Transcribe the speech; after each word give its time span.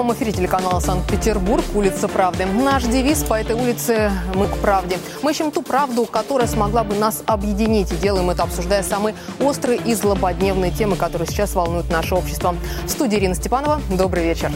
прямом 0.00 0.14
эфире 0.14 0.32
телеканала 0.32 0.80
Санкт-Петербург, 0.80 1.62
улица 1.74 2.08
Правды. 2.08 2.46
Наш 2.46 2.84
девиз 2.84 3.22
по 3.22 3.34
этой 3.34 3.54
улице 3.54 4.10
«Мы 4.34 4.46
к 4.46 4.56
правде». 4.56 4.98
Мы 5.20 5.32
ищем 5.32 5.50
ту 5.50 5.60
правду, 5.60 6.06
которая 6.06 6.46
смогла 6.46 6.84
бы 6.84 6.94
нас 6.94 7.22
объединить. 7.26 7.92
И 7.92 7.96
делаем 7.96 8.30
это, 8.30 8.44
обсуждая 8.44 8.82
самые 8.82 9.14
острые 9.40 9.78
и 9.78 9.92
злободневные 9.92 10.70
темы, 10.70 10.96
которые 10.96 11.28
сейчас 11.28 11.54
волнуют 11.54 11.90
наше 11.90 12.14
общество. 12.14 12.56
В 12.86 12.88
студии 12.88 13.18
Ирина 13.18 13.34
Степанова. 13.34 13.78
Добрый 13.90 14.24
вечер. 14.24 14.50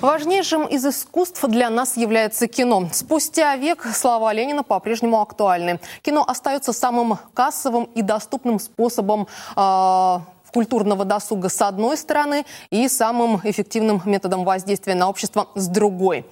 Важнейшим 0.00 0.66
из 0.66 0.84
искусств 0.84 1.42
для 1.46 1.70
нас 1.70 1.96
является 1.96 2.48
кино. 2.48 2.88
Спустя 2.92 3.54
век 3.56 3.86
слова 3.94 4.32
Ленина 4.32 4.64
по-прежнему 4.64 5.20
актуальны. 5.22 5.78
Кино 6.02 6.24
остается 6.26 6.72
самым 6.72 7.16
кассовым 7.32 7.84
и 7.94 8.02
доступным 8.02 8.58
способом 8.58 9.28
э, 9.56 10.18
культурного 10.54 11.04
досуга 11.04 11.48
с 11.48 11.60
одной 11.60 11.96
стороны 11.96 12.46
и 12.70 12.88
самым 12.88 13.40
эффективным 13.42 14.00
методом 14.04 14.44
воздействия 14.44 14.94
на 14.94 15.08
общество 15.08 15.48
с 15.56 15.66
другой. 15.66 16.24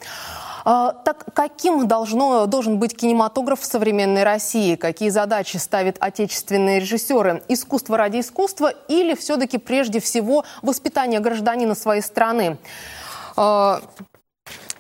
А, 0.65 0.93
так 0.93 1.25
каким 1.35 1.89
должно, 1.89 2.47
должен 2.47 2.79
быть 2.79 2.97
кинематограф 2.97 3.61
в 3.61 3.65
современной 3.65 4.23
России? 4.23 4.77
Какие 4.77 5.09
задачи 5.09 5.57
ставят 5.57 5.97
отечественные 5.99 6.79
режиссеры? 6.79 7.43
Искусство 7.49 7.97
ради 7.97 8.21
искусства 8.21 8.73
или 8.87 9.15
все-таки 9.17 9.59
прежде 9.59 9.99
всего 9.99 10.45
воспитание 10.63 11.19
гражданина 11.19 11.75
своей 11.75 12.03
страны? 12.03 12.59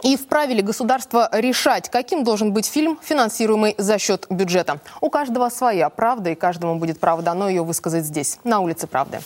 И 0.02 0.16
вправе 0.16 0.54
ли 0.54 0.62
государство 0.62 1.28
решать, 1.32 1.88
каким 1.88 2.24
должен 2.24 2.52
быть 2.52 2.66
фильм, 2.66 2.98
финансируемый 3.02 3.76
за 3.78 3.98
счет 3.98 4.26
бюджета? 4.30 4.80
У 5.00 5.10
каждого 5.10 5.48
своя 5.48 5.90
правда, 5.90 6.30
и 6.30 6.34
каждому 6.34 6.76
будет 6.76 6.98
право 6.98 7.22
дано 7.22 7.48
ее 7.48 7.62
высказать 7.62 8.04
здесь, 8.04 8.38
на 8.42 8.58
улице 8.58 8.88
Правды. 8.88 9.20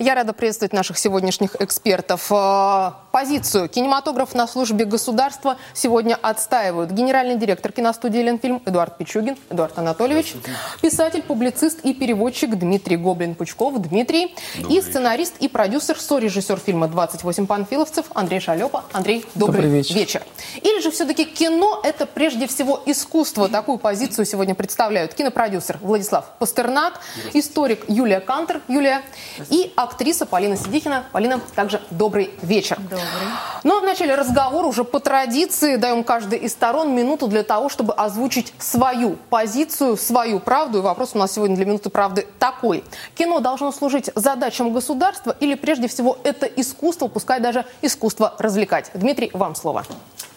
Я 0.00 0.14
рада 0.14 0.32
приветствовать 0.32 0.72
наших 0.72 0.96
сегодняшних 0.96 1.56
экспертов. 1.60 2.32
Э, 2.32 2.92
позицию 3.12 3.68
кинематограф 3.68 4.34
на 4.34 4.46
службе 4.46 4.86
государства 4.86 5.58
сегодня 5.74 6.18
отстаивают 6.22 6.90
генеральный 6.90 7.36
директор 7.36 7.70
киностудии 7.70 8.20
«Ленфильм» 8.20 8.62
Эдуард 8.64 8.96
Пичугин. 8.96 9.36
Эдуард 9.50 9.78
Анатольевич. 9.78 10.36
Писатель, 10.80 11.20
публицист 11.20 11.80
и 11.84 11.92
переводчик 11.92 12.56
Дмитрий 12.56 12.96
Гоблин-Пучков. 12.96 13.78
Дмитрий. 13.78 14.34
Добрый 14.56 14.78
и 14.78 14.80
сценарист 14.80 15.34
и 15.38 15.48
продюсер, 15.48 16.00
сорежиссер 16.00 16.58
фильма 16.58 16.86
«28 16.86 17.46
панфиловцев» 17.46 18.06
Андрей 18.14 18.40
Шалепа. 18.40 18.84
Андрей, 18.92 19.26
добрый, 19.34 19.64
добрый 19.64 19.70
вечер. 19.70 19.94
вечер. 19.96 20.22
Или 20.62 20.80
же 20.80 20.90
все-таки 20.92 21.26
кино– 21.26 21.78
это 21.84 22.06
прежде 22.06 22.46
всего 22.46 22.82
искусство. 22.86 23.50
Такую 23.50 23.76
позицию 23.76 24.24
сегодня 24.24 24.54
представляют 24.54 25.12
кинопродюсер 25.12 25.76
Владислав 25.82 26.24
Пастернак, 26.38 27.00
историк 27.34 27.84
Юлия 27.86 28.20
Кантер. 28.20 28.62
Юлия. 28.66 29.02
И 29.50 29.70
актриса 29.90 30.24
Полина 30.26 30.56
Сидихина. 30.56 31.04
Полина, 31.12 31.40
также 31.54 31.80
добрый 31.90 32.30
вечер. 32.42 32.78
Добрый. 32.78 33.00
Ну 33.64 33.76
а 33.76 33.80
в 33.80 33.84
начале 33.84 34.14
разговора 34.14 34.66
уже 34.66 34.84
по 34.84 35.00
традиции 35.00 35.76
даем 35.76 36.04
каждой 36.04 36.38
из 36.38 36.52
сторон 36.52 36.94
минуту 36.94 37.26
для 37.26 37.42
того, 37.42 37.68
чтобы 37.68 37.92
озвучить 37.92 38.54
свою 38.58 39.16
позицию, 39.28 39.96
свою 39.96 40.40
правду. 40.40 40.78
И 40.78 40.80
вопрос 40.80 41.10
у 41.14 41.18
нас 41.18 41.32
сегодня 41.32 41.56
для 41.56 41.66
минуты 41.66 41.90
правды 41.90 42.26
такой. 42.38 42.84
Кино 43.14 43.40
должно 43.40 43.72
служить 43.72 44.10
задачам 44.14 44.72
государства 44.72 45.36
или 45.40 45.54
прежде 45.54 45.88
всего 45.88 46.16
это 46.22 46.46
искусство, 46.46 47.08
пускай 47.08 47.40
даже 47.40 47.66
искусство 47.82 48.34
развлекать? 48.38 48.90
Дмитрий, 48.94 49.30
вам 49.34 49.54
слово. 49.54 49.84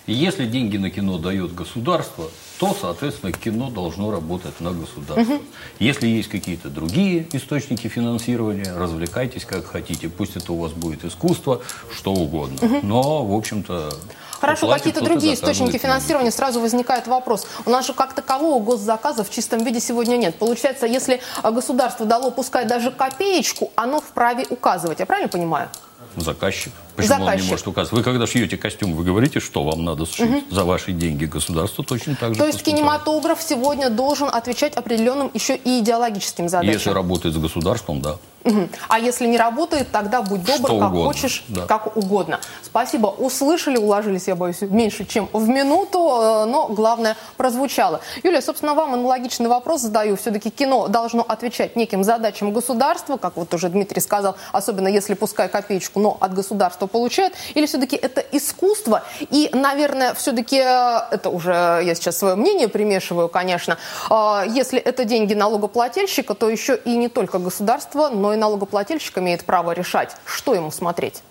Если 0.05 0.45
деньги 0.45 0.77
на 0.77 0.89
кино 0.89 1.17
дает 1.17 1.55
государство, 1.55 2.29
то, 2.59 2.75
соответственно, 2.79 3.31
кино 3.31 3.69
должно 3.69 4.11
работать 4.11 4.59
на 4.59 4.71
государство. 4.71 5.35
Угу. 5.35 5.43
Если 5.79 6.07
есть 6.07 6.29
какие-то 6.29 6.69
другие 6.69 7.25
источники 7.31 7.87
финансирования, 7.87 8.73
развлекайтесь 8.75 9.45
как 9.45 9.65
хотите. 9.65 10.09
Пусть 10.09 10.35
это 10.35 10.51
у 10.53 10.57
вас 10.57 10.73
будет 10.73 11.05
искусство, 11.05 11.61
что 11.93 12.13
угодно. 12.13 12.57
Угу. 12.61 12.79
Но, 12.83 13.25
в 13.25 13.33
общем-то... 13.33 13.93
Хорошо, 14.41 14.67
какие-то 14.67 15.01
другие 15.01 15.35
источники 15.35 15.77
финансирования, 15.77 16.31
сразу 16.31 16.59
возникает 16.59 17.07
вопрос. 17.07 17.47
У 17.65 17.69
нас 17.69 17.87
же 17.87 17.93
как 17.93 18.13
такового 18.13 18.61
госзаказа 18.61 19.23
в 19.23 19.29
чистом 19.29 19.63
виде 19.63 19.79
сегодня 19.79 20.17
нет. 20.17 20.35
Получается, 20.35 20.85
если 20.85 21.21
государство 21.41 22.05
дало, 22.05 22.29
пускай 22.29 22.65
даже 22.65 22.91
копеечку, 22.91 23.71
оно 23.75 24.01
вправе 24.01 24.45
указывать. 24.49 24.99
Я 24.99 25.05
правильно 25.05 25.29
понимаю? 25.29 25.69
Заказчик. 26.15 26.71
Почему 26.95 27.19
Заказчик. 27.19 27.39
он 27.39 27.45
не 27.45 27.49
может 27.49 27.67
указывать? 27.67 27.97
Вы 27.97 28.03
когда 28.03 28.27
шьете 28.27 28.57
костюм, 28.57 28.93
вы 28.93 29.03
говорите, 29.03 29.39
что 29.39 29.63
вам 29.63 29.83
надо 29.83 30.05
сшить 30.05 30.29
угу. 30.29 30.43
за 30.49 30.63
ваши 30.63 30.91
деньги. 30.91 31.25
Государство 31.25 31.83
точно 31.83 32.15
так 32.15 32.33
же 32.33 32.39
То 32.39 32.45
есть 32.45 32.59
поступает. 32.59 32.81
кинематограф 32.81 33.41
сегодня 33.41 33.89
должен 33.89 34.29
отвечать 34.31 34.75
определенным 34.75 35.31
еще 35.33 35.55
и 35.55 35.79
идеологическим 35.79 36.49
задачам? 36.49 36.73
Если 36.73 36.89
работает 36.89 37.35
с 37.35 37.37
государством, 37.37 38.01
да. 38.01 38.17
Угу. 38.45 38.69
А 38.89 38.99
если 38.99 39.25
не 39.25 39.37
работает, 39.37 39.91
тогда 39.91 40.21
будь 40.21 40.43
добр, 40.43 40.69
Что 40.69 40.79
как 40.79 40.91
угодно. 40.91 41.05
хочешь, 41.05 41.43
да. 41.47 41.65
как 41.65 41.95
угодно. 41.95 42.39
Спасибо. 42.61 43.07
Услышали, 43.07 43.77
уложились, 43.77 44.27
я 44.27 44.35
боюсь, 44.35 44.61
меньше, 44.61 45.05
чем 45.05 45.29
в 45.31 45.47
минуту, 45.47 45.99
э, 45.99 46.45
но 46.45 46.67
главное 46.67 47.15
прозвучало. 47.37 48.01
Юлия, 48.23 48.41
собственно, 48.41 48.73
вам 48.73 48.93
аналогичный 48.93 49.47
вопрос 49.47 49.81
задаю. 49.81 50.17
Все-таки 50.17 50.49
кино 50.49 50.87
должно 50.87 51.21
отвечать 51.21 51.75
неким 51.75 52.03
задачам 52.03 52.51
государства, 52.51 53.17
как 53.17 53.37
вот 53.37 53.53
уже 53.53 53.69
Дмитрий 53.69 54.01
сказал, 54.01 54.35
особенно 54.51 54.89
если, 54.89 55.13
пускай 55.13 55.47
копеечку, 55.47 55.99
но 55.99 56.17
от 56.19 56.33
государства 56.33 56.87
получает, 56.87 57.33
или 57.53 57.65
все-таки 57.65 57.95
это 57.95 58.21
искусство? 58.31 59.03
И, 59.21 59.49
наверное, 59.53 60.13
все-таки, 60.15 60.57
э, 60.57 60.99
это 61.11 61.29
уже 61.29 61.81
я 61.83 61.95
сейчас 61.95 62.17
свое 62.17 62.35
мнение 62.35 62.67
примешиваю, 62.67 63.29
конечно, 63.29 63.77
э, 64.09 64.43
если 64.49 64.79
это 64.79 65.05
деньги 65.05 65.33
налогоплательщика, 65.33 66.33
то 66.33 66.49
еще 66.49 66.75
и 66.75 66.97
не 66.97 67.07
только 67.07 67.39
государство, 67.39 68.09
но 68.09 68.32
и 68.33 68.37
налогоплательщик 68.37 69.17
имеет 69.17 69.45
право 69.45 69.71
решать, 69.71 70.15
что 70.25 70.53
ему 70.53 70.71
смотреть. 70.71 71.23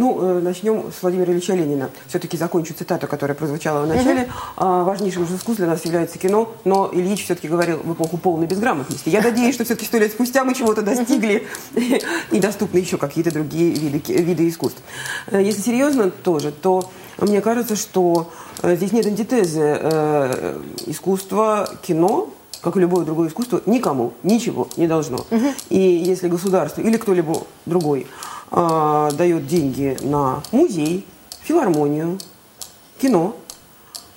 Ну, 0.00 0.18
э, 0.22 0.40
начнем 0.40 0.90
с 0.98 1.02
Владимира 1.02 1.30
Ильича 1.30 1.54
Ленина. 1.54 1.90
Все-таки 2.06 2.38
закончу 2.38 2.72
цитату, 2.72 3.06
которая 3.06 3.36
прозвучала 3.36 3.84
в 3.84 3.86
начале. 3.86 4.30
Угу. 4.56 4.84
Важнейшим 4.84 5.24
из 5.24 5.34
искусств 5.34 5.58
для 5.58 5.66
нас 5.66 5.84
является 5.84 6.18
кино, 6.18 6.54
но 6.64 6.88
Ильич 6.90 7.24
все-таки 7.24 7.48
говорил 7.48 7.80
в 7.84 7.92
эпоху 7.92 8.16
полной 8.16 8.46
безграмотности. 8.46 9.10
Я 9.10 9.20
надеюсь, 9.20 9.54
что 9.54 9.64
все-таки 9.64 9.86
сто 9.86 9.98
лет 9.98 10.12
спустя 10.12 10.44
мы 10.44 10.54
чего-то 10.54 10.80
достигли 10.80 11.46
и 12.30 12.40
доступны 12.40 12.78
еще 12.78 12.96
какие-то 12.96 13.30
другие 13.30 13.72
виды, 13.72 14.00
виды 14.14 14.48
искусств. 14.48 14.80
Э, 15.26 15.42
если 15.42 15.60
серьезно 15.60 16.10
тоже, 16.10 16.52
то 16.52 16.90
мне 17.18 17.42
кажется, 17.42 17.76
что 17.76 18.30
э, 18.62 18.76
здесь 18.76 18.92
нет 18.92 19.04
антитезы 19.04 19.60
искусства, 20.86 21.68
кино, 21.82 22.30
как 22.60 22.76
и 22.76 22.80
любое 22.80 23.04
другое 23.04 23.28
искусство, 23.28 23.62
никому 23.66 24.12
ничего 24.22 24.68
не 24.76 24.86
должно. 24.86 25.18
Угу. 25.30 25.46
И 25.70 25.78
если 25.78 26.28
государство 26.28 26.80
или 26.80 26.96
кто-либо 26.96 27.42
другой 27.66 28.06
э, 28.50 29.10
дает 29.12 29.46
деньги 29.46 29.96
на 30.02 30.42
музей, 30.52 31.06
филармонию, 31.42 32.18
кино, 33.00 33.36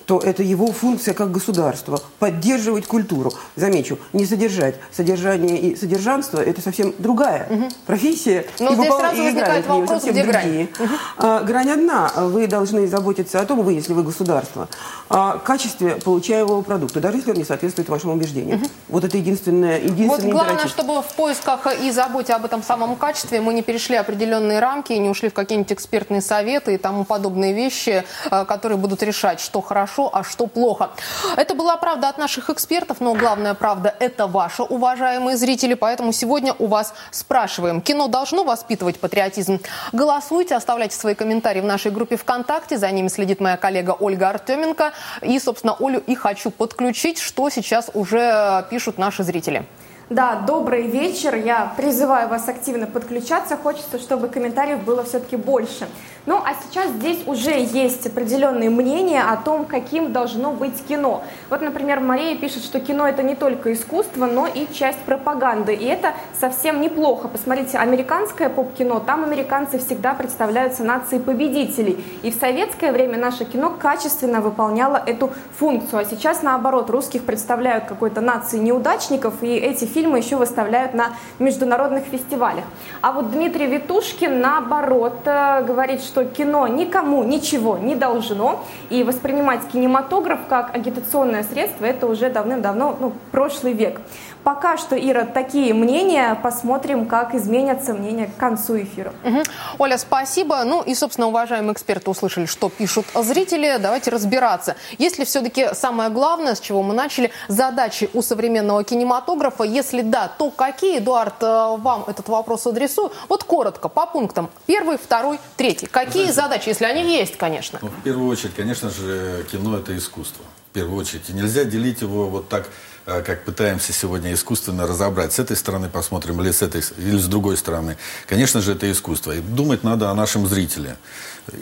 то 0.06 0.18
это 0.18 0.42
его 0.42 0.72
функция 0.72 1.14
как 1.14 1.30
государства– 1.30 2.00
поддерживать 2.18 2.86
культуру. 2.86 3.32
Замечу, 3.56 3.98
не 4.12 4.26
содержать. 4.26 4.76
Содержание 4.92 5.58
и 5.58 5.76
содержанство– 5.76 6.38
это 6.44 6.60
совсем 6.60 6.94
другая 6.98 7.46
угу. 7.48 7.68
профессия. 7.86 8.46
Но 8.58 8.72
и 8.72 8.74
здесь 8.74 8.94
сразу 8.94 9.16
и 9.16 9.24
возникает 9.24 9.66
вопрос, 9.66 10.02
где 10.02 10.22
другие. 10.24 10.32
грань? 10.32 10.68
Угу. 10.78 10.94
А, 11.18 11.40
грань 11.42 11.70
одна. 11.70 12.12
Вы 12.16 12.46
должны 12.46 12.86
заботиться 12.86 13.40
о 13.40 13.46
том, 13.46 13.62
вы, 13.62 13.72
если 13.72 13.92
вы 13.92 14.02
государство, 14.02 14.68
о 15.08 15.38
качестве 15.38 15.96
получаемого 15.96 16.62
продукта, 16.62 17.00
даже 17.00 17.18
если 17.18 17.30
он 17.30 17.36
не 17.36 17.44
соответствует 17.44 17.88
вашим 17.88 18.10
убеждениям. 18.10 18.60
Угу. 18.60 18.70
Вот 18.88 19.04
это 19.04 19.16
единственное, 19.16 19.78
единственное 19.78 20.08
Вот 20.08 20.20
главное, 20.22 20.54
императив. 20.54 20.70
чтобы 20.70 21.02
в 21.02 21.14
поисках 21.14 21.66
и 21.82 21.90
заботе 21.90 22.34
об 22.34 22.44
этом 22.44 22.62
самом 22.62 22.96
качестве 22.96 23.40
мы 23.40 23.54
не 23.54 23.62
перешли 23.62 23.96
определенные 23.96 24.58
рамки 24.58 24.92
и 24.92 24.98
не 24.98 25.08
ушли 25.08 25.30
в 25.30 25.34
какие-нибудь 25.34 25.72
экспертные 25.72 26.20
советы 26.20 26.74
и 26.74 26.78
тому 26.78 27.04
подобные 27.04 27.54
вещи, 27.54 28.04
э, 28.30 28.44
которые 28.44 28.78
будут 28.78 29.02
решать, 29.02 29.40
что 29.40 29.60
хорошо 29.60 29.93
хорошо, 29.94 30.10
а 30.12 30.24
что 30.24 30.46
плохо. 30.46 30.90
Это 31.36 31.54
была 31.54 31.76
правда 31.76 32.08
от 32.08 32.18
наших 32.18 32.50
экспертов, 32.50 33.00
но 33.00 33.14
главная 33.14 33.54
правда– 33.54 33.94
это 34.00 34.26
ваша, 34.26 34.62
уважаемые 34.62 35.36
зрители. 35.36 35.74
Поэтому 35.74 36.12
сегодня 36.12 36.54
у 36.58 36.66
вас 36.66 36.94
спрашиваем. 37.10 37.80
Кино 37.80 38.08
должно 38.08 38.44
воспитывать 38.44 39.00
патриотизм? 39.00 39.60
Голосуйте, 39.92 40.56
оставляйте 40.56 40.96
свои 40.96 41.14
комментарии 41.14 41.60
в 41.60 41.64
нашей 41.64 41.90
группе 41.90 42.16
ВКонтакте. 42.16 42.78
За 42.78 42.90
ними 42.90 43.08
следит 43.08 43.40
моя 43.40 43.56
коллега 43.56 43.96
Ольга 44.00 44.30
Артеменко. 44.30 44.92
И, 45.22 45.38
собственно, 45.38 45.76
Олю 45.78 46.00
и 46.00 46.14
хочу 46.14 46.50
подключить, 46.50 47.18
что 47.18 47.50
сейчас 47.50 47.90
уже 47.94 48.66
пишут 48.70 48.98
наши 48.98 49.22
зрители. 49.22 49.64
Да, 50.10 50.42
добрый 50.46 50.86
вечер. 50.86 51.34
Я 51.34 51.72
призываю 51.78 52.28
вас 52.28 52.46
активно 52.46 52.86
подключаться. 52.86 53.56
Хочется, 53.56 53.98
чтобы 53.98 54.28
комментариев 54.28 54.84
было 54.84 55.02
все-таки 55.02 55.36
больше. 55.36 55.88
Ну, 56.26 56.36
а 56.36 56.52
сейчас 56.54 56.90
здесь 56.90 57.22
уже 57.26 57.52
есть 57.52 58.06
определенные 58.06 58.68
мнения 58.68 59.22
о 59.22 59.36
том, 59.36 59.64
каким 59.64 60.12
должно 60.12 60.52
быть 60.52 60.84
кино. 60.86 61.22
Вот, 61.48 61.62
например, 61.62 62.00
Мария 62.00 62.36
пишет, 62.36 62.64
что 62.64 62.80
кино 62.80 63.06
это 63.08 63.22
не 63.22 63.34
только 63.34 63.72
искусство, 63.72 64.26
но 64.26 64.46
и 64.46 64.66
часть 64.72 64.98
пропаганды. 65.00 65.74
И 65.74 65.86
это 65.86 66.12
совсем 66.38 66.82
неплохо. 66.82 67.28
Посмотрите, 67.28 67.78
американское 67.78 68.50
поп-кино, 68.50 69.00
там 69.00 69.24
американцы 69.24 69.78
всегда 69.78 70.12
представляются 70.12 70.84
нацией 70.84 71.22
победителей. 71.22 72.04
И 72.22 72.30
в 72.30 72.34
советское 72.34 72.92
время 72.92 73.18
наше 73.18 73.46
кино 73.46 73.74
качественно 73.78 74.42
выполняло 74.42 75.02
эту 75.04 75.30
функцию. 75.58 76.00
А 76.00 76.04
сейчас, 76.04 76.42
наоборот, 76.42 76.90
русских 76.90 77.24
представляют 77.24 77.84
какой-то 77.84 78.20
нацией 78.20 78.62
неудачников, 78.62 79.42
и 79.42 79.54
эти 79.56 79.93
фильмы 79.94 80.18
еще 80.18 80.36
выставляют 80.36 80.92
на 80.92 81.14
международных 81.38 82.04
фестивалях. 82.04 82.64
А 83.00 83.12
вот 83.12 83.30
Дмитрий 83.30 83.66
Витушкин, 83.66 84.40
наоборот, 84.40 85.20
э, 85.24 85.62
говорит, 85.64 86.02
что 86.02 86.24
кино 86.24 86.66
никому 86.66 87.22
ничего 87.22 87.78
не 87.78 87.94
должно, 87.94 88.64
и 88.90 89.04
воспринимать 89.04 89.60
кинематограф 89.72 90.40
как 90.48 90.74
агитационное 90.74 91.44
средство– 91.44 91.84
это 91.86 92.06
уже 92.06 92.28
давным-давно 92.28 92.96
ну, 93.00 93.12
прошлый 93.30 93.72
век. 93.72 94.00
Пока 94.44 94.76
что, 94.76 94.94
Ира, 94.94 95.24
такие 95.24 95.72
мнения. 95.72 96.38
Посмотрим, 96.42 97.06
как 97.06 97.34
изменятся 97.34 97.94
мнения 97.94 98.26
к 98.26 98.36
концу 98.36 98.82
эфира. 98.82 99.14
Угу. 99.24 99.42
Оля, 99.78 99.96
спасибо. 99.96 100.62
Ну 100.64 100.82
и, 100.82 100.94
собственно, 100.94 101.28
уважаемые 101.28 101.72
эксперты 101.72 102.10
услышали, 102.10 102.44
что 102.44 102.68
пишут 102.68 103.06
зрители. 103.14 103.78
Давайте 103.80 104.10
разбираться. 104.10 104.76
Если 104.98 105.24
все-таки 105.24 105.70
самое 105.72 106.10
главное, 106.10 106.54
с 106.54 106.60
чего 106.60 106.82
мы 106.82 106.92
начали, 106.92 107.30
задачи 107.48 108.10
у 108.12 108.20
современного 108.20 108.84
кинематографа? 108.84 109.64
Если 109.64 110.02
да, 110.02 110.28
то 110.28 110.50
какие? 110.50 110.98
Эдуард, 110.98 111.42
э, 111.42 111.76
вам 111.78 112.04
этот 112.06 112.28
вопрос 112.28 112.66
адресую. 112.66 113.12
Вот 113.30 113.44
коротко, 113.44 113.88
по 113.88 114.04
пунктам. 114.04 114.50
Первый, 114.66 114.98
второй, 114.98 115.40
третий. 115.56 115.86
Какие 115.86 116.24
Знаете, 116.24 116.32
задачи, 116.34 116.68
если 116.68 116.84
они 116.84 117.02
есть, 117.16 117.38
конечно? 117.38 117.78
Ну, 117.80 117.88
в 117.88 118.02
первую 118.02 118.28
очередь, 118.28 118.54
конечно 118.54 118.90
же, 118.90 119.46
кино– 119.50 119.78
это 119.78 119.96
искусство. 119.96 120.44
В 120.70 120.74
первую 120.74 121.00
очередь. 121.00 121.30
И 121.30 121.32
нельзя 121.32 121.64
делить 121.64 122.02
его 122.02 122.26
вот 122.26 122.48
так 122.48 122.68
как 123.04 123.44
пытаемся 123.44 123.92
сегодня 123.92 124.32
искусственно 124.32 124.86
разобрать. 124.86 125.32
С 125.32 125.38
этой 125.38 125.56
стороны 125.56 125.88
посмотрим 125.88 126.40
или 126.40 126.50
с 126.50 126.62
этой, 126.62 126.82
или 126.96 127.18
с 127.18 127.26
другой 127.26 127.56
стороны. 127.56 127.96
Конечно 128.26 128.60
же, 128.60 128.72
это 128.72 128.90
искусство. 128.90 129.32
И 129.32 129.40
думать 129.40 129.84
надо 129.84 130.10
о 130.10 130.14
нашем 130.14 130.46
зрителе. 130.46 130.96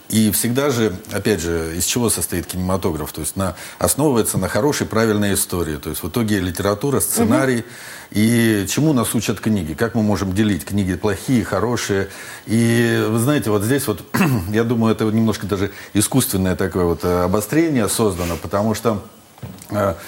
И 0.09 0.31
всегда 0.31 0.71
же, 0.71 0.95
опять 1.11 1.41
же, 1.41 1.77
из 1.77 1.85
чего 1.85 2.11
состоит 2.11 2.47
кинематограф? 2.47 3.13
То 3.13 3.23
есть 3.23 3.35
на, 3.35 3.57
основывается 3.79 4.39
на 4.39 4.49
хорошей, 4.49 4.87
правильной 4.87 5.35
истории. 5.35 5.77
То 5.77 5.91
есть 5.91 6.05
в 6.05 6.09
итоге 6.09 6.39
литература, 6.39 7.01
сценарий. 7.01 7.59
Угу. 7.59 7.65
И 8.13 8.67
чему 8.69 8.93
нас 8.93 9.13
учат 9.15 9.41
книги? 9.41 9.73
Как 9.73 9.97
мы 9.97 10.03
можем 10.03 10.35
делить 10.35 10.65
книги 10.65 10.95
плохие, 10.95 11.45
хорошие? 11.45 12.09
И 12.47 13.05
вы 13.09 13.19
знаете, 13.19 13.51
вот 13.51 13.65
здесь 13.65 13.89
вот, 13.89 14.03
я 14.51 14.63
думаю, 14.63 14.95
это 14.95 15.05
немножко 15.07 15.47
даже 15.47 15.73
искусственное 15.95 16.55
такое 16.55 16.85
вот 16.85 17.05
э, 17.05 17.23
обострение 17.25 17.89
создано, 17.89 18.37
потому 18.37 18.75
что 18.75 19.03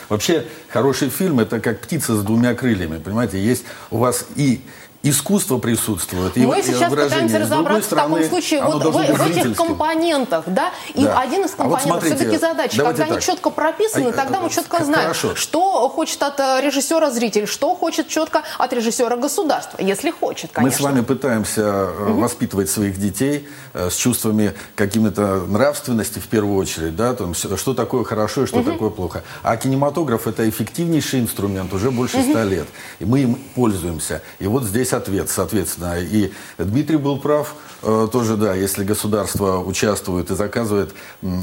вообще, 0.09 0.47
хороший 0.69 1.09
фильм– 1.09 1.41
это 1.41 1.61
как 1.61 1.81
птица 1.81 2.17
с 2.17 2.23
двумя 2.23 2.55
крыльями, 2.55 2.99
понимаете? 2.99 3.43
Есть 3.43 3.65
у 3.91 3.99
вас 3.99 4.27
и 4.37 4.63
искусство 5.05 5.59
присутствует. 5.59 6.35
Мы 6.37 6.59
и, 6.59 6.63
сейчас 6.63 6.91
пытаемся 6.91 7.39
разобраться 7.39 7.87
стороны, 7.89 8.15
в 8.15 8.19
таком 8.19 8.31
случае 8.31 8.63
вот 8.63 8.85
в, 8.85 8.91
в 8.91 9.27
этих 9.27 9.57
компонентах, 9.57 10.45
да, 10.47 10.71
и 10.95 11.05
да. 11.05 11.21
один 11.21 11.45
из 11.45 11.51
компонентов 11.51 11.91
а 11.91 11.95
вот 11.95 12.05
все-таки 12.05 12.39
задачи, 12.39 12.79
когда 12.79 13.05
так. 13.05 13.11
они 13.11 13.21
четко 13.21 13.51
прописаны, 13.51 14.09
а, 14.09 14.13
тогда 14.13 14.41
мы 14.41 14.49
четко 14.49 14.83
знаем, 14.83 15.09
хорошо. 15.09 15.35
что 15.35 15.89
хочет 15.91 16.23
от 16.23 16.41
э, 16.41 16.61
режиссера 16.63 17.11
зритель, 17.11 17.47
что 17.47 17.75
хочет 17.75 18.09
четко 18.09 18.43
от 18.59 18.73
режиссера 18.73 19.17
государства, 19.17 19.77
если 19.81 20.11
хочет, 20.11 20.51
конечно. 20.53 20.83
Мы 20.83 20.91
с 20.91 20.93
вами 20.93 21.05
пытаемся 21.05 21.85
угу. 21.85 22.21
воспитывать 22.21 22.71
своих 22.71 22.99
детей 22.99 23.47
э, 23.75 23.91
с 23.91 23.97
чувствами 23.97 24.55
какими-то 24.75 25.45
нравственности 25.47 26.19
в 26.19 26.29
первую 26.29 26.57
очередь, 26.57 26.97
да, 26.97 27.13
там, 27.13 27.35
что 27.35 27.75
такое 27.75 28.05
хорошо 28.05 28.45
и 28.45 28.47
что 28.47 28.61
угу. 28.61 28.73
такое 28.73 28.91
плохо. 28.91 29.23
А 29.43 29.59
кинематограф 29.59 30.27
это 30.27 30.49
эффективнейший 30.49 31.21
инструмент 31.21 31.75
уже 31.75 31.91
больше 31.91 32.23
ста 32.23 32.41
угу. 32.41 32.49
лет, 32.49 32.67
и 33.01 33.05
мы 33.05 33.21
им 33.21 33.35
пользуемся. 33.55 34.23
И 34.39 34.47
вот 34.47 34.65
здесь 34.65 34.94
ответ, 34.95 35.29
соответственно. 35.29 35.99
И 36.01 36.33
Дмитрий 36.59 36.97
был 36.97 37.19
прав, 37.19 37.55
э, 37.83 38.09
тоже, 38.11 38.37
да, 38.37 38.55
если 38.55 38.85
государство 38.85 39.59
участвует 39.59 40.31
и 40.31 40.35
заказывает 40.35 40.95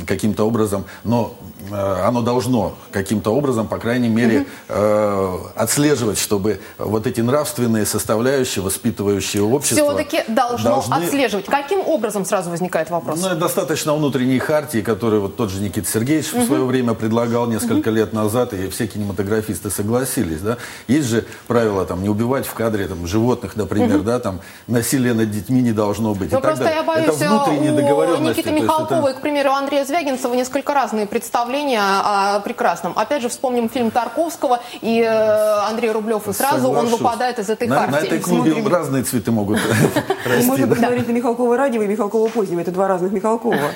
каким-то 0.07 0.45
образом, 0.45 0.85
но 1.03 1.35
э, 1.69 1.75
оно 1.75 2.21
должно 2.21 2.75
каким-то 2.91 3.31
образом, 3.31 3.67
по 3.67 3.77
крайней 3.77 4.09
мере, 4.09 4.45
э, 4.67 5.37
отслеживать, 5.55 6.17
чтобы 6.17 6.59
вот 6.77 7.07
эти 7.07 7.21
нравственные 7.21 7.85
составляющие, 7.85 8.63
воспитывающие 8.63 9.43
общество... 9.43 9.93
Все-таки 9.93 10.23
должно 10.27 10.69
должны... 10.69 10.93
отслеживать. 10.95 11.45
Каким 11.45 11.81
образом 11.81 12.25
сразу 12.25 12.49
возникает 12.49 12.89
вопрос? 12.89 13.21
Ну, 13.21 13.35
достаточно 13.35 13.93
внутренней 13.93 14.39
хартии, 14.39 14.81
которую 14.81 15.21
вот 15.23 15.35
тот 15.35 15.49
же 15.49 15.61
Никита 15.61 15.87
Сергеевич 15.89 16.33
угу. 16.33 16.41
в 16.41 16.45
свое 16.45 16.65
время 16.65 16.93
предлагал 16.93 17.47
несколько 17.47 17.89
угу. 17.89 17.97
лет 17.97 18.13
назад, 18.13 18.53
и 18.53 18.69
все 18.69 18.87
кинематографисты 18.87 19.69
согласились, 19.69 20.41
да. 20.41 20.57
Есть 20.87 21.07
же 21.07 21.25
правило, 21.47 21.85
там, 21.85 22.01
не 22.03 22.09
убивать 22.09 22.45
в 22.45 22.53
кадре 22.53 22.87
там, 22.87 23.07
животных, 23.07 23.40
животных, 23.41 23.55
например, 23.55 23.97
угу. 23.97 24.03
да, 24.03 24.19
там 24.19 24.39
насилие 24.67 25.13
над 25.13 25.31
детьми 25.31 25.61
не 25.61 25.71
должно 25.71 26.13
быть. 26.13 26.31
Ну, 26.31 26.41
просто 26.41 26.65
я 26.65 26.83
боюсь, 26.83 27.07
это 27.07 27.13
внутренние 27.13 27.71
договоренности. 27.71 28.39
Никиты 28.39 28.51
Михалкова 28.51 29.07
это... 29.07 29.17
и, 29.17 29.19
к 29.19 29.21
примеру, 29.21 29.51
Андрея 29.51 29.85
Звягинцева 29.85 30.33
несколько 30.33 30.73
разные 30.73 31.05
представления 31.05 31.81
о 31.81 32.39
прекрасном. 32.41 32.93
Опять 32.95 33.21
же, 33.21 33.29
вспомним 33.29 33.69
фильм 33.69 33.91
Тарковского 33.91 34.61
и 34.81 35.01
э, 35.01 35.69
Андрей 35.69 35.91
Рублев, 35.91 36.27
и 36.27 36.33
сразу 36.33 36.61
Соглашусь. 36.61 36.93
он 36.93 36.97
выпадает 36.97 37.39
из 37.39 37.49
этой 37.49 37.67
на, 37.67 37.79
хартии. 37.79 37.91
На 37.91 37.97
этой 37.97 38.19
клубе 38.19 38.51
Смотрим. 38.51 38.73
разные 38.73 39.03
цветы 39.03 39.31
могут 39.31 39.59
расти. 40.25 40.47
Можно 40.47 40.67
посмотреть 40.67 41.07
на 41.07 41.11
Михалкова 41.11 41.57
раннего 41.57 41.83
и 41.83 41.87
Михалкова 41.87 42.29
позднего. 42.29 42.59
Это 42.59 42.71
два 42.71 42.87
разных 42.87 43.11
Михалкова. 43.11 43.71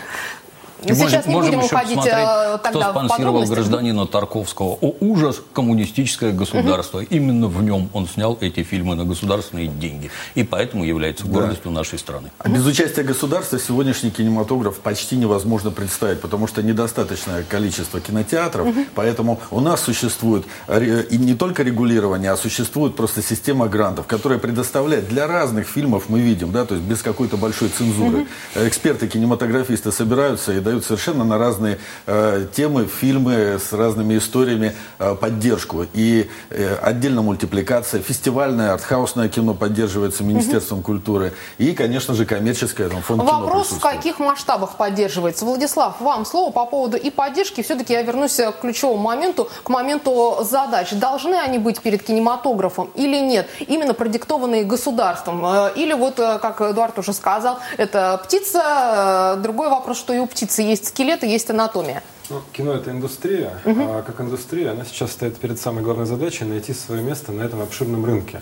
И 0.83 0.93
Сейчас 0.93 1.25
можем, 1.25 1.51
не 1.51 1.57
будем 1.57 1.65
уходить 1.65 2.05
э, 2.05 2.57
тогда 2.61 2.69
кто 2.69 2.81
спонсировал 2.91 3.45
гражданина 3.45 4.05
Тарковского. 4.05 4.77
О, 4.81 4.93
ужас, 4.99 5.41
коммунистическое 5.53 6.31
государство. 6.31 6.99
Угу. 6.99 7.07
Именно 7.09 7.47
в 7.47 7.63
нем 7.63 7.89
он 7.93 8.07
снял 8.07 8.37
эти 8.41 8.63
фильмы 8.63 8.95
на 8.95 9.05
государственные 9.05 9.67
деньги. 9.67 10.11
И 10.35 10.43
поэтому 10.43 10.83
является 10.83 11.25
гордостью 11.25 11.71
да. 11.71 11.77
нашей 11.77 11.97
страны. 11.97 12.31
А 12.39 12.49
без 12.49 12.65
участия 12.65 13.03
государства 13.03 13.59
сегодняшний 13.59 14.11
кинематограф 14.11 14.79
почти 14.79 15.15
невозможно 15.15 15.71
представить, 15.71 16.21
потому 16.21 16.47
что 16.47 16.61
недостаточное 16.61 17.43
количество 17.43 17.99
кинотеатров. 17.99 18.67
Угу. 18.67 18.79
Поэтому 18.95 19.39
у 19.51 19.61
нас 19.61 19.81
существует 19.81 20.45
и 20.69 21.17
не 21.17 21.35
только 21.35 21.63
регулирование, 21.63 22.31
а 22.31 22.37
существует 22.37 22.95
просто 22.95 23.21
система 23.21 23.67
грантов, 23.67 24.07
которая 24.07 24.39
предоставляет 24.39 25.07
для 25.07 25.27
разных 25.27 25.67
фильмов, 25.67 26.05
мы 26.09 26.19
видим, 26.19 26.51
да, 26.51 26.65
то 26.65 26.75
есть 26.75 26.85
без 26.85 27.01
какой-то 27.01 27.37
большой 27.37 27.69
цензуры. 27.69 28.19
Угу. 28.19 28.67
Эксперты, 28.67 29.07
кинематографисты 29.07 29.91
собираются 29.91 30.53
и 30.53 30.59
дают 30.65 30.83
совершенно 30.83 31.23
на 31.23 31.37
разные 31.37 31.79
э, 32.07 32.47
темы, 32.53 32.87
фильмы 32.87 33.59
с 33.59 33.71
разными 33.71 34.17
историями 34.17 34.75
э, 34.99 35.15
поддержку. 35.15 35.85
И 35.93 36.29
э, 36.49 36.75
отдельно 36.81 37.21
мультипликация, 37.21 38.01
фестивальное, 38.01 38.73
артхаусное 38.73 39.29
кино 39.29 39.53
поддерживается 39.53 40.23
Министерством 40.23 40.79
угу. 40.79 40.87
культуры. 40.87 41.33
И, 41.57 41.73
конечно 41.73 42.13
же, 42.13 42.25
коммерческое, 42.25 42.89
там, 42.89 43.01
фонд 43.01 43.23
Вопрос, 43.23 43.69
в 43.69 43.79
каких 43.79 44.19
масштабах 44.19 44.75
поддерживается. 44.75 45.45
Владислав, 45.45 46.01
вам 46.01 46.25
слово 46.25 46.51
по 46.51 46.65
поводу 46.65 46.97
и 46.97 47.09
поддержки. 47.09 47.61
Все-таки 47.61 47.93
я 47.93 48.01
вернусь 48.01 48.35
к 48.35 48.61
ключевому 48.61 49.01
моменту, 49.01 49.47
к 49.63 49.69
моменту 49.69 50.39
задач. 50.41 50.91
Должны 50.91 51.35
они 51.35 51.59
быть 51.59 51.79
перед 51.81 52.03
кинематографом 52.03 52.89
или 52.95 53.19
нет? 53.19 53.47
Именно 53.59 53.93
продиктованные 53.93 54.63
государством. 54.63 55.45
Э, 55.45 55.71
или 55.75 55.93
вот, 55.93 56.19
э, 56.19 56.39
как 56.39 56.61
Эдуард 56.61 56.97
уже 56.97 57.13
сказал, 57.13 57.59
это 57.77 58.19
птица. 58.23 59.35
Э, 59.35 59.41
другой 59.41 59.69
вопрос, 59.69 59.97
что 59.97 60.13
и 60.13 60.17
у 60.17 60.25
птицы 60.25 60.54
есть 60.63 60.87
скелет 60.87 61.23
и 61.23 61.27
есть 61.27 61.49
анатомия. 61.49 62.03
Ну, 62.29 62.41
кино 62.53 62.73
это 62.73 62.91
индустрия, 62.91 63.51
угу. 63.65 63.81
а 63.81 64.01
как 64.01 64.19
индустрия 64.21 64.71
она 64.71 64.83
сейчас 64.83 65.11
стоит 65.11 65.37
перед 65.37 65.59
самой 65.59 65.83
главной 65.83 66.05
задачей 66.05 66.45
найти 66.45 66.73
свое 66.73 67.03
место 67.03 67.31
на 67.31 67.43
этом 67.43 67.61
обширном 67.61 68.03
рынке. 68.03 68.41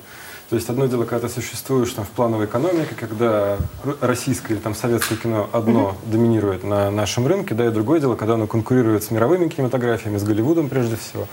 То 0.50 0.58
есть 0.58 0.70
одно 0.70 0.86
дело, 0.86 1.06
когда 1.06 1.28
ты 1.28 1.34
существуешь 1.34 1.92
там, 1.94 2.06
в 2.06 2.10
плановой 2.10 2.46
экономике, 2.46 2.96
когда 3.00 3.58
российское 4.02 4.54
или 4.54 4.62
там, 4.62 4.76
советское 4.76 5.16
кино 5.16 5.50
одно 5.52 5.96
mm 6.06 6.12
доминирует 6.12 6.64
на 6.64 6.92
нашем 6.92 7.26
рынке, 7.26 7.56
да, 7.56 7.66
и 7.66 7.70
другое 7.70 8.00
дело, 8.00 8.16
когда 8.16 8.36
оно 8.36 8.46
конкурирует 8.46 9.04
с 9.04 9.10
мировыми 9.10 9.48
кинематографиями, 9.48 10.18
с 10.18 10.24
Голливудом 10.24 10.70
прежде 10.70 10.96
всего. 10.96 11.28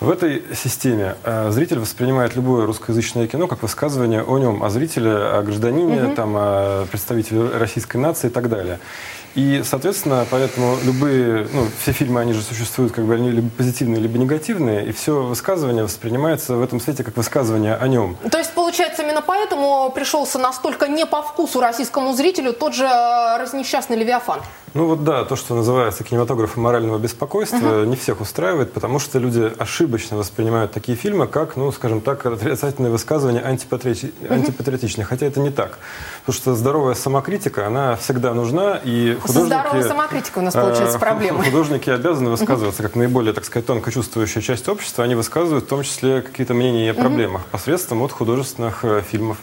В 0.00 0.10
этой 0.10 0.42
системе 0.54 1.14
э, 1.22 1.50
зритель 1.50 1.78
воспринимает 1.78 2.34
любое 2.34 2.66
русскоязычное 2.66 3.28
кино 3.28 3.46
как 3.46 3.62
высказывание 3.62 4.22
о 4.22 4.38
нем, 4.38 4.62
о 4.64 4.70
зрителе, 4.70 5.12
о 5.12 5.42
гражданине, 5.42 5.98
mm 5.98 6.14
там, 6.14 6.34
о 6.36 6.86
представителе 6.90 7.48
российской 7.56 7.98
нации 7.98 8.26
и 8.26 8.30
так 8.30 8.48
далее. 8.48 8.80
И, 9.36 9.62
соответственно, 9.64 10.26
поэтому 10.30 10.78
любые, 10.82 11.46
ну, 11.52 11.66
все 11.78 11.92
фильмы, 11.92 12.22
они 12.22 12.32
же 12.32 12.40
существуют, 12.40 12.92
как 12.92 13.04
бы 13.04 13.14
они 13.14 13.30
либо 13.30 13.50
позитивные, 13.50 14.00
либо 14.00 14.18
негативные, 14.18 14.86
и 14.86 14.92
все 14.92 15.22
высказывание 15.22 15.84
воспринимается 15.84 16.56
в 16.56 16.62
этом 16.62 16.80
свете 16.80 17.04
как 17.04 17.18
высказывание 17.18 17.76
о 17.76 17.86
нем. 17.86 18.16
То 18.30 18.38
есть, 18.38 18.54
получается, 18.54 19.02
именно 19.02 19.20
поэтому 19.20 19.92
пришелся 19.94 20.38
настолько 20.38 20.88
не 20.88 21.04
по 21.04 21.20
вкусу 21.20 21.60
российскому 21.60 22.14
зрителю 22.14 22.54
тот 22.54 22.74
же 22.74 22.86
э, 22.86 23.36
разнесчастный 23.38 23.98
Левиафан? 23.98 24.40
Ну 24.76 24.88
вот 24.88 25.04
да, 25.04 25.24
то, 25.24 25.36
что 25.36 25.54
называется 25.54 26.04
кинематографом 26.04 26.62
морального 26.62 26.98
беспокойства, 26.98 27.56
uh-huh. 27.56 27.86
не 27.86 27.96
всех 27.96 28.20
устраивает, 28.20 28.74
потому 28.74 28.98
что 28.98 29.18
люди 29.18 29.50
ошибочно 29.58 30.18
воспринимают 30.18 30.72
такие 30.72 30.98
фильмы, 30.98 31.26
как, 31.26 31.56
ну, 31.56 31.72
скажем 31.72 32.02
так, 32.02 32.26
отрицательные 32.26 32.92
высказывания 32.92 33.40
антипатри... 33.40 33.92
uh-huh. 33.92 34.30
антипатриотичные. 34.30 35.06
Хотя 35.06 35.26
это 35.26 35.40
не 35.40 35.48
так. 35.48 35.78
Потому 36.20 36.36
что 36.38 36.54
здоровая 36.54 36.94
самокритика, 36.94 37.66
она 37.66 37.96
всегда 37.96 38.34
нужна, 38.34 38.78
и 38.84 39.16
художники... 39.26 39.46
Здоровая 39.46 39.88
самокритика 39.88 40.38
у 40.38 40.42
нас 40.42 40.54
получается 40.54 40.96
э, 40.96 41.00
проблема. 41.00 41.44
Художники 41.44 41.90
обязаны 41.90 42.30
высказываться, 42.36 42.82
как 42.82 42.94
наиболее, 42.94 43.32
так 43.32 43.44
сказать, 43.44 43.66
тонко 43.66 43.92
чувствующая 43.92 44.42
часть 44.42 44.68
общества. 44.68 45.04
Они 45.04 45.14
высказывают 45.14 45.64
в 45.64 45.68
том 45.68 45.82
числе 45.82 46.22
какие-то 46.22 46.54
мнения 46.54 46.90
о 46.90 46.94
проблемах 46.94 47.44
посредством 47.46 48.02
от 48.02 48.12
художественных 48.12 48.84
э, 48.84 49.02
фильмов. 49.02 49.38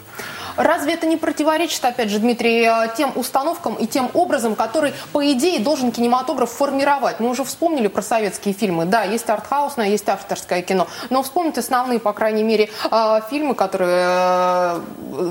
Разве 0.56 0.94
это 0.94 1.06
не 1.06 1.16
противоречит, 1.16 1.84
опять 1.84 2.10
же, 2.10 2.18
Дмитрий, 2.18 2.64
э, 2.64 2.88
тем 2.96 3.12
установкам 3.16 3.74
и 3.74 3.86
тем 3.86 4.10
образом, 4.14 4.54
который, 4.54 4.92
по 5.12 5.24
идее, 5.32 5.58
должен 5.58 5.90
кинематограф 5.90 6.50
формировать? 6.50 7.20
Мы 7.20 7.30
уже 7.30 7.44
вспомнили 7.44 7.88
про 7.88 8.02
советские 8.02 8.54
фильмы. 8.54 8.84
Да, 8.84 9.02
есть 9.02 9.28
артхаусное, 9.28 9.88
есть 9.88 10.08
авторское 10.08 10.62
кино. 10.62 10.86
Но 11.10 11.22
вспомните 11.22 11.60
основные, 11.60 11.98
по 11.98 12.12
крайней 12.12 12.42
мере, 12.42 12.70
э, 12.90 13.20
фильмы, 13.30 13.54
которые 13.54 14.06
э, 14.06 14.80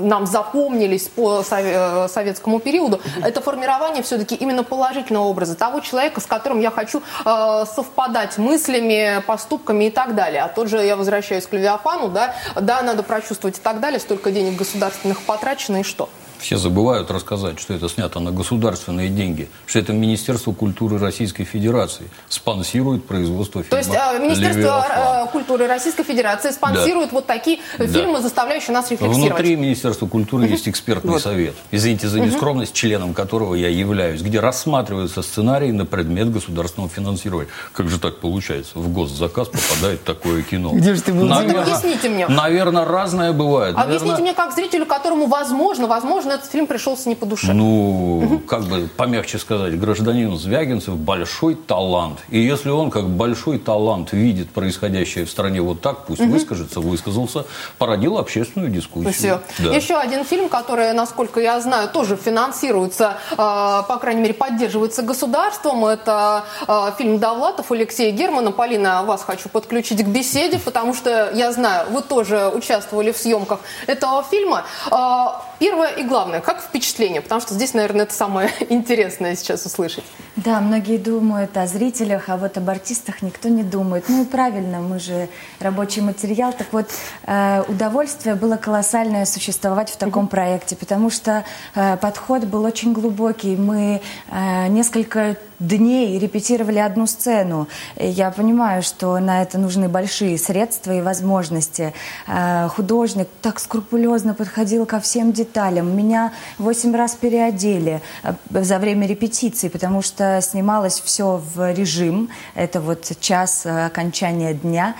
нам 0.02 0.26
запомнились 0.26 1.08
по 1.08 1.42
советскому 1.42 2.58
периоду. 2.58 3.00
Это 3.22 3.40
формирование 3.40 4.02
все-таки 4.02 4.34
именно 4.34 4.62
положительного 4.62 5.24
образа 5.24 5.54
того 5.54 5.80
человека, 5.80 6.20
с 6.20 6.26
которым 6.26 6.60
я 6.60 6.70
хочу 6.70 7.02
совпадать 7.24 8.38
мыслями, 8.38 9.22
поступками 9.26 9.84
и 9.84 9.90
так 9.90 10.14
далее. 10.14 10.42
А 10.42 10.48
тот 10.48 10.68
же, 10.68 10.78
я 10.78 10.96
возвращаюсь 10.96 11.46
к 11.46 11.52
Левиафану, 11.52 12.08
да, 12.08 12.34
да, 12.54 12.82
надо 12.82 13.02
прочувствовать 13.02 13.58
и 13.58 13.60
так 13.60 13.80
далее, 13.80 14.00
столько 14.00 14.30
денег 14.30 14.56
государственных 14.56 15.13
их 15.14 15.22
потрачено 15.22 15.80
и 15.80 15.82
что? 15.82 16.08
Все 16.38 16.56
забывают 16.56 17.10
рассказать, 17.10 17.58
что 17.58 17.74
это 17.74 17.88
снято 17.88 18.20
на 18.20 18.30
государственные 18.30 19.08
деньги, 19.08 19.48
что 19.66 19.78
это 19.78 19.92
Министерство 19.92 20.52
культуры 20.52 20.98
Российской 20.98 21.44
Федерации 21.44 22.10
спонсирует 22.28 23.06
производство 23.06 23.62
фильма 23.62 23.70
То 23.70 23.88
есть 23.88 23.98
а, 23.98 24.18
Министерство 24.18 24.58
Левиафан. 24.58 25.28
культуры 25.28 25.66
Российской 25.66 26.04
Федерации 26.04 26.50
спонсирует 26.50 27.10
да. 27.10 27.14
вот 27.14 27.26
такие 27.26 27.58
да. 27.78 27.86
фильмы, 27.86 28.20
заставляющие 28.20 28.72
нас 28.72 28.90
рефлексировать. 28.90 29.32
Внутри 29.32 29.56
Министерства 29.56 30.06
культуры 30.06 30.46
есть 30.46 30.68
экспертный 30.68 31.12
вот. 31.12 31.22
совет, 31.22 31.54
извините 31.70 32.08
за 32.08 32.20
нескромность, 32.20 32.72
членом 32.72 33.14
которого 33.14 33.54
я 33.54 33.68
являюсь, 33.68 34.22
где 34.22 34.40
рассматриваются 34.40 35.22
сценарии 35.22 35.70
на 35.70 35.86
предмет 35.86 36.30
государственного 36.32 36.90
финансирования. 36.90 37.48
Как 37.72 37.88
же 37.88 37.98
так 37.98 38.18
получается? 38.18 38.78
В 38.78 38.92
госзаказ 38.92 39.48
попадает 39.48 40.04
такое 40.04 40.42
кино. 40.42 40.70
Где 40.72 40.94
же 40.94 41.02
ты 41.02 41.12
был? 41.12 41.24
Наверное, 41.24 41.62
объясните 41.62 42.08
мне. 42.08 42.28
Наверное, 42.28 42.84
разное 42.84 43.32
бывает. 43.32 43.76
Объясните 43.76 44.22
мне, 44.22 44.34
как 44.34 44.54
зрителю, 44.54 44.86
которому 44.86 45.26
возможно, 45.26 45.86
возможно, 45.86 46.23
этот 46.32 46.50
фильм 46.50 46.66
пришелся 46.66 47.08
не 47.08 47.14
по 47.14 47.26
душе. 47.26 47.52
Ну, 47.52 48.18
угу. 48.18 48.38
как 48.40 48.62
бы 48.64 48.88
помягче 48.96 49.38
сказать, 49.38 49.78
гражданин 49.78 50.36
Звягинцев 50.36 50.96
большой 50.96 51.54
талант. 51.54 52.20
И 52.30 52.38
если 52.38 52.70
он 52.70 52.90
как 52.90 53.08
большой 53.08 53.58
талант 53.58 54.12
видит 54.12 54.50
происходящее 54.50 55.24
в 55.24 55.30
стране 55.30 55.60
вот 55.60 55.80
так, 55.80 56.06
пусть 56.06 56.20
угу. 56.20 56.32
выскажется, 56.32 56.80
высказался, 56.80 57.44
породил 57.78 58.18
общественную 58.18 58.70
дискуссию. 58.70 59.12
Все. 59.12 59.40
Да. 59.58 59.74
Еще 59.74 59.96
один 59.96 60.24
фильм, 60.24 60.48
который, 60.48 60.92
насколько 60.92 61.40
я 61.40 61.60
знаю, 61.60 61.88
тоже 61.88 62.16
финансируется, 62.16 63.16
э, 63.32 63.36
по 63.36 63.98
крайней 64.00 64.22
мере, 64.22 64.34
поддерживается 64.34 65.02
государством. 65.02 65.84
Это 65.86 66.44
э, 66.66 66.90
фильм 66.98 67.18
Довлатов 67.18 67.70
Алексея 67.70 68.12
Германа. 68.12 68.52
Полина, 68.52 69.02
вас 69.02 69.22
хочу 69.22 69.48
подключить 69.48 70.02
к 70.02 70.06
беседе, 70.06 70.58
потому 70.58 70.94
что 70.94 71.30
я 71.34 71.52
знаю, 71.52 71.86
вы 71.90 72.02
тоже 72.02 72.48
участвовали 72.48 73.12
в 73.12 73.16
съемках 73.18 73.60
этого 73.86 74.22
фильма. 74.22 74.64
Э, 74.90 75.53
первое 75.58 75.90
и 75.90 76.02
главное, 76.02 76.40
как 76.40 76.60
впечатление? 76.60 77.20
Потому 77.20 77.40
что 77.40 77.54
здесь, 77.54 77.74
наверное, 77.74 78.04
это 78.04 78.14
самое 78.14 78.50
интересное 78.68 79.36
сейчас 79.36 79.66
услышать. 79.66 80.04
Да, 80.36 80.60
многие 80.60 80.98
думают 80.98 81.56
о 81.56 81.66
зрителях, 81.66 82.28
а 82.28 82.36
вот 82.36 82.56
об 82.58 82.68
артистах 82.68 83.22
никто 83.22 83.48
не 83.48 83.62
думает. 83.62 84.04
Ну 84.08 84.22
и 84.22 84.26
правильно, 84.26 84.80
мы 84.80 84.98
же 84.98 85.28
рабочий 85.60 86.00
материал. 86.00 86.52
Так 86.52 86.72
вот, 86.72 86.90
э, 87.26 87.62
удовольствие 87.68 88.34
было 88.34 88.56
колоссальное 88.56 89.26
существовать 89.26 89.90
в 89.90 89.96
таком 89.96 90.26
проекте, 90.26 90.74
потому 90.74 91.10
что 91.10 91.44
э, 91.74 91.96
подход 91.98 92.44
был 92.44 92.64
очень 92.64 92.92
глубокий. 92.92 93.56
Мы 93.56 94.02
э, 94.30 94.68
несколько 94.68 95.36
дней 95.58 96.18
репетировали 96.18 96.78
одну 96.78 97.06
сцену. 97.06 97.68
Я 97.96 98.30
понимаю, 98.30 98.82
что 98.82 99.18
на 99.18 99.42
это 99.42 99.58
нужны 99.58 99.88
большие 99.88 100.38
средства 100.38 100.92
и 100.92 101.00
возможности. 101.00 101.92
Э, 102.26 102.68
художник 102.68 103.28
так 103.42 103.60
скрупулезно 103.60 104.34
подходил 104.34 104.86
ко 104.86 105.00
всем 105.00 105.32
деталям. 105.32 105.96
Меня 105.96 106.32
восемь 106.58 106.94
раз 106.94 107.14
переодели 107.14 108.02
э, 108.22 108.34
за 108.50 108.78
время 108.78 109.06
репетиции, 109.06 109.68
потому 109.68 110.02
что 110.02 110.40
снималось 110.40 111.00
все 111.00 111.40
в 111.54 111.72
режим. 111.72 112.28
Это 112.54 112.80
вот 112.80 113.12
час 113.20 113.62
э, 113.64 113.86
окончания 113.86 114.54
дня, 114.54 114.94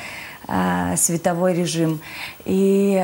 световой 0.96 1.54
режим. 1.54 2.02
И 2.44 3.02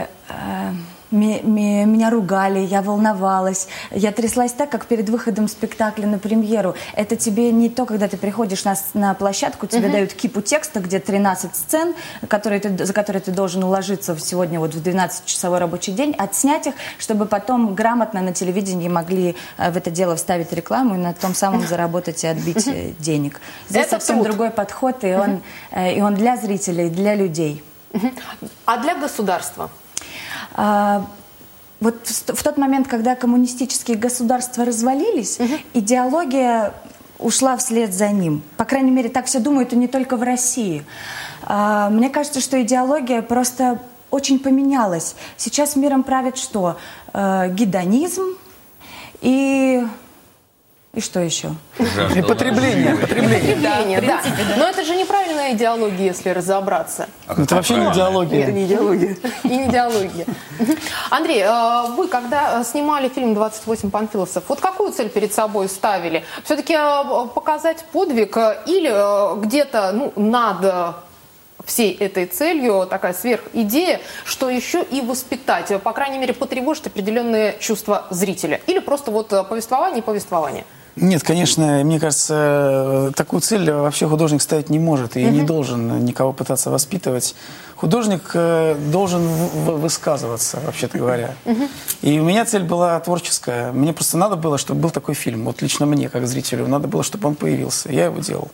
меня 1.10 2.10
ругали, 2.10 2.60
я 2.60 2.82
волновалась, 2.82 3.68
я 3.90 4.12
тряслась 4.12 4.52
так, 4.52 4.70
как 4.70 4.86
перед 4.86 5.08
выходом 5.08 5.48
спектакля 5.48 6.06
на 6.06 6.18
премьеру. 6.18 6.74
Это 6.94 7.16
тебе 7.16 7.50
не 7.52 7.68
то, 7.68 7.86
когда 7.86 8.08
ты 8.08 8.16
приходишь 8.16 8.64
на, 8.64 8.74
на 8.94 9.14
площадку, 9.14 9.66
тебе 9.66 9.88
uh-huh. 9.88 9.92
дают 9.92 10.12
кипу 10.12 10.40
текста, 10.40 10.80
где 10.80 11.00
13 11.00 11.54
сцен, 11.54 11.94
которые 12.28 12.60
ты, 12.60 12.84
за 12.84 12.92
которые 12.92 13.22
ты 13.22 13.32
должен 13.32 13.64
уложиться 13.64 14.16
сегодня 14.18 14.60
вот 14.60 14.74
в 14.74 14.82
12-часовой 14.82 15.58
рабочий 15.58 15.92
день, 15.92 16.14
отснять 16.16 16.66
их, 16.66 16.74
чтобы 16.98 17.26
потом 17.26 17.74
грамотно 17.74 18.20
на 18.20 18.32
телевидении 18.32 18.88
могли 18.88 19.36
э, 19.58 19.70
в 19.70 19.76
это 19.76 19.90
дело 19.90 20.16
вставить 20.16 20.52
рекламу 20.52 20.94
и 20.94 20.98
на 20.98 21.12
том 21.12 21.34
самом 21.34 21.66
заработать 21.66 22.22
и 22.24 22.26
отбить 22.26 22.66
uh-huh. 22.68 22.94
денег. 22.98 23.40
Здесь 23.68 23.86
это 23.86 23.96
совсем 23.96 24.16
труд. 24.16 24.28
другой 24.28 24.50
подход, 24.50 25.02
и, 25.04 25.08
uh-huh. 25.08 25.40
он, 25.76 25.86
и 25.96 26.00
он 26.00 26.14
для 26.14 26.36
зрителей, 26.36 26.88
для 26.88 27.14
людей. 27.14 27.62
А 28.66 28.78
для 28.78 28.94
государства? 28.94 29.70
А, 30.54 31.06
вот 31.80 32.06
в 32.06 32.42
тот 32.42 32.56
момент, 32.58 32.88
когда 32.88 33.14
коммунистические 33.14 33.96
государства 33.96 34.64
развалились, 34.64 35.38
угу. 35.40 35.54
идеология 35.74 36.74
ушла 37.18 37.56
вслед 37.56 37.92
за 37.92 38.08
ним. 38.10 38.42
По 38.56 38.64
крайней 38.64 38.90
мере, 38.90 39.08
так 39.08 39.26
все 39.26 39.40
думают, 39.40 39.72
и 39.72 39.76
не 39.76 39.88
только 39.88 40.16
в 40.16 40.22
России. 40.22 40.84
А, 41.42 41.90
мне 41.90 42.10
кажется, 42.10 42.40
что 42.40 42.60
идеология 42.60 43.22
просто 43.22 43.80
очень 44.10 44.38
поменялась. 44.38 45.14
Сейчас 45.36 45.76
миром 45.76 46.02
правит 46.02 46.36
что? 46.36 46.76
Э, 47.12 47.48
гедонизм 47.52 48.24
и 49.20 49.86
и 50.92 51.00
что 51.00 51.20
еще? 51.20 51.54
И 52.16 52.20
потребление. 52.20 52.96
Потребление, 52.96 54.00
да. 54.00 54.20
Но 54.56 54.66
это 54.66 54.84
же 54.84 54.96
неправильная 54.96 55.52
идеология, 55.52 56.06
если 56.06 56.30
разобраться. 56.30 57.08
А 57.28 57.40
это 57.40 57.54
вообще 57.54 57.76
не 57.76 57.92
идеология. 57.92 58.42
Это 58.42 58.50
не 58.50 58.66
идеология. 58.66 59.16
И 59.44 59.48
не 59.48 59.66
идеология. 59.68 60.26
Андрей, 61.10 61.44
а 61.46 61.86
вы 61.96 62.08
когда 62.08 62.64
снимали 62.64 63.08
фильм 63.08 63.34
«28 63.34 63.88
панфиловцев», 63.90 64.42
вот 64.48 64.58
какую 64.58 64.92
цель 64.92 65.08
перед 65.10 65.32
собой 65.32 65.68
ставили? 65.68 66.24
Все-таки 66.42 66.74
а, 66.74 67.04
показать 67.26 67.84
подвиг 67.92 68.36
или 68.66 68.90
а, 68.92 69.36
где-то 69.36 69.92
ну, 69.92 70.12
надо 70.16 70.96
всей 71.64 71.94
этой 71.94 72.26
целью 72.26 72.88
такая 72.90 73.12
сверхидея, 73.12 74.00
что 74.24 74.50
еще 74.50 74.82
и 74.82 75.02
воспитать, 75.02 75.72
по 75.82 75.92
крайней 75.92 76.18
мере, 76.18 76.34
потревожить 76.34 76.88
определенные 76.88 77.56
чувства 77.60 78.06
зрителя. 78.10 78.60
Или 78.66 78.80
просто 78.80 79.12
вот 79.12 79.28
повествование 79.28 80.00
и 80.00 80.02
повествование. 80.02 80.64
Нет, 80.96 81.22
конечно, 81.22 81.82
мне 81.84 82.00
кажется, 82.00 83.12
такую 83.16 83.40
цель 83.40 83.70
вообще 83.70 84.08
художник 84.08 84.42
ставить 84.42 84.70
не 84.70 84.78
может 84.78 85.16
и 85.16 85.24
угу. 85.24 85.32
не 85.32 85.42
должен 85.42 86.04
никого 86.04 86.32
пытаться 86.32 86.70
воспитывать. 86.70 87.34
Художник 87.76 88.32
э, 88.34 88.76
должен 88.92 89.22
высказываться, 89.26 90.58
вообще-то 90.64 90.98
говоря. 90.98 91.34
Угу. 91.46 91.68
И 92.02 92.18
у 92.18 92.24
меня 92.24 92.44
цель 92.44 92.64
была 92.64 92.98
творческая. 93.00 93.72
Мне 93.72 93.92
просто 93.92 94.18
надо 94.18 94.36
было, 94.36 94.58
чтобы 94.58 94.80
был 94.80 94.90
такой 94.90 95.14
фильм. 95.14 95.44
Вот 95.44 95.62
лично 95.62 95.86
мне, 95.86 96.08
как 96.08 96.26
зрителю, 96.26 96.66
надо 96.68 96.88
было, 96.88 97.02
чтобы 97.02 97.28
он 97.28 97.36
появился. 97.36 97.90
Я 97.90 98.06
его 98.06 98.20
делал. 98.20 98.50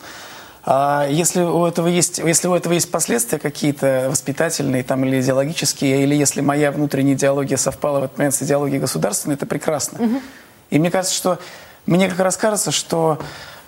А 0.69 1.07
если 1.09 1.43
у 1.43 1.65
этого 1.65 1.87
есть, 1.87 2.19
если 2.19 2.49
у 2.49 2.55
этого 2.55 2.73
есть 2.73 2.91
последствия 2.91 3.39
какие-то 3.39 4.09
воспитательные 4.11 4.83
там, 4.83 5.05
или 5.05 5.21
идеологические, 5.21 6.03
или 6.03 6.15
если 6.15 6.41
моя 6.41 6.73
внутренняя 6.73 7.15
идеология 7.15 7.57
совпала 7.57 8.01
в 8.01 8.05
этот 8.05 8.19
момент 8.19 8.35
с 8.35 8.43
идеологией 8.43 8.81
государственной, 8.81 9.37
это 9.37 9.47
прекрасно. 9.47 10.05
Угу. 10.05 10.21
И 10.71 10.79
мне 10.79 10.91
кажется, 10.91 11.17
что 11.17 11.39
мне 11.87 12.09
как 12.09 12.19
раз 12.21 12.37
кажется, 12.37 12.71
что 12.71 13.19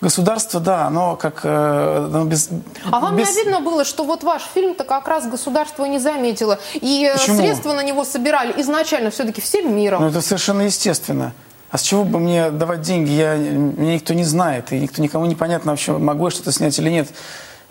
государство, 0.01 0.59
да, 0.59 0.85
оно 0.85 1.15
как... 1.15 1.41
Э, 1.43 2.07
оно 2.11 2.25
без, 2.25 2.49
а 2.89 2.99
вам 2.99 3.15
без... 3.15 3.35
не 3.35 3.41
обидно 3.41 3.61
было, 3.61 3.83
что 3.83 4.03
вот 4.03 4.23
ваш 4.23 4.43
фильм-то 4.53 4.83
как 4.83 5.07
раз 5.07 5.27
государство 5.27 5.85
не 5.85 5.99
заметило, 5.99 6.59
и 6.73 7.05
э, 7.05 7.17
Почему? 7.17 7.37
средства 7.37 7.73
на 7.73 7.83
него 7.83 8.03
собирали 8.03 8.53
изначально 8.61 9.11
все-таки 9.11 9.41
всем 9.41 9.75
миром? 9.75 10.01
Ну, 10.01 10.09
это 10.09 10.21
совершенно 10.21 10.61
естественно. 10.61 11.33
А 11.71 11.77
с 11.77 11.83
чего 11.83 12.03
бы 12.03 12.19
мне 12.19 12.49
давать 12.49 12.81
деньги? 12.81 13.11
Я, 13.11 13.35
меня 13.35 13.95
никто 13.95 14.13
не 14.13 14.23
знает, 14.23 14.71
и 14.71 14.79
никто 14.79 15.01
никому 15.01 15.25
не 15.25 15.35
понятно 15.35 15.71
вообще, 15.71 15.97
могу 15.97 16.25
я 16.25 16.31
что-то 16.31 16.51
снять 16.51 16.77
или 16.79 16.89
нет. 16.89 17.09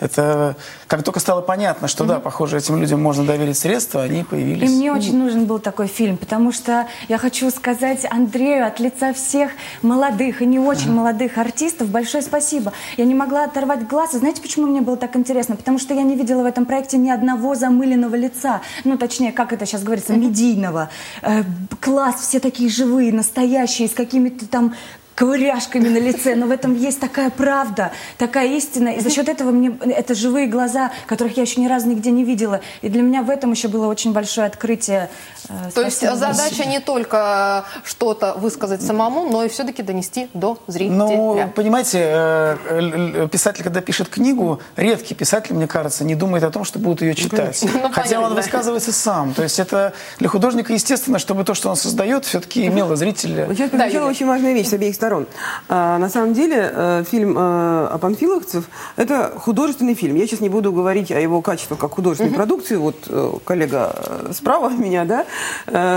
Это 0.01 0.57
как 0.87 1.03
только 1.03 1.21
стало 1.21 1.41
понятно, 1.41 1.89
что 1.89 2.05
да, 2.05 2.21
похоже, 2.21 2.59
этим 2.59 2.81
людям 2.81 3.03
можно 3.03 3.25
доверить 3.25 3.59
средства, 3.59 4.03
они 4.03 4.25
появились. 4.25 4.71
И 4.71 4.75
мне 4.75 4.93
очень 4.93 5.19
нужен 5.19 5.47
был 5.47 5.59
такой 5.59 5.87
фильм, 5.87 6.17
потому 6.17 6.53
что 6.53 6.87
я 7.09 7.19
хочу 7.19 7.51
сказать 7.51 8.07
Андрею 8.11 8.67
от 8.67 8.81
лица 8.81 9.13
всех 9.13 9.51
молодых 9.83 10.41
и 10.41 10.47
не 10.47 10.59
очень 10.59 10.93
молодых 10.93 11.37
артистов 11.37 11.89
большое 11.89 12.23
спасибо. 12.23 12.73
Я 12.97 13.05
не 13.05 13.15
могла 13.15 13.45
оторвать 13.45 13.87
глаз. 13.89 14.15
И 14.15 14.19
знаете, 14.19 14.41
почему 14.41 14.67
мне 14.67 14.81
было 14.81 14.97
так 14.97 15.17
интересно? 15.17 15.57
Потому 15.57 15.79
что 15.79 15.95
я 15.95 16.03
не 16.03 16.17
видела 16.17 16.43
в 16.43 16.47
этом 16.47 16.65
проекте 16.65 16.97
ни 16.97 17.11
одного 17.11 17.55
замыленного 17.55 18.15
лица. 18.15 18.61
Ну, 18.85 18.97
точнее, 18.97 19.33
как 19.33 19.53
это 19.53 19.67
сейчас 19.67 19.83
говорится, 19.83 20.15
медийного. 20.15 20.91
Э, 21.23 21.43
класс, 21.81 22.17
все 22.21 22.41
такие 22.41 22.71
живые, 22.71 23.13
настоящие, 23.13 23.89
с 23.89 23.93
какими-то 23.93 24.47
там 24.47 24.75
ковыряшками 25.19 25.89
на 25.89 25.99
лице, 25.99 26.37
но 26.37 26.47
в 26.47 26.53
этом 26.53 26.77
есть 26.77 27.01
такая 27.01 27.31
правда, 27.31 27.91
такая 28.19 28.47
истина, 28.57 28.91
и 28.91 29.01
за 29.01 29.11
счет 29.11 29.29
этого 29.29 29.51
мне 29.51 29.77
это 29.85 30.15
живые 30.15 30.47
глаза, 30.47 30.93
которых 31.09 31.37
я 31.37 31.43
еще 31.43 31.61
ни 31.61 31.67
разу 31.67 31.89
нигде 31.89 32.13
не 32.13 32.23
видела, 32.23 32.61
и 32.83 32.89
для 32.89 33.03
меня 33.03 33.23
в 33.25 33.31
этом 33.31 33.51
еще 33.51 33.67
было 33.67 33.89
очень 33.89 34.13
большое 34.13 34.47
открытие. 34.47 35.11
Э, 35.49 35.71
То 35.75 35.83
есть 35.83 36.01
задача 36.01 36.69
не 36.69 36.79
только 36.79 37.65
что-то 37.83 38.35
высказать 38.35 38.81
самому, 38.81 39.29
но 39.29 39.43
и 39.43 39.49
все-таки 39.49 39.83
донести 39.83 40.29
до 40.35 40.57
зрителя. 40.69 40.95
Ну, 40.95 41.51
понимаете, 41.53 41.99
э, 42.01 43.29
писатель, 43.33 43.65
когда 43.65 43.81
пишет 43.81 44.09
книгу, 44.09 44.61
редкий 44.77 45.17
писатель, 45.17 45.53
мне 45.53 45.67
кажется, 45.67 46.05
не 46.05 46.15
думает 46.15 46.45
о 46.45 46.51
том, 46.53 46.63
что 46.63 46.79
будут 46.79 47.03
ее 47.03 47.17
читать. 47.17 47.61
Ну, 47.65 47.91
Хотя 47.91 48.21
он 48.21 48.35
высказывается 48.35 48.93
сам. 48.93 49.35
То 49.35 49.43
есть 49.43 49.59
это 49.59 49.95
для 50.21 50.29
художника 50.29 50.73
естественно, 50.73 51.19
чтобы 51.19 51.43
то, 51.43 51.55
что 51.55 51.71
он 51.71 51.77
создает, 51.77 52.25
все-таки 52.25 52.65
имело 52.67 52.95
зрителя. 52.95 53.49
Сейчас 53.53 53.71
да, 53.73 54.07
очень 54.07 54.27
важная 54.27 54.53
вещь 54.53 54.69
с 54.69 54.73
обеих 54.73 54.95
сторон 54.95 55.08
сторон. 55.09 55.27
А, 55.69 55.99
на 55.99 56.11
самом 56.11 56.35
деле, 56.35 56.71
э, 56.71 57.05
фильм 57.11 57.37
э, 57.37 57.41
о 57.41 57.99
панфиловцев– 57.99 58.65
это 58.97 59.33
художественный 59.37 59.95
фильм. 59.95 60.17
Я 60.17 60.27
сейчас 60.27 60.41
не 60.41 60.51
буду 60.51 60.71
говорить 60.71 61.11
о 61.11 61.19
его 61.19 61.41
качествах 61.41 61.81
как 61.81 61.93
художественной 61.93 62.33
mm-hmm. 62.33 62.37
продукции. 62.37 62.77
Вот 62.77 62.97
э, 63.09 63.33
коллега 63.45 63.95
справа 64.33 64.67
от 64.67 64.79
меня, 64.79 65.05
да, 65.05 65.25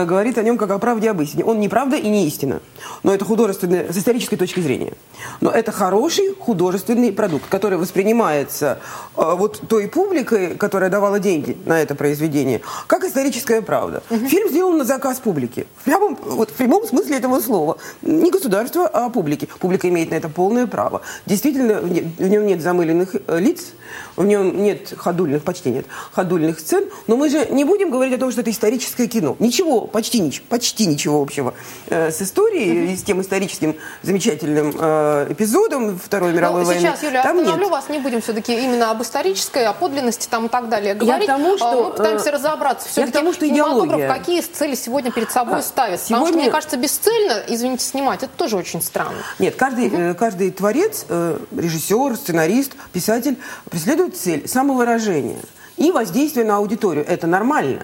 говорит 0.06 0.38
о 0.38 0.44
нем 0.44 0.58
как 0.58 0.72
о 0.72 0.80
правде 0.80 1.10
об 1.10 1.22
истине. 1.22 1.44
Он 1.44 1.60
не 1.60 1.68
правда 1.68 1.98
и 1.98 2.08
не 2.08 2.25
истина. 2.27 2.62
Но 3.03 3.13
это 3.13 3.25
художественное, 3.25 3.91
с 3.91 3.98
исторической 3.98 4.38
точки 4.38 4.62
зрения. 4.62 4.94
Но 5.41 5.51
это 5.51 5.72
хороший 5.72 6.34
художественный 6.34 7.12
продукт, 7.12 7.46
который 7.50 7.77
воспринимается 7.77 8.80
вот 9.15 9.62
той 9.68 9.88
публикой, 9.88 10.56
которая 10.56 10.89
давала 10.89 11.20
деньги 11.20 11.58
на 11.65 11.82
это 11.82 11.96
произведение, 11.96 12.62
как 12.88 13.03
историческая 13.03 13.62
правда. 13.62 14.03
Mm-hmm. 14.10 14.27
Фильм 14.27 14.50
сделан 14.50 14.77
на 14.77 14.86
заказ 14.86 15.20
публики. 15.20 15.68
В 15.77 15.84
прямом, 15.84 16.18
вот, 16.24 16.51
в 16.51 16.53
прямом 16.53 16.86
смысле 16.86 17.18
этого 17.18 17.39
слова. 17.41 17.77
Не 18.01 18.32
государство, 18.32 18.88
а 18.88 19.00
о 19.05 19.10
публике. 19.10 19.48
Публика 19.60 19.88
имеет 19.89 20.12
на 20.12 20.15
это 20.15 20.29
полное 20.29 20.67
право. 20.67 21.01
Действительно, 21.25 21.81
в 21.81 22.27
нем 22.27 22.46
нет 22.46 22.62
замыленных 22.62 23.15
э, 23.27 23.39
лиц, 23.39 23.74
в 24.15 24.25
нем 24.25 24.62
нет 24.62 24.93
ходульных, 24.98 25.43
почти 25.43 25.70
нет 25.70 25.86
ходульных 26.12 26.60
сцен, 26.60 26.86
но 27.08 27.15
мы 27.15 27.29
же 27.29 27.48
не 27.50 27.63
будем 27.63 27.89
говорить 27.89 28.13
о 28.13 28.17
том, 28.17 28.31
что 28.31 28.41
это 28.41 28.51
историческое 28.51 29.08
кино. 29.08 29.36
Ничего, 29.39 29.81
почти, 29.81 30.20
ничего, 30.20 30.46
почти 30.50 30.86
ничего 30.86 31.22
общего 31.22 31.53
э, 31.88 32.12
с 32.12 32.22
историей, 32.22 32.93
mm-hmm. 32.93 32.98
с 32.98 33.03
тем 33.03 33.22
историческим 33.22 33.75
замечательным 34.01 34.74
э, 34.77 35.27
эпизодом 35.29 35.98
Второй 35.98 36.34
мировой 36.34 36.62
ну, 36.62 36.67
войны. 36.67 36.81
Сейчас, 36.81 37.03
Юля, 37.03 37.24
там 37.24 37.38
остановлю 37.39 37.63
нет. 37.63 37.72
вас, 37.72 37.89
не 37.89 38.00
будем 38.00 38.22
все-таки 38.22 38.53
именно 38.53 38.91
об 38.91 39.01
исторической, 39.01 39.65
о 39.65 39.74
подлинности 39.74 40.27
там 40.29 40.48
и 40.48 40.50
так 40.50 40.70
далее 40.70 40.93
говорить. 40.93 41.27
Я 41.27 41.38
тому, 41.38 41.58
что, 41.58 41.84
мы 41.84 41.91
пытаемся 41.91 42.31
разобраться. 42.31 42.88
Все-таки 42.88 43.13
тому, 43.13 43.34
что 43.34 43.48
идеология. 43.48 44.08
какие 44.08 44.41
цели 44.41 44.75
сегодня 44.75 45.12
перед 45.12 45.31
собой 45.31 45.60
а, 45.60 45.62
ставит? 45.62 46.00
Сегодня... 46.01 46.17
Потому 46.17 46.27
что, 46.27 46.38
мне 46.38 46.51
кажется, 46.51 46.77
бесцельно, 46.77 47.43
извините, 47.48 47.86
снимать, 47.86 48.24
это 48.24 48.31
тоже 48.36 48.58
очень 48.58 48.81
странно. 48.91 49.17
Нет, 49.39 49.55
каждый, 49.55 49.88
угу. 49.88 50.17
каждый 50.17 50.51
творец, 50.51 51.05
э, 51.07 51.39
режиссер, 51.55 52.15
сценарист, 52.15 52.74
писатель 52.91 53.38
преследует 53.69 54.17
цель 54.17 54.48
самовыражения 54.48 55.39
и 55.77 55.91
воздействие 55.91 56.45
на 56.45 56.57
аудиторию. 56.57 57.05
Это 57.07 57.27
нормально. 57.27 57.83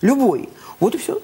Любой. 0.00 0.48
Вот 0.80 0.94
и 0.94 0.98
все. 0.98 1.20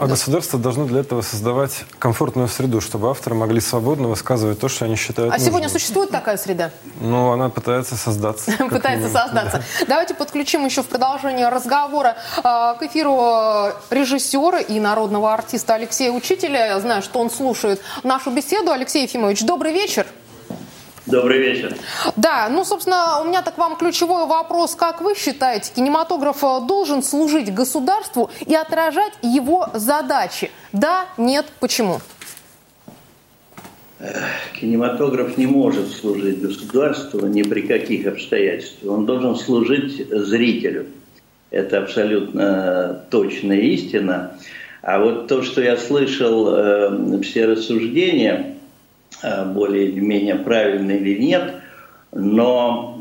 А 0.00 0.06
государство 0.06 0.58
должно 0.58 0.84
для 0.86 1.00
этого 1.00 1.22
создавать 1.22 1.84
комфортную 1.98 2.48
среду, 2.48 2.80
чтобы 2.80 3.10
авторы 3.10 3.34
могли 3.34 3.60
свободно 3.60 4.08
высказывать 4.08 4.58
то, 4.60 4.68
что 4.68 4.84
они 4.84 4.96
считают 4.96 5.32
А 5.32 5.36
нужным. 5.36 5.48
сегодня 5.48 5.68
существует 5.68 6.10
такая 6.10 6.36
среда? 6.36 6.70
Ну, 7.00 7.30
она 7.32 7.48
пытается 7.48 7.96
создаться. 7.96 8.52
Пытается 8.70 9.08
создаться. 9.08 9.62
Давайте 9.88 10.14
подключим 10.14 10.64
еще 10.64 10.82
в 10.82 10.86
продолжение 10.86 11.48
разговора 11.48 12.16
а, 12.42 12.74
к 12.74 12.82
эфиру 12.82 13.72
режиссера 13.90 14.60
и 14.60 14.78
народного 14.80 15.32
артиста 15.32 15.74
Алексея 15.74 16.12
Учителя. 16.12 16.66
Я 16.66 16.80
знаю, 16.80 17.02
что 17.02 17.20
он 17.20 17.30
слушает 17.30 17.80
нашу 18.02 18.30
беседу. 18.30 18.70
Алексей 18.72 19.02
Ефимович, 19.04 19.42
добрый 19.42 19.72
вечер. 19.72 20.06
Добрый 21.10 21.38
вечер. 21.38 21.74
Да, 22.16 22.48
ну, 22.48 22.64
собственно, 22.64 23.20
у 23.20 23.24
меня 23.24 23.42
так 23.42 23.58
вам 23.58 23.76
ключевой 23.76 24.26
вопрос. 24.26 24.76
Как 24.76 25.00
вы 25.00 25.16
считаете, 25.16 25.72
кинематограф 25.74 26.44
э, 26.44 26.60
должен 26.68 27.02
служить 27.02 27.52
государству 27.52 28.30
и 28.46 28.54
отражать 28.54 29.12
его 29.22 29.68
задачи? 29.74 30.50
Да, 30.72 31.06
нет, 31.16 31.46
почему? 31.58 32.00
Кинематограф 34.58 35.36
не 35.36 35.46
может 35.46 35.90
служить 35.90 36.40
государству 36.40 37.26
ни 37.26 37.42
при 37.42 37.62
каких 37.62 38.06
обстоятельствах. 38.06 38.92
Он 38.92 39.04
должен 39.04 39.36
служить 39.36 40.08
зрителю. 40.10 40.86
Это 41.50 41.78
абсолютно 41.78 43.04
точная 43.10 43.60
истина. 43.60 44.38
А 44.82 45.00
вот 45.00 45.26
то, 45.26 45.42
что 45.42 45.60
я 45.60 45.76
слышал, 45.76 46.54
э, 46.54 47.20
все 47.22 47.46
рассуждения, 47.46 48.59
Э, 49.22 49.44
более-менее 49.44 50.36
правильно 50.36 50.92
или 50.92 51.18
нет, 51.18 51.56
но 52.10 52.98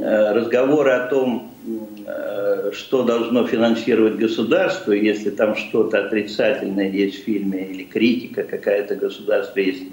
э, 0.00 0.32
разговоры 0.32 0.92
о 0.92 1.08
том, 1.08 1.50
э, 2.06 2.70
что 2.72 3.02
должно 3.02 3.44
финансировать 3.48 4.14
государство, 4.14 4.92
если 4.92 5.30
там 5.30 5.56
что-то 5.56 6.06
отрицательное 6.06 6.88
есть 6.88 7.20
в 7.20 7.24
фильме 7.24 7.66
или 7.66 7.82
критика 7.82 8.44
какая-то 8.44 8.94
государства 8.94 9.58
есть, 9.58 9.90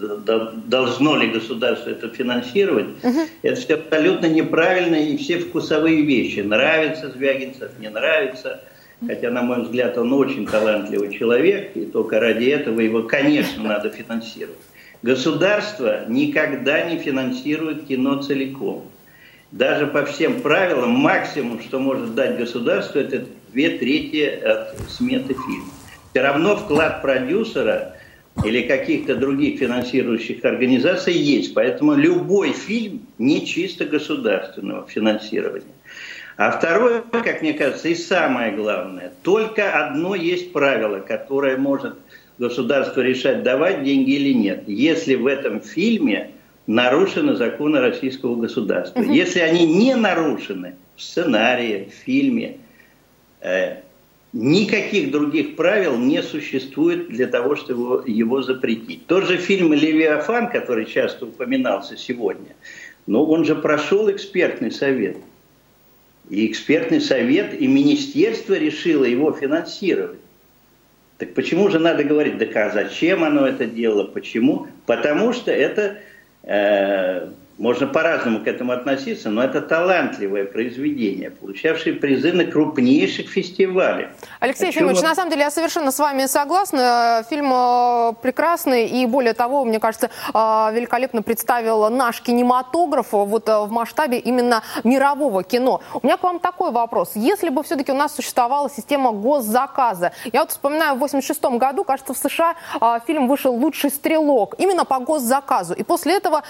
должно 0.68 1.18
ли 1.18 1.30
государство 1.30 1.90
это 1.90 2.08
финансировать, 2.10 2.90
угу. 3.02 3.22
это 3.42 3.60
все 3.60 3.74
абсолютно 3.74 4.28
неправильно 4.28 4.96
и 4.96 5.18
все 5.18 5.40
вкусовые 5.40 6.04
вещи. 6.04 6.42
Нравится 6.42 7.10
Звягинцев, 7.10 7.72
не 7.80 7.90
нравится. 7.90 8.62
Хотя, 9.06 9.32
на 9.32 9.42
мой 9.42 9.64
взгляд, 9.64 9.98
он 9.98 10.14
очень 10.14 10.46
талантливый 10.46 11.18
человек, 11.18 11.76
и 11.76 11.86
только 11.86 12.20
ради 12.20 12.46
этого 12.46 12.80
его, 12.80 13.04
конечно, 13.04 13.64
надо 13.64 13.90
финансировать. 13.90 14.60
Государство 15.04 16.06
никогда 16.08 16.90
не 16.90 16.98
финансирует 16.98 17.88
кино 17.88 18.22
целиком. 18.22 18.86
Даже 19.52 19.86
по 19.86 20.06
всем 20.06 20.42
правилам 20.42 20.92
максимум, 20.92 21.62
что 21.62 21.78
может 21.78 22.16
дать 22.16 22.38
государство, 22.38 23.00
это 23.00 23.26
две 23.52 23.78
трети 23.78 24.24
от 24.24 24.80
сметы 24.90 25.34
фильма. 25.34 25.72
Все 26.12 26.22
равно 26.22 26.56
вклад 26.56 27.02
продюсера 27.02 27.98
или 28.46 28.62
каких-то 28.62 29.16
других 29.16 29.60
финансирующих 29.60 30.44
организаций 30.46 31.14
есть. 31.14 31.54
Поэтому 31.54 31.96
любой 31.96 32.54
фильм 32.54 33.06
не 33.18 33.46
чисто 33.46 33.84
государственного 33.84 34.88
финансирования. 34.88 35.66
А 36.38 36.50
второе, 36.52 37.04
как 37.12 37.42
мне 37.42 37.54
кажется, 37.54 37.90
и 37.90 37.96
самое 37.96 38.54
главное, 38.54 39.12
только 39.22 39.86
одно 39.86 40.16
есть 40.16 40.54
правило, 40.54 41.00
которое 41.00 41.58
может 41.58 41.96
государство 42.38 43.02
решать, 43.02 43.44
давать 43.44 43.84
деньги 43.84 44.12
или 44.12 44.34
нет, 44.34 44.64
если 44.68 45.16
в 45.16 45.28
этом 45.28 45.62
фильме 45.62 46.32
нарушены 46.68 47.36
законы 47.36 47.80
российского 47.80 48.36
государства. 48.36 49.00
Угу. 49.00 49.12
Если 49.12 49.40
они 49.40 49.66
не 49.66 49.96
нарушены 49.96 50.76
в 50.96 51.02
сценарии, 51.02 51.90
в 51.92 52.06
фильме, 52.06 52.58
э, 53.42 53.78
никаких 54.32 55.12
других 55.12 55.56
правил 55.56 55.98
не 55.98 56.24
существует 56.24 57.10
для 57.10 57.28
того, 57.28 57.56
чтобы 57.56 57.82
его, 57.82 58.04
его 58.06 58.42
запретить. 58.42 59.06
Тот 59.08 59.28
же 59.28 59.38
фильм 59.38 59.74
«Левиафан», 59.74 60.50
который 60.50 60.86
часто 60.86 61.26
упоминался 61.26 61.98
сегодня, 61.98 62.56
но 63.06 63.26
он 63.26 63.46
же 63.46 63.56
прошел 63.56 64.10
экспертный 64.10 64.72
совет. 64.72 65.18
И 66.30 66.48
экспертный 66.48 67.02
совет, 67.02 67.60
и 67.60 67.68
министерство 67.68 68.54
решило 68.54 69.04
его 69.04 69.34
финансировать. 69.34 70.20
Так 71.24 71.36
почему 71.36 71.70
же 71.70 71.80
надо 71.80 72.04
говорить, 72.04 72.38
да 72.38 72.70
зачем 72.70 73.24
оно 73.24 73.48
это 73.48 73.66
делало, 73.66 74.04
почему? 74.04 74.68
Потому 74.86 75.32
что 75.32 75.54
это 75.54 76.00
э, 76.44 77.30
можно 77.58 77.88
по-разному 77.88 78.40
к 78.40 78.48
этому 78.48 78.72
относиться, 78.72 79.30
но 79.30 79.44
это 79.44 79.62
талантливое 79.62 80.46
произведение, 80.46 81.30
получавшее 81.30 81.96
призы 81.96 82.34
на 82.34 82.46
крупнейших 82.46 83.30
фестивалях. 83.30 84.10
Алексей 84.40 84.68
Ефимович, 84.68 85.02
на 85.02 85.14
самом 85.14 85.30
деле 85.30 85.44
я 85.44 85.52
совершенно 85.52 85.92
с 85.92 86.00
вами 86.00 86.26
согласна. 86.26 87.24
Фильм 87.30 87.52
э, 87.54 88.14
прекрасный 88.22 88.88
и, 88.88 89.06
более 89.06 89.34
того, 89.34 89.66
мне 89.66 89.80
кажется, 89.80 90.10
э, 90.34 90.38
великолепно 90.74 91.22
представил 91.22 91.90
наш 91.90 92.22
кинематограф 92.22 93.12
вот 93.12 93.48
э, 93.48 93.60
в 93.60 93.72
масштабе 93.72 94.18
именно 94.18 94.64
мирового 94.84 95.44
кино. 95.44 95.82
У 95.94 96.06
меня 96.06 96.18
к 96.18 96.24
вам 96.24 96.40
такой 96.40 96.72
вопрос. 96.72 97.12
Если 97.14 97.50
бы 97.50 97.64
все-таки 97.64 97.92
у 97.92 97.96
нас 97.96 98.16
существовала 98.16 98.70
система 98.70 99.12
госзаказа, 99.12 100.12
я 100.32 100.42
вот 100.42 100.52
вспоминаю, 100.52 100.96
в 100.96 101.00
86 101.00 101.44
году, 101.44 101.84
кажется, 101.84 102.14
в 102.14 102.18
США 102.18 102.56
фильм 103.06 103.28
вышел 103.28 103.54
«Лучший 103.54 103.92
стрелок» 103.92 104.56
именно 104.58 104.86
по 104.86 105.00
госзаказу. 105.00 105.74
И 105.74 105.84
после 105.84 106.18
этого 106.18 106.44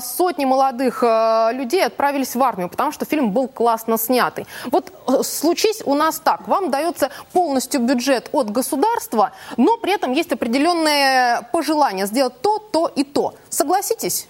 сотни 0.00 0.44
молодых 0.48 1.02
э, 1.02 1.50
людей 1.52 1.84
отправились 1.84 2.34
в 2.34 2.42
армию, 2.42 2.68
потому 2.68 2.92
что 2.92 3.04
фильм 3.04 3.30
был 3.30 3.48
классно 3.48 3.98
снятый. 3.98 4.46
Вот 4.70 4.92
э, 5.06 5.22
случись 5.22 5.82
у 5.84 5.94
нас 5.94 6.20
так, 6.20 6.48
вам 6.48 6.70
дается 6.70 7.10
полностью 7.32 7.80
бюджет 7.80 8.28
от 8.32 8.50
государства, 8.50 9.32
но 9.56 9.76
при 9.76 9.94
этом 9.94 10.12
есть 10.12 10.32
определенные 10.32 11.46
пожелания 11.52 12.06
сделать 12.06 12.40
то, 12.40 12.58
то 12.58 12.90
и 12.96 13.04
то. 13.04 13.34
Согласитесь? 13.50 14.26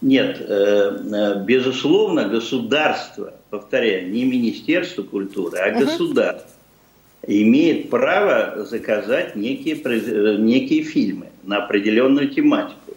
Нет, 0.00 0.36
э, 0.40 1.42
безусловно, 1.44 2.28
государство, 2.28 3.34
повторяю, 3.50 4.10
не 4.10 4.24
Министерство 4.24 5.02
культуры, 5.02 5.58
а 5.58 5.70
государство 5.70 6.50
имеет 7.26 7.90
право 7.90 8.64
заказать 8.64 9.36
некие, 9.36 9.76
некие 10.38 10.82
фильмы 10.82 11.26
на 11.42 11.58
определенную 11.64 12.28
тематику. 12.28 12.87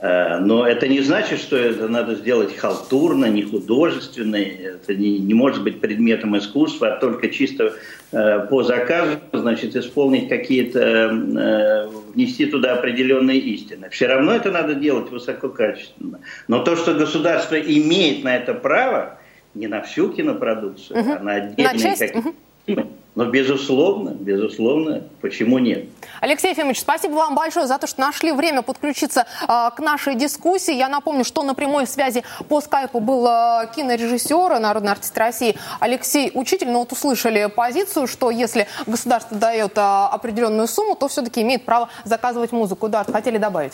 Э, 0.00 0.38
но 0.38 0.66
это 0.66 0.86
не 0.86 1.00
значит, 1.00 1.40
что 1.40 1.56
это 1.56 1.88
надо 1.88 2.14
сделать 2.14 2.56
халтурно, 2.56 3.26
не 3.26 3.42
художественно. 3.42 4.36
Это 4.36 4.94
не, 4.94 5.18
не 5.18 5.34
может 5.34 5.62
быть 5.62 5.80
предметом 5.80 6.36
искусства, 6.38 6.94
а 6.94 7.00
только 7.00 7.28
чисто 7.28 7.74
э, 8.12 8.46
по 8.48 8.62
заказу, 8.62 9.18
значит, 9.32 9.74
исполнить 9.74 10.28
какие-то, 10.28 10.80
э, 10.80 11.88
внести 12.14 12.46
туда 12.46 12.74
определенные 12.74 13.38
истины. 13.38 13.88
Все 13.90 14.06
равно 14.06 14.32
это 14.34 14.50
надо 14.50 14.74
делать 14.74 15.10
высококачественно. 15.10 16.20
Но 16.46 16.62
то, 16.62 16.76
что 16.76 16.94
государство 16.94 17.56
имеет 17.56 18.22
на 18.22 18.36
это 18.36 18.54
право, 18.54 19.18
не 19.54 19.66
на 19.66 19.82
всю 19.82 20.10
кинопродукцию, 20.10 21.00
угу. 21.00 21.12
а 21.12 21.22
на 21.22 21.34
отдельные 21.34 21.72
на 21.72 21.78
часть? 21.78 22.00
какие-то 22.00 22.82
угу. 22.82 22.92
Но, 23.18 23.24
безусловно, 23.24 24.10
безусловно, 24.10 25.02
почему 25.20 25.58
нет? 25.58 25.86
Алексей 26.20 26.52
Ефимович, 26.52 26.78
спасибо 26.78 27.14
вам 27.14 27.34
большое 27.34 27.66
за 27.66 27.76
то, 27.76 27.88
что 27.88 28.00
нашли 28.00 28.30
время 28.30 28.62
подключиться 28.62 29.26
э, 29.42 29.46
к 29.74 29.80
нашей 29.80 30.14
дискуссии. 30.14 30.72
Я 30.72 30.88
напомню, 30.88 31.24
что 31.24 31.42
на 31.42 31.54
прямой 31.54 31.88
связи 31.88 32.22
по 32.48 32.60
скайпу 32.60 33.00
был 33.00 33.26
э, 33.26 33.70
кинорежиссер, 33.74 34.60
народный 34.60 34.92
артист 34.92 35.18
России 35.18 35.56
Алексей 35.80 36.30
Учитель. 36.32 36.70
Но 36.70 36.78
вот 36.78 36.92
услышали 36.92 37.46
позицию, 37.46 38.06
что 38.06 38.30
если 38.30 38.68
государство 38.86 39.36
дает 39.36 39.76
э, 39.76 39.80
определенную 39.80 40.68
сумму, 40.68 40.94
то 40.94 41.08
все-таки 41.08 41.42
имеет 41.42 41.64
право 41.64 41.88
заказывать 42.04 42.52
музыку. 42.52 42.88
Да, 42.88 43.02
хотели 43.02 43.38
добавить? 43.38 43.72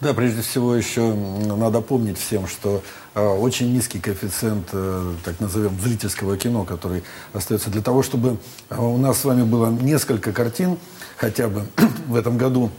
Да, 0.00 0.14
прежде 0.14 0.42
всего 0.42 0.74
еще 0.74 1.14
надо 1.14 1.80
помнить 1.80 2.18
всем, 2.18 2.46
что 2.46 2.82
э, 3.14 3.26
очень 3.26 3.72
низкий 3.72 3.98
коэффициент, 3.98 4.68
э, 4.72 5.14
так 5.24 5.40
назовем, 5.40 5.78
зрительского 5.80 6.36
кино, 6.36 6.64
который 6.64 7.02
остается 7.32 7.70
для 7.70 7.82
того, 7.82 8.02
чтобы 8.02 8.38
э, 8.70 8.78
у 8.78 8.98
нас 8.98 9.20
с 9.20 9.24
вами 9.24 9.42
было 9.42 9.70
несколько 9.70 10.32
картин, 10.32 10.78
хотя 11.16 11.48
бы 11.48 11.66
в 12.08 12.14
этом 12.14 12.36
году, 12.36 12.70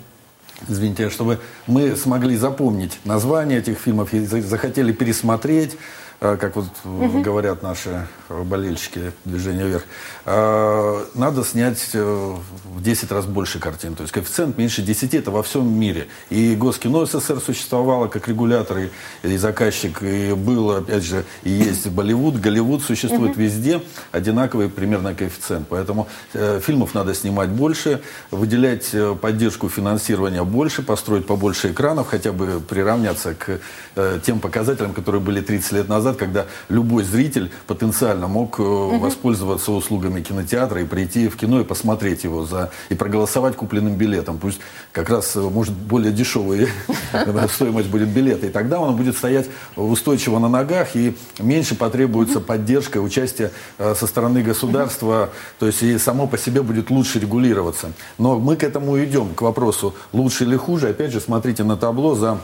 извините, 0.68 1.10
чтобы 1.10 1.40
мы 1.66 1.96
смогли 1.96 2.38
запомнить 2.38 3.00
название 3.04 3.60
этих 3.60 3.80
фильмов 3.80 4.10
захотели 4.12 4.92
пересмотреть, 4.92 5.76
как 6.20 6.56
вот 6.56 6.66
угу. 6.84 7.22
говорят 7.22 7.62
наши 7.62 8.08
болельщики 8.30 9.12
движения 9.24 9.68
вверх, 9.68 9.84
э, 10.26 11.06
надо 11.14 11.44
снять 11.44 11.92
э, 11.94 12.36
в 12.66 12.82
10 12.82 13.12
раз 13.12 13.26
больше 13.26 13.60
картин. 13.60 13.94
То 13.94 14.02
есть 14.02 14.14
коэффициент 14.14 14.58
меньше 14.58 14.82
10 14.82 15.14
это 15.14 15.30
во 15.30 15.44
всем 15.44 15.68
мире. 15.80 16.08
И 16.32 16.56
Госкино 16.56 17.06
СССР 17.06 17.40
существовало 17.40 18.08
как 18.08 18.28
регулятор 18.28 18.80
и, 18.80 18.90
и 19.24 19.38
заказчик, 19.38 20.02
и 20.02 20.34
было, 20.34 20.80
опять 20.80 21.04
же, 21.04 21.24
и 21.44 21.52
есть 21.52 21.88
Болливуд, 21.90 22.42
Голливуд 22.42 22.82
существует 22.82 23.34
угу. 23.34 23.42
везде, 23.42 23.82
одинаковый 24.12 24.70
примерно 24.70 25.14
коэффициент. 25.14 25.68
Поэтому 25.70 26.08
э, 26.34 26.60
фильмов 26.66 26.96
надо 26.96 27.14
снимать 27.14 27.50
больше, 27.50 28.02
выделять 28.32 28.92
поддержку 29.22 29.70
финансирования 29.70 30.44
больше, 30.44 30.82
построить 30.82 31.28
побольше 31.28 31.72
экранов, 31.72 32.08
хотя 32.08 32.32
бы 32.32 32.60
приравняться 32.60 33.36
к 33.36 33.60
э, 33.96 34.20
тем 34.26 34.40
показателям, 34.40 34.94
которые 34.94 35.22
были 35.22 35.42
30 35.42 35.72
лет 35.74 35.88
назад 35.88 36.07
назад, 36.08 36.17
когда 36.17 36.46
любой 36.70 37.04
зритель 37.04 37.52
потенциально 37.67 38.28
мог 38.28 38.60
угу. 38.60 38.98
воспользоваться 39.00 39.72
услугами 39.72 40.22
кинотеатра 40.22 40.82
и 40.82 40.86
прийти 40.86 41.28
в 41.28 41.36
кино 41.36 41.62
и 41.62 41.63
посмотреть 41.63 42.24
его 42.24 42.46
за 42.46 42.72
и 42.89 42.96
проголосовать 42.96 43.56
купленным 43.56 43.96
билетом. 43.96 44.38
Пусть 44.38 44.60
как 44.91 45.10
раз 45.10 45.36
э, 45.36 45.39
может 45.41 45.74
более 45.74 46.12
дешевая 46.12 46.67
стоимость 47.54 47.89
будет 47.89 48.10
билета. 48.10 48.48
И 48.48 48.50
тогда 48.50 48.80
он 48.80 48.96
будет 48.96 49.17
стоять 49.17 49.48
устойчиво 49.76 50.39
на 50.39 50.50
ногах 50.50 50.96
и 50.96 51.15
меньше 51.39 51.76
потребуется 51.76 52.39
поддержка, 52.39 53.00
участие 53.00 53.52
э, 53.78 53.96
со 53.96 54.08
стороны 54.08 54.41
государства. 54.41 55.30
То 55.60 55.67
есть 55.67 55.84
и 55.84 55.98
само 55.98 56.28
по 56.28 56.38
себе 56.38 56.62
будет 56.62 56.89
лучше 56.89 57.20
регулироваться. 57.20 57.91
Но 58.17 58.39
мы 58.39 58.56
к 58.56 58.63
этому 58.63 59.04
идем, 59.04 59.34
к 59.36 59.41
вопросу 59.41 59.93
лучше 60.13 60.46
или 60.46 60.56
хуже. 60.56 60.89
Опять 60.89 61.12
же, 61.12 61.20
смотрите 61.20 61.63
на 61.63 61.76
табло 61.76 62.15
за 62.15 62.39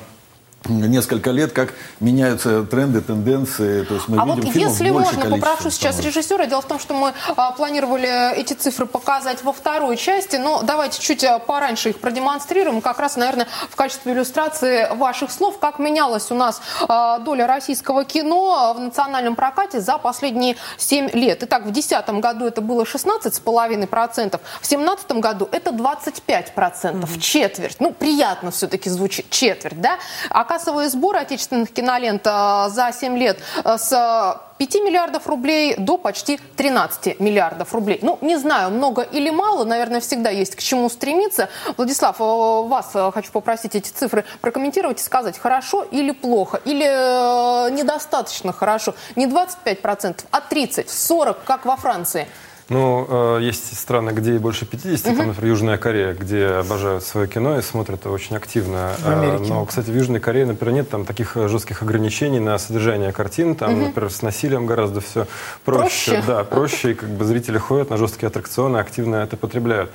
несколько 0.70 1.32
лет, 1.32 1.52
как 1.52 1.74
меняются 2.00 2.64
тренды, 2.64 3.02
тенденции. 3.02 3.84
То 3.84 3.96
есть 3.96 4.08
мы 4.08 4.18
а 4.22 4.26
видим 4.26 4.44
вот 4.44 4.56
если 4.56 4.90
можно, 4.90 5.30
попрошу 5.30 5.70
сейчас 5.70 6.00
режиссера. 6.00 6.46
Дело 6.46 6.62
в 6.62 6.68
том, 6.68 6.80
что 6.80 6.94
мы 6.94 7.14
а, 7.36 7.52
планировали 7.52 8.36
эти 8.36 8.54
цифры 8.54 8.86
показать 8.86 9.44
во 9.44 9.54
второй 9.54 9.98
части, 9.98 10.38
но 10.38 10.62
давайте 10.64 11.02
чуть 11.02 11.24
а, 11.24 11.40
пораньше 11.40 11.90
их 11.90 12.00
продемонстрируем. 12.00 12.82
Как 12.82 13.00
раз, 13.00 13.16
наверное, 13.18 13.48
в 13.70 13.76
качестве 13.76 14.14
иллюстрации 14.14 14.94
ваших 14.96 15.32
слов, 15.32 15.60
как 15.60 15.80
менялась 15.80 16.32
у 16.32 16.36
нас 16.36 16.62
а, 16.88 17.20
доля 17.20 17.48
российского 17.48 18.06
кино 18.06 18.74
в 18.78 18.80
национальном 18.80 19.36
прокате 19.36 19.82
за 19.82 19.98
последние 19.98 20.56
7 20.78 21.10
лет. 21.14 21.44
Итак, 21.44 21.64
в 21.64 21.72
2010 21.72 22.22
году 22.22 22.46
это 22.46 22.62
было 22.62 22.84
16,5%, 22.84 24.40
в 24.62 24.68
2017 24.68 25.12
году 25.14 25.50
это 25.52 25.72
25%, 25.72 26.24
mm-hmm. 26.54 27.20
четверть. 27.20 27.78
Ну, 27.80 27.92
приятно 27.92 28.52
все-таки 28.52 28.90
звучит, 28.90 29.30
четверть, 29.30 29.80
да? 29.82 29.98
А 30.30 30.44
кассовые 30.54 30.88
сборы 30.88 31.18
отечественных 31.18 31.74
кинолент 31.74 32.28
э, 32.28 32.66
за 32.70 32.92
7 32.94 33.18
лет 33.18 33.40
э, 33.64 33.76
с 33.76 34.40
5 34.60 34.76
миллиардов 34.76 35.26
рублей 35.26 35.76
до 35.78 35.98
почти 35.98 36.38
13 36.38 37.20
миллиардов 37.20 37.74
рублей. 37.74 37.98
Ну, 38.04 38.20
не 38.22 38.38
знаю, 38.38 38.70
много 38.70 39.02
или 39.02 39.32
мало, 39.32 39.64
наверное, 39.64 40.00
всегда 40.00 40.30
есть 40.30 40.56
к 40.56 40.60
чему 40.60 40.90
стремиться. 40.90 41.50
Владислав, 41.76 42.22
э, 42.22 42.24
вас 42.24 42.92
хочу 43.16 43.32
попросить 43.32 43.74
эти 43.74 43.90
цифры 43.90 44.26
прокомментировать 44.42 45.02
и 45.02 45.04
сказать, 45.04 45.40
хорошо 45.40 45.88
или 45.90 46.12
плохо, 46.12 46.62
или 46.66 47.72
недостаточно 47.72 48.54
хорошо. 48.54 48.94
Не 49.16 49.26
25%, 49.26 50.26
а 50.30 50.40
30, 50.40 50.88
40, 50.88 51.44
как 51.46 51.66
во 51.66 51.78
Франции. 51.78 52.28
Ну, 52.70 53.06
э, 53.10 53.40
есть 53.42 53.78
страны, 53.78 54.12
где 54.12 54.40
больше 54.40 54.66
50, 54.66 55.08
угу. 55.08 55.18
там, 55.18 55.28
например, 55.28 55.50
Южная 55.50 55.78
Корея, 55.78 56.14
где 56.14 56.46
обожают 56.48 57.04
свое 57.04 57.28
кино 57.28 57.58
и 57.58 57.62
смотрят 57.62 58.06
очень 58.08 58.36
активно. 58.36 58.94
Э, 59.04 59.38
но, 59.40 59.66
кстати, 59.66 59.90
в 59.90 59.96
Южной 59.96 60.20
Корее, 60.20 60.46
например, 60.46 60.74
нет 60.74 60.90
там 60.90 61.06
таких 61.06 61.36
жестких 61.36 61.82
ограничений 61.82 62.40
на 62.40 62.58
содержание 62.58 63.12
картин. 63.12 63.56
Там, 63.56 63.74
угу. 63.74 63.86
например, 63.88 64.10
с 64.10 64.22
насилием 64.22 64.66
гораздо 64.66 65.02
все 65.02 65.28
проще. 65.66 66.12
проще. 66.12 66.24
Да, 66.26 66.44
проще, 66.44 66.92
и 66.92 66.94
как 66.94 67.10
бы 67.10 67.26
зрители 67.26 67.58
ходят 67.58 67.90
на 67.90 67.98
жесткие 67.98 68.28
аттракционы, 68.28 68.78
активно 68.78 69.18
это 69.18 69.36
потребляют. 69.36 69.92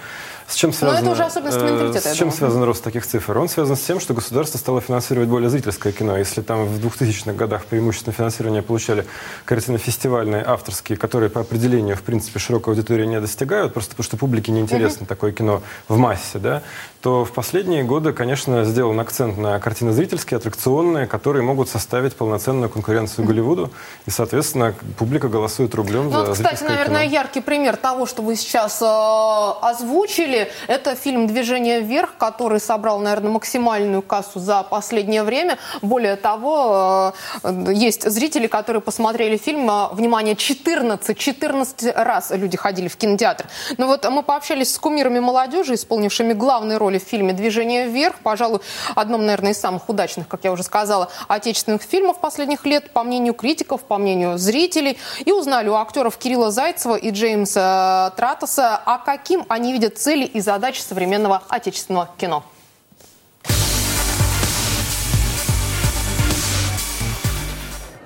С 0.48 0.54
чем 0.54 0.72
связано, 0.72 1.00
Но 1.00 1.12
это 1.12 1.12
уже 1.12 1.24
особенность 1.24 1.60
менталитета. 1.60 2.08
С 2.08 2.16
чем 2.16 2.32
связан 2.32 2.62
рост 2.62 2.82
таких 2.82 3.06
цифр? 3.06 3.36
Он 3.36 3.50
связан 3.50 3.76
с 3.76 3.80
тем, 3.80 4.00
что 4.00 4.14
государство 4.14 4.56
стало 4.56 4.80
финансировать 4.80 5.28
более 5.28 5.50
зрительское 5.50 5.92
кино. 5.92 6.16
Если 6.16 6.40
там 6.40 6.64
в 6.64 6.84
2000-х 6.84 7.32
годах 7.34 7.66
преимущественно 7.66 8.14
финансирование 8.14 8.62
получали 8.62 9.06
картины 9.44 9.76
фестивальные, 9.76 10.42
авторские, 10.42 10.96
которые 10.96 11.28
по 11.28 11.42
определению, 11.42 11.96
в 11.96 12.02
принципе, 12.02 12.38
широкой 12.38 12.72
аудитории 12.72 13.04
не 13.04 13.20
достигают, 13.20 13.74
просто 13.74 13.90
потому 13.90 14.04
что 14.04 14.16
публике 14.16 14.50
неинтересно 14.50 15.04
mm-hmm. 15.04 15.08
такое 15.08 15.32
кино 15.32 15.62
в 15.86 15.98
массе, 15.98 16.38
да, 16.38 16.62
то 17.00 17.24
в 17.24 17.32
последние 17.32 17.84
годы, 17.84 18.12
конечно, 18.12 18.64
сделан 18.64 18.98
акцент 18.98 19.38
на 19.38 19.58
картины 19.60 19.92
зрительские, 19.92 20.38
аттракционные, 20.38 21.06
которые 21.06 21.42
могут 21.42 21.68
составить 21.68 22.16
полноценную 22.16 22.68
конкуренцию. 22.68 23.26
Голливуду, 23.26 23.70
и, 24.06 24.10
соответственно, 24.10 24.74
публика 24.96 25.28
голосует 25.28 25.74
рублем 25.74 26.10
ну, 26.10 26.26
за 26.26 26.32
Кстати, 26.32 26.62
наверное, 26.64 27.04
кино. 27.04 27.12
яркий 27.12 27.40
пример 27.40 27.76
того, 27.76 28.06
что 28.06 28.22
вы 28.22 28.36
сейчас 28.36 28.80
э, 28.82 28.86
озвучили, 28.86 30.48
это 30.66 30.94
фильм 30.94 31.26
«Движение 31.26 31.80
вверх», 31.80 32.16
который 32.16 32.60
собрал, 32.60 33.00
наверное, 33.00 33.30
максимальную 33.30 34.02
кассу 34.02 34.40
за 34.40 34.62
последнее 34.62 35.22
время. 35.22 35.58
Более 35.82 36.16
того, 36.16 37.12
э, 37.42 37.72
есть 37.72 38.08
зрители, 38.10 38.46
которые 38.46 38.80
посмотрели 38.80 39.36
фильм, 39.36 39.70
э, 39.70 39.88
внимание, 39.92 40.34
14, 40.34 41.16
14 41.16 41.92
раз 41.94 42.30
люди 42.30 42.56
ходили 42.56 42.88
в 42.88 42.96
кинотеатр. 42.96 43.46
Но 43.76 43.86
вот 43.86 44.08
мы 44.08 44.22
пообщались 44.22 44.72
с 44.74 44.78
кумирами 44.78 45.20
молодежи, 45.20 45.74
исполнившими 45.74 46.32
главные 46.32 46.78
роли 46.88 46.98
в 46.98 47.02
фильме 47.02 47.34
«Движение 47.34 47.86
вверх». 47.86 48.16
Пожалуй, 48.22 48.60
одном, 48.94 49.26
наверное, 49.26 49.52
из 49.52 49.60
самых 49.60 49.90
удачных, 49.90 50.26
как 50.26 50.44
я 50.44 50.52
уже 50.52 50.62
сказала, 50.62 51.10
отечественных 51.28 51.82
фильмов 51.82 52.18
последних 52.18 52.64
лет, 52.64 52.90
по 52.92 53.02
мнению 53.02 53.34
критиков, 53.34 53.82
по 53.82 53.98
мнению 53.98 54.38
зрителей. 54.38 54.98
И 55.26 55.32
узнали 55.32 55.68
у 55.68 55.74
актеров 55.74 56.16
Кирилла 56.16 56.50
Зайцева 56.50 56.96
и 56.96 57.10
Джеймса 57.10 58.14
Тратоса, 58.16 58.80
а 58.86 58.96
каким 58.98 59.44
они 59.48 59.74
видят 59.74 59.98
цели 59.98 60.24
и 60.24 60.40
задачи 60.40 60.80
современного 60.80 61.42
отечественного 61.48 62.08
кино. 62.16 62.42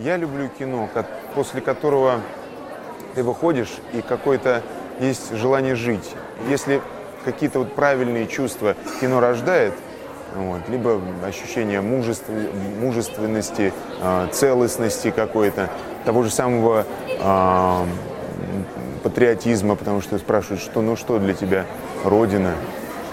Я 0.00 0.16
люблю 0.16 0.48
кино, 0.58 0.88
после 1.36 1.60
которого 1.60 2.20
ты 3.14 3.22
выходишь 3.22 3.70
и 3.92 4.02
какое-то 4.02 4.62
есть 4.98 5.32
желание 5.36 5.76
жить. 5.76 6.10
Если 6.48 6.82
какие-то 7.24 7.60
вот 7.60 7.74
правильные 7.74 8.26
чувства 8.26 8.76
кино 9.00 9.20
рождает, 9.20 9.74
вот, 10.34 10.60
либо 10.68 11.00
ощущение 11.24 11.80
мужества, 11.80 12.32
мужественности, 12.80 13.72
э, 14.00 14.28
целостности 14.32 15.10
какой-то, 15.10 15.68
того 16.04 16.22
же 16.22 16.30
самого 16.30 16.86
э, 17.08 17.84
патриотизма, 19.02 19.76
потому 19.76 20.00
что 20.00 20.18
спрашивают, 20.18 20.62
что, 20.62 20.80
ну 20.80 20.96
что 20.96 21.18
для 21.18 21.34
тебя 21.34 21.66
Родина 22.04 22.54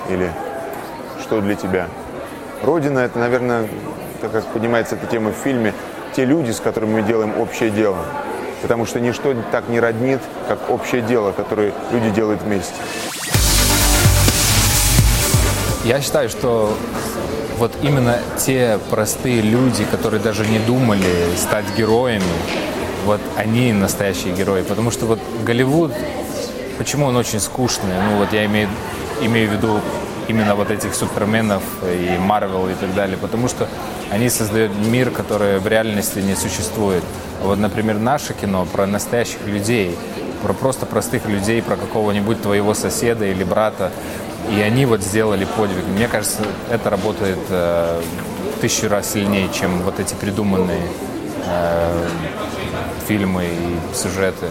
или 0.09 0.31
что 1.21 1.41
для 1.41 1.55
тебя. 1.55 1.87
Родина, 2.63 2.99
это, 2.99 3.19
наверное, 3.19 3.67
так 4.21 4.31
как 4.31 4.45
поднимается 4.47 4.95
эта 4.95 5.07
тема 5.07 5.31
в 5.31 5.35
фильме, 5.35 5.73
те 6.15 6.25
люди, 6.25 6.51
с 6.51 6.59
которыми 6.59 7.01
мы 7.01 7.01
делаем 7.03 7.39
общее 7.39 7.69
дело. 7.69 7.97
Потому 8.61 8.85
что 8.85 8.99
ничто 8.99 9.33
так 9.51 9.69
не 9.69 9.79
роднит, 9.79 10.19
как 10.47 10.69
общее 10.69 11.01
дело, 11.01 11.31
которое 11.31 11.73
люди 11.91 12.09
делают 12.09 12.41
вместе. 12.41 12.73
Я 15.89 16.01
считаю, 16.01 16.29
что 16.29 16.71
вот 17.57 17.71
именно 17.81 18.19
те 18.37 18.77
простые 18.91 19.41
люди, 19.41 19.85
которые 19.85 20.21
даже 20.21 20.45
не 20.45 20.59
думали 20.59 21.35
стать 21.35 21.65
героями, 21.75 22.21
вот 23.05 23.19
они 23.35 23.73
настоящие 23.73 24.35
герои. 24.35 24.61
Потому 24.61 24.91
что 24.91 25.07
вот 25.07 25.19
Голливуд, 25.43 25.91
почему 26.77 27.07
он 27.07 27.15
очень 27.15 27.39
скучный? 27.39 27.95
Ну 28.07 28.17
вот 28.19 28.31
я 28.33 28.45
имею, 28.45 28.69
имею 29.21 29.49
в 29.49 29.53
виду 29.53 29.81
именно 30.27 30.53
вот 30.53 30.69
этих 30.69 30.93
суперменов 30.93 31.63
и 31.83 32.19
Марвел 32.19 32.69
и 32.69 32.75
так 32.75 32.93
далее. 32.93 33.17
Потому 33.17 33.47
что 33.47 33.67
они 34.11 34.29
создают 34.29 34.71
мир, 34.77 35.09
который 35.09 35.57
в 35.57 35.67
реальности 35.67 36.19
не 36.19 36.35
существует. 36.35 37.03
Вот, 37.41 37.57
например, 37.57 37.99
наше 37.99 38.33
кино 38.33 38.65
про 38.65 38.85
настоящих 38.85 39.45
людей, 39.45 39.97
про 40.43 40.53
просто 40.53 40.85
простых 40.85 41.27
людей, 41.27 41.61
про 41.61 41.75
какого-нибудь 41.75 42.41
твоего 42.41 42.73
соседа 42.73 43.25
или 43.25 43.43
брата. 43.43 43.91
И 44.51 44.61
они 44.61 44.85
вот 44.85 45.01
сделали 45.01 45.45
подвиг. 45.57 45.85
Мне 45.87 46.07
кажется, 46.07 46.41
это 46.69 46.89
работает 46.89 47.39
э, 47.49 48.01
тысячу 48.61 48.89
раз 48.89 49.11
сильнее, 49.11 49.49
чем 49.53 49.81
вот 49.83 49.99
эти 49.99 50.13
придуманные 50.15 50.87
э, 51.45 52.07
фильмы 53.07 53.45
и 53.45 53.95
сюжеты. 53.95 54.47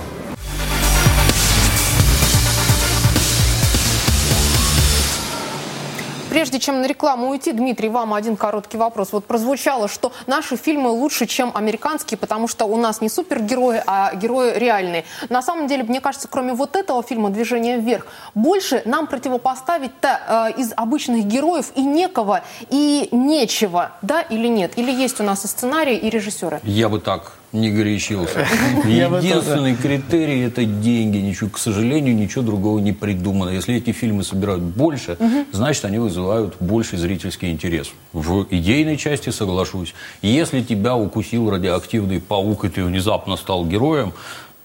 Прежде 6.30 6.58
чем 6.58 6.82
на 6.82 6.86
рекламу 6.86 7.30
уйти, 7.30 7.52
Дмитрий, 7.52 7.88
вам 7.88 8.12
один 8.12 8.36
короткий 8.36 8.76
вопрос. 8.76 9.12
Вот 9.12 9.24
прозвучало, 9.24 9.88
что 9.88 10.12
наши 10.26 10.56
фильмы 10.56 10.90
лучше, 10.90 11.26
чем 11.26 11.50
американские, 11.54 12.18
потому 12.18 12.48
что 12.48 12.66
у 12.66 12.76
нас 12.76 13.00
не 13.00 13.08
супергерои, 13.08 13.82
а 13.86 14.14
герои 14.14 14.58
реальные. 14.58 15.04
На 15.30 15.40
самом 15.40 15.68
деле, 15.68 15.84
мне 15.84 16.02
кажется, 16.02 16.28
кроме 16.28 16.52
вот 16.52 16.76
этого 16.76 17.02
фильма 17.02 17.30
«Движение 17.30 17.78
вверх», 17.78 18.06
больше 18.34 18.82
нам 18.84 19.06
противопоставить-то 19.06 20.52
э, 20.56 20.60
из 20.60 20.72
обычных 20.76 21.24
героев 21.24 21.72
и 21.76 21.82
некого, 21.82 22.42
и 22.68 23.08
нечего, 23.10 23.92
да 24.02 24.20
или 24.20 24.48
нет? 24.48 24.72
Или 24.76 24.92
есть 24.92 25.20
у 25.20 25.24
нас 25.24 25.46
и 25.46 25.48
сценарии, 25.48 25.96
и 25.96 26.10
режиссеры? 26.10 26.60
Я 26.62 26.90
бы 26.90 27.00
так 27.00 27.37
не 27.52 27.70
горячился. 27.70 28.46
Единственный 28.84 29.74
критерий– 29.74 30.40
это 30.46 30.64
деньги. 30.64 31.18
Ничего, 31.18 31.50
к 31.50 31.58
сожалению, 31.58 32.14
ничего 32.14 32.42
другого 32.42 32.78
не 32.78 32.92
придумано. 32.92 33.50
Если 33.50 33.76
эти 33.76 33.92
фильмы 33.92 34.22
собирают 34.22 34.62
больше, 34.62 35.16
значит, 35.52 35.84
они 35.84 35.98
вызывают 35.98 36.56
больший 36.60 36.98
зрительский 36.98 37.50
интерес. 37.50 37.90
В 38.12 38.46
идейной 38.50 38.96
части 38.96 39.30
соглашусь. 39.30 39.94
Если 40.22 40.60
тебя 40.62 40.96
укусил 40.96 41.50
радиоактивный 41.50 42.20
паук, 42.20 42.64
и 42.64 42.68
ты 42.68 42.84
внезапно 42.84 43.36
стал 43.36 43.64
героем, 43.64 44.12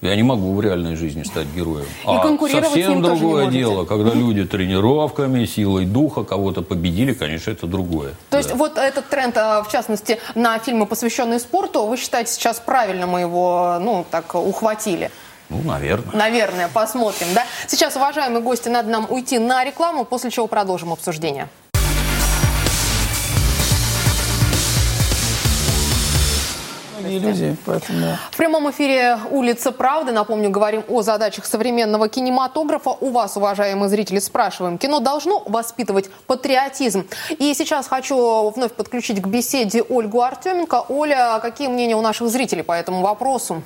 я 0.08 0.16
не 0.16 0.22
могу 0.22 0.54
в 0.54 0.60
реальной 0.60 0.96
жизни 0.96 1.22
стать 1.22 1.46
героем. 1.54 1.86
И 2.04 2.06
а 2.06 2.62
совсем 2.62 3.02
другое 3.02 3.46
дело, 3.46 3.84
когда 3.84 4.12
люди 4.12 4.44
тренировками, 4.44 5.44
силой 5.46 5.86
духа 5.86 6.24
кого-то 6.24 6.62
победили, 6.62 7.12
конечно, 7.14 7.50
это 7.50 7.66
другое. 7.66 8.10
То 8.10 8.16
да. 8.32 8.38
есть 8.38 8.54
вот 8.54 8.78
этот 8.78 9.08
тренд, 9.08 9.36
а, 9.36 9.62
в 9.62 9.70
частности, 9.70 10.18
на 10.34 10.58
фильмы, 10.58 10.86
посвященные 10.86 11.38
спорту, 11.38 11.86
вы 11.86 11.96
считаете, 11.96 12.32
сейчас 12.32 12.60
правильно 12.60 13.06
мы 13.06 13.20
его, 13.20 13.78
ну, 13.80 14.04
так, 14.10 14.34
ухватили? 14.34 15.10
Ну, 15.48 15.62
наверное. 15.62 16.14
Наверное, 16.14 16.68
посмотрим, 16.68 17.28
да? 17.34 17.44
Сейчас, 17.66 17.96
уважаемые 17.96 18.42
гости, 18.42 18.68
надо 18.68 18.90
нам 18.90 19.06
уйти 19.08 19.38
на 19.38 19.64
рекламу, 19.64 20.04
после 20.04 20.30
чего 20.30 20.46
продолжим 20.46 20.92
обсуждение. 20.92 21.48
Иллюзии, 27.18 27.56
поэтому... 27.64 28.16
В 28.30 28.36
прямом 28.36 28.70
эфире 28.70 29.18
«Улица 29.30 29.72
правды». 29.72 30.12
Напомню, 30.12 30.50
говорим 30.50 30.84
о 30.88 31.02
задачах 31.02 31.46
современного 31.46 32.08
кинематографа. 32.08 32.90
У 32.90 33.10
вас, 33.10 33.36
уважаемые 33.36 33.88
зрители, 33.88 34.18
спрашиваем, 34.18 34.78
кино 34.78 35.00
должно 35.00 35.42
воспитывать 35.46 36.10
патриотизм? 36.26 37.06
И 37.30 37.54
сейчас 37.54 37.88
хочу 37.88 38.50
вновь 38.50 38.72
подключить 38.72 39.20
к 39.20 39.26
беседе 39.26 39.82
Ольгу 39.82 40.22
Артеменко. 40.22 40.84
Оля, 40.88 41.38
какие 41.40 41.68
мнения 41.68 41.96
у 41.96 42.02
наших 42.02 42.28
зрителей 42.28 42.62
по 42.62 42.72
этому 42.72 43.02
вопросу? 43.02 43.62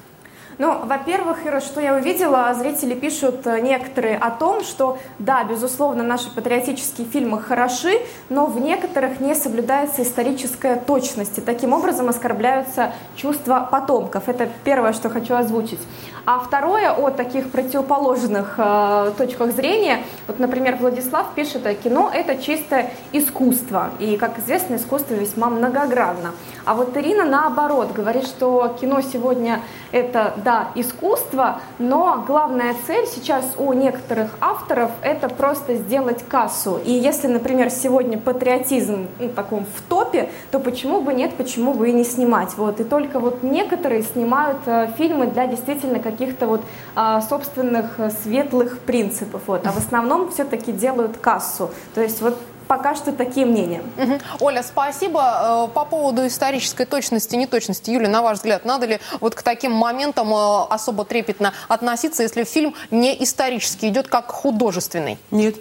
Ну, 0.59 0.77
во-первых, 0.85 1.47
Ира, 1.47 1.61
что 1.61 1.81
я 1.81 1.95
увидела, 1.95 2.53
зрители 2.53 2.95
пишут 2.95 3.47
э, 3.47 3.61
некоторые 3.61 4.17
о 4.17 4.33
том, 4.33 4.65
что 4.65 4.99
да, 5.21 5.45
безусловно, 5.45 6.03
наши 6.03 6.35
патриотические 6.35 7.07
фильмы 7.07 7.41
хороши, 7.41 8.01
но 8.29 8.47
в 8.47 8.61
некоторых 8.61 9.21
не 9.21 9.37
соблюдается 9.37 10.03
историческая 10.03 10.75
точность, 10.75 11.39
и 11.39 11.41
таким 11.41 11.73
образом 11.73 12.09
оскорбляются 12.09 12.93
чувства 13.15 13.69
потомков. 13.71 14.29
Это 14.29 14.49
первое, 14.65 14.93
что 14.93 15.09
хочу 15.11 15.37
озвучить. 15.37 15.79
А 16.27 16.41
второе, 16.41 16.91
о 16.91 17.11
таких 17.11 17.51
противоположных 17.53 18.55
э, 18.59 19.13
точках 19.17 19.53
зрения. 19.53 20.01
Вот, 20.27 20.41
например, 20.41 20.75
Владислав 20.75 21.35
пишет, 21.37 21.63
что 21.63 21.75
кино– 21.75 22.11
это 22.15 22.37
чистое 22.37 22.91
искусство. 23.13 23.91
И, 23.99 24.17
как 24.17 24.39
известно, 24.39 24.75
искусство 24.75 25.15
весьма 25.15 25.49
многогранно. 25.51 26.33
А 26.65 26.75
вот 26.75 26.97
Ирина, 26.97 27.25
наоборот, 27.25 27.93
говорит, 27.93 28.27
что 28.27 28.77
кино 28.81 29.01
сегодня– 29.01 29.61
это, 29.93 30.35
да, 30.49 30.69
искусство, 30.75 31.61
но 31.79 32.25
главная 32.27 32.75
цель 32.87 33.07
сейчас 33.07 33.45
у 33.59 33.73
некоторых 33.73 34.31
авторов– 34.41 34.91
это 35.03 35.29
просто 35.29 35.75
сделать 35.75 36.25
кассу. 36.29 36.81
И 36.85 36.93
если, 36.93 37.27
например, 37.27 37.69
сегодня 37.71 38.17
патриотизм 38.17 39.09
ну, 39.19 39.29
таком 39.29 39.67
в 39.67 39.83
топе, 39.83 40.31
то 40.51 40.59
почему 40.59 41.01
бы 41.01 41.13
нет, 41.13 41.35
почему 41.35 41.75
бы 41.75 41.91
и 41.91 41.93
не 41.93 42.05
снимать? 42.05 42.55
Вот. 42.57 42.81
И 42.81 42.85
только 42.85 43.19
вот 43.19 43.43
некоторые 43.43 44.03
снимают 44.03 44.59
э, 44.67 44.89
фильмы 44.97 45.27
для 45.27 45.47
действительно 45.47 45.99
каких 45.99 46.29
каких-то 46.29 46.47
вот 46.47 46.63
а, 46.95 47.21
собственных 47.21 47.99
э, 47.99 48.11
светлых 48.23 48.81
принципов. 48.81 49.43
Вот. 49.47 49.67
А 49.67 49.73
в 49.73 49.79
основном 49.79 50.31
все-таки 50.31 50.73
делают 50.73 51.17
кассу. 51.17 51.71
То 51.95 52.01
есть 52.03 52.21
вот 52.21 52.37
пока 52.69 52.95
что 52.95 53.13
такие 53.13 53.47
мнения. 53.47 53.83
Угу. 53.97 54.19
Оля, 54.41 54.63
спасибо. 54.63 55.67
Э, 55.69 55.75
по 55.75 55.85
поводу 55.85 56.27
исторической 56.27 56.85
точности, 56.85 57.35
неточности, 57.35 57.91
Юля, 57.91 58.09
на 58.09 58.23
ваш 58.23 58.39
взгляд, 58.39 58.65
надо 58.65 58.87
ли 58.87 59.01
вот 59.21 59.35
к 59.35 59.43
таким 59.43 59.73
моментам 59.73 60.33
э, 60.33 60.67
особо 60.71 61.05
трепетно 61.05 61.53
относиться, 61.69 62.23
если 62.23 62.45
фильм 62.45 62.75
не 62.91 63.23
исторический, 63.25 63.89
идет 63.89 64.09
как 64.09 64.31
художественный? 64.31 65.19
Нет. 65.31 65.57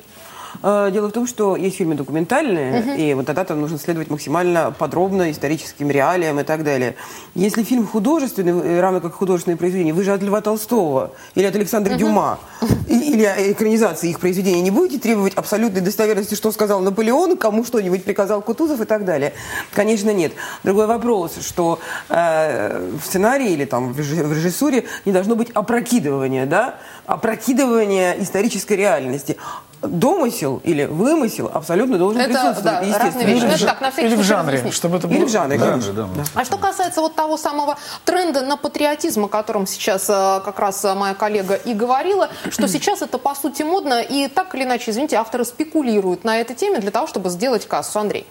Э, 0.64 0.90
дело 0.92 1.08
в 1.08 1.12
том, 1.12 1.28
что 1.28 1.56
есть 1.56 1.78
фильмы 1.78 1.96
документальные, 1.96 2.82
угу. 2.82 2.92
и 2.92 3.14
вот 3.14 3.26
тогда 3.26 3.44
там 3.44 3.62
нужно 3.62 3.78
следовать 3.78 4.10
максимально 4.10 4.74
подробно 4.78 5.32
историческим 5.32 5.90
реалиям 5.92 6.40
и 6.40 6.44
так 6.44 6.64
далее. 6.64 6.96
Если 7.36 7.64
фильм 7.64 7.88
художественный, 7.88 8.80
равно 8.80 9.02
как 9.02 9.14
художественное 9.14 9.58
произведение, 9.58 9.94
вы 9.94 10.04
же 10.04 10.14
от 10.14 10.22
Льва 10.22 10.42
Толстого 10.42 11.12
или 11.36 11.46
от 11.46 11.56
Александра 11.56 11.92
угу. 11.92 12.00
Дюма, 12.00 12.40
или 13.08 13.52
экранизации 13.52 14.10
их 14.10 14.20
произведений, 14.20 14.62
не 14.62 14.72
будете 14.72 15.00
требовать 15.00 15.34
абсолютной 15.36 15.82
достоверности, 15.82 16.36
что 16.36 16.52
сказал 16.52 16.82
Наполеон, 16.82 17.38
кому 17.38 17.64
что-нибудь 17.64 18.04
приказал 18.04 18.42
Кутузов 18.42 18.82
и 18.82 18.86
так 18.86 19.06
далее? 19.06 19.34
Конечно, 19.74 20.12
нет. 20.12 20.34
Другой 20.64 20.88
вопрос, 20.88 21.36
что 21.42 21.80
э, 22.10 22.92
в 23.02 23.06
сценарии 23.06 23.52
или 23.52 23.66
там 23.66 23.94
в 23.94 24.00
режиссуре 24.00 24.86
не 25.06 25.12
должно 25.12 25.36
быть 25.36 25.52
опрокидывания, 25.52 26.46
да? 26.46 26.76
опрокидывание 27.06 28.22
исторической 28.22 28.74
реальности 28.74 29.38
домысел 29.82 30.60
или 30.64 30.86
вымысел 30.86 31.52
абсолютно 31.54 31.98
должен 31.98 32.20
это, 32.20 32.30
присутствовать. 32.30 32.92
Да, 32.92 33.00
разные 33.00 33.28
вещи. 33.28 33.44
Или, 33.44 33.54
это 33.54 33.66
так, 33.66 33.82
на 33.82 33.90
или 33.90 34.16
в 34.16 34.24
жанре, 34.24 34.72
чтобы 34.72 34.98
это 34.98 35.08
было... 35.08 35.18
Или 35.18 35.26
в 35.26 35.30
жанре, 35.30 35.58
Да, 35.58 35.66
конечно. 35.68 35.94
да, 35.94 36.08
да. 36.16 36.24
А 36.34 36.46
что 36.46 36.58
касается 36.58 37.02
вот 37.02 37.16
того 37.16 37.38
самого 37.38 37.78
тренда 38.04 38.42
на 38.42 38.58
патриотизм, 38.58 39.26
о 39.26 39.28
котором 39.28 39.68
сейчас 39.68 40.10
э, 40.10 40.42
как 40.44 40.60
раз 40.60 40.84
э, 40.84 40.94
моя 40.96 41.14
коллега 41.14 41.54
и 41.54 41.74
говорила, 41.74 42.30
что 42.50 42.68
сейчас 42.68 42.97
это 43.02 43.18
по 43.18 43.36
сути 43.36 43.64
модно, 43.64 44.02
и 44.02 44.28
так 44.28 44.56
или 44.56 44.64
иначе, 44.64 44.92
извините, 44.92 45.18
авторы 45.18 45.46
спекулируют 45.46 46.24
на 46.24 46.40
этой 46.40 46.56
теме 46.56 46.80
для 46.80 46.92
того, 46.92 47.08
чтобы 47.08 47.30
сделать 47.30 47.66
кассу. 47.68 48.00
Андрей. 48.00 48.26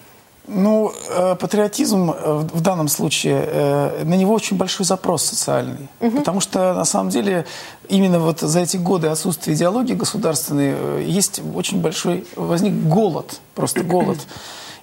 Ну, 0.49 0.93
э, 1.09 1.35
патриотизм 1.35 2.11
э, 2.11 2.35
в 2.53 2.61
данном 2.61 2.87
случае, 2.87 3.45
э, 3.47 4.05
на 4.05 4.15
него 4.15 4.33
очень 4.33 4.57
большой 4.57 4.87
запрос 4.87 5.25
социальный. 5.25 5.89
Потому 5.99 6.41
что, 6.41 6.73
на 6.73 6.85
самом 6.85 7.11
деле, 7.11 7.47
именно 7.89 8.21
вот 8.21 8.41
за 8.41 8.61
эти 8.61 8.77
годы 8.77 9.09
отсутствия 9.09 9.55
идеологии 9.55 9.95
государственной 9.95 11.05
есть 11.05 11.41
очень 11.55 11.81
большой, 11.81 12.25
возник 12.37 12.75
голод, 12.75 13.41
просто 13.55 13.83
голод. 13.83 14.19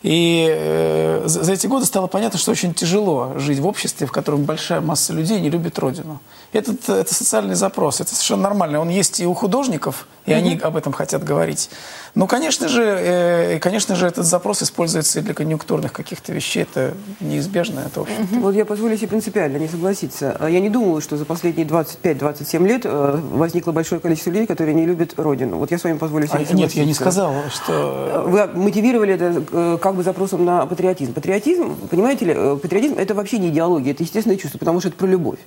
И 0.03 1.21
за 1.25 1.53
эти 1.53 1.65
годы 1.67 1.85
стало 1.85 2.07
понятно, 2.07 2.37
что 2.37 2.51
очень 2.51 2.73
тяжело 2.73 3.35
жить 3.37 3.59
в 3.59 3.65
обществе, 3.65 4.05
в 4.05 4.11
котором 4.11 4.43
большая 4.43 4.81
масса 4.81 5.13
людей 5.13 5.39
не 5.39 5.49
любит 5.49 5.79
Родину. 5.79 6.19
Этот, 6.53 6.87
э, 6.87 6.93
это 6.93 7.13
социальный 7.13 7.55
запрос, 7.55 7.99
это 7.99 8.11
совершенно 8.11 8.43
нормально. 8.43 8.79
Он 8.79 8.89
есть 8.89 9.19
и 9.19 9.25
у 9.25 9.33
художников, 9.33 10.07
и 10.25 10.31
они 10.31 10.57
об 10.57 10.77
этом 10.77 10.93
хотят 10.93 11.23
говорить. 11.23 11.69
Но, 12.15 12.27
конечно 12.27 12.67
же, 12.67 12.83
э, 12.83 13.59
конечно 13.59 13.95
же, 13.95 14.05
этот 14.05 14.25
запрос 14.25 14.61
используется 14.61 15.19
и 15.19 15.21
для 15.23 15.33
конъюнктурных 15.33 15.91
каких-то 15.91 16.31
вещей. 16.31 16.63
Это 16.63 16.93
неизбежно, 17.19 17.81
это 17.81 18.01
в 18.01 18.03
общем. 18.03 18.41
Вот 18.41 18.55
я 18.55 18.65
позволю 18.65 18.95
себе 18.95 19.07
принципиально 19.07 19.57
не 19.57 19.67
согласиться. 19.67 20.37
А 20.39 20.47
Я 20.47 20.59
не 20.59 20.69
думаю, 20.69 21.01
что 21.01 21.17
за 21.17 21.25
последние 21.25 21.67
25-27 21.67 22.67
лет 22.67 22.81
э, 22.85 23.19
возникло 23.31 23.71
большое 23.71 23.99
количество 23.99 24.29
людей, 24.29 24.45
которые 24.45 24.75
не 24.75 24.85
любят 24.85 25.15
Родину. 25.17 25.57
Вот 25.57 25.71
я 25.71 25.79
с 25.79 25.83
вами 25.83 25.97
позволю 25.97 26.27
себе 26.27 26.45
А, 26.49 26.53
не 26.53 26.61
нет, 26.61 26.71
я 26.73 26.85
не 26.85 26.93
сказал, 26.93 27.33
что... 27.51 28.25
Вы 28.27 28.45
мотивировали 28.47 29.15
это 29.15 29.43
э, 29.51 29.77
как 29.81 29.95
бы 29.95 30.03
запросом 30.03 30.45
на 30.45 30.65
патриотизм. 30.67 31.13
Патриотизм, 31.13 31.75
понимаете 31.89 32.25
ли, 32.25 32.33
э, 32.35 32.57
патриотизм 32.61 32.95
это 32.99 33.15
вообще 33.15 33.39
не 33.39 33.49
идеология, 33.49 33.91
это 33.91 34.03
естественное 34.03 34.37
чувство, 34.37 34.59
потому 34.59 34.79
что 34.79 34.89
это 34.89 34.97
про 34.97 35.07
любовь. 35.07 35.39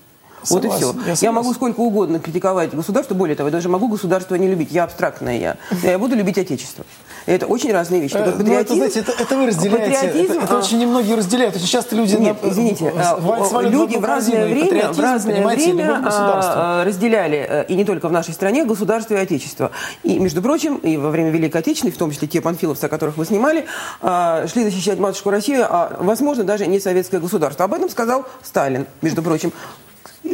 Вот 0.50 0.64
и 0.64 0.68
все. 0.68 0.94
я 1.06 1.14
Я, 1.20 1.32
могу 1.32 1.52
сколько 1.54 1.80
угодно 1.80 2.18
критиковать 2.18 2.74
государство, 2.74 3.14
более 3.14 3.36
того, 3.36 3.48
я 3.48 3.52
даже 3.52 3.68
могу 3.68 3.88
государство 3.88 4.34
не 4.34 4.48
любить. 4.48 4.70
Я 4.70 4.84
абстрактная 4.84 5.38
я. 5.38 5.56
Я 5.82 5.98
буду 5.98 6.14
любить 6.16 6.38
отечество. 6.38 6.84
И 7.26 7.32
это 7.32 7.46
очень 7.46 7.72
разные 7.72 8.00
вещи. 8.00 8.14
Э, 8.14 8.32
ну, 8.38 8.52
это, 8.54 8.74
знаете, 8.74 9.00
это, 9.00 9.12
это 9.18 9.36
вы 9.36 9.46
разделяете. 9.46 9.96
патриотизм, 9.96 10.32
это, 10.32 10.44
это 10.44 10.54
а- 10.54 10.58
очень 10.60 10.78
немногие 10.78 11.16
разделяют. 11.16 11.56
Очень 11.56 11.66
часто 11.66 11.96
люди... 11.96 12.14
Нет, 12.14 12.42
на- 12.42 12.48
извините, 12.48 12.92
с- 12.92 12.96
а, 12.96 13.60
люди 13.62 13.96
в 13.96 14.04
разное 14.04 14.46
время, 14.46 14.64
в 14.64 14.68
патриотизм, 14.68 15.02
разное 15.02 15.46
время 15.46 16.02
а, 16.04 16.84
разделяли, 16.84 17.46
э, 17.48 17.64
и 17.68 17.74
не 17.74 17.84
только 17.84 18.08
в 18.08 18.12
нашей 18.12 18.32
стране, 18.32 18.64
государство 18.64 19.14
и 19.14 19.16
отечество. 19.18 19.72
И, 20.04 20.18
между 20.20 20.40
прочим, 20.40 20.76
и 20.76 20.96
во 20.96 21.10
время 21.10 21.30
Великой 21.30 21.58
Отечественной, 21.58 21.92
в 21.92 21.98
том 21.98 22.12
числе 22.12 22.28
те 22.28 22.40
панфиловцы, 22.40 22.84
о 22.84 22.88
которых 22.88 23.16
вы 23.16 23.24
снимали, 23.26 23.66
а, 24.00 24.46
шли 24.46 24.62
защищать 24.64 25.00
матушку 25.00 25.30
Россию, 25.30 25.66
а, 25.68 25.96
возможно, 25.98 26.44
даже 26.44 26.66
не 26.66 26.78
советское 26.78 27.18
государство. 27.18 27.64
Об 27.64 27.74
этом 27.74 27.90
сказал 27.90 28.24
Сталин, 28.42 28.86
между 29.02 29.22
прочим. 29.22 29.52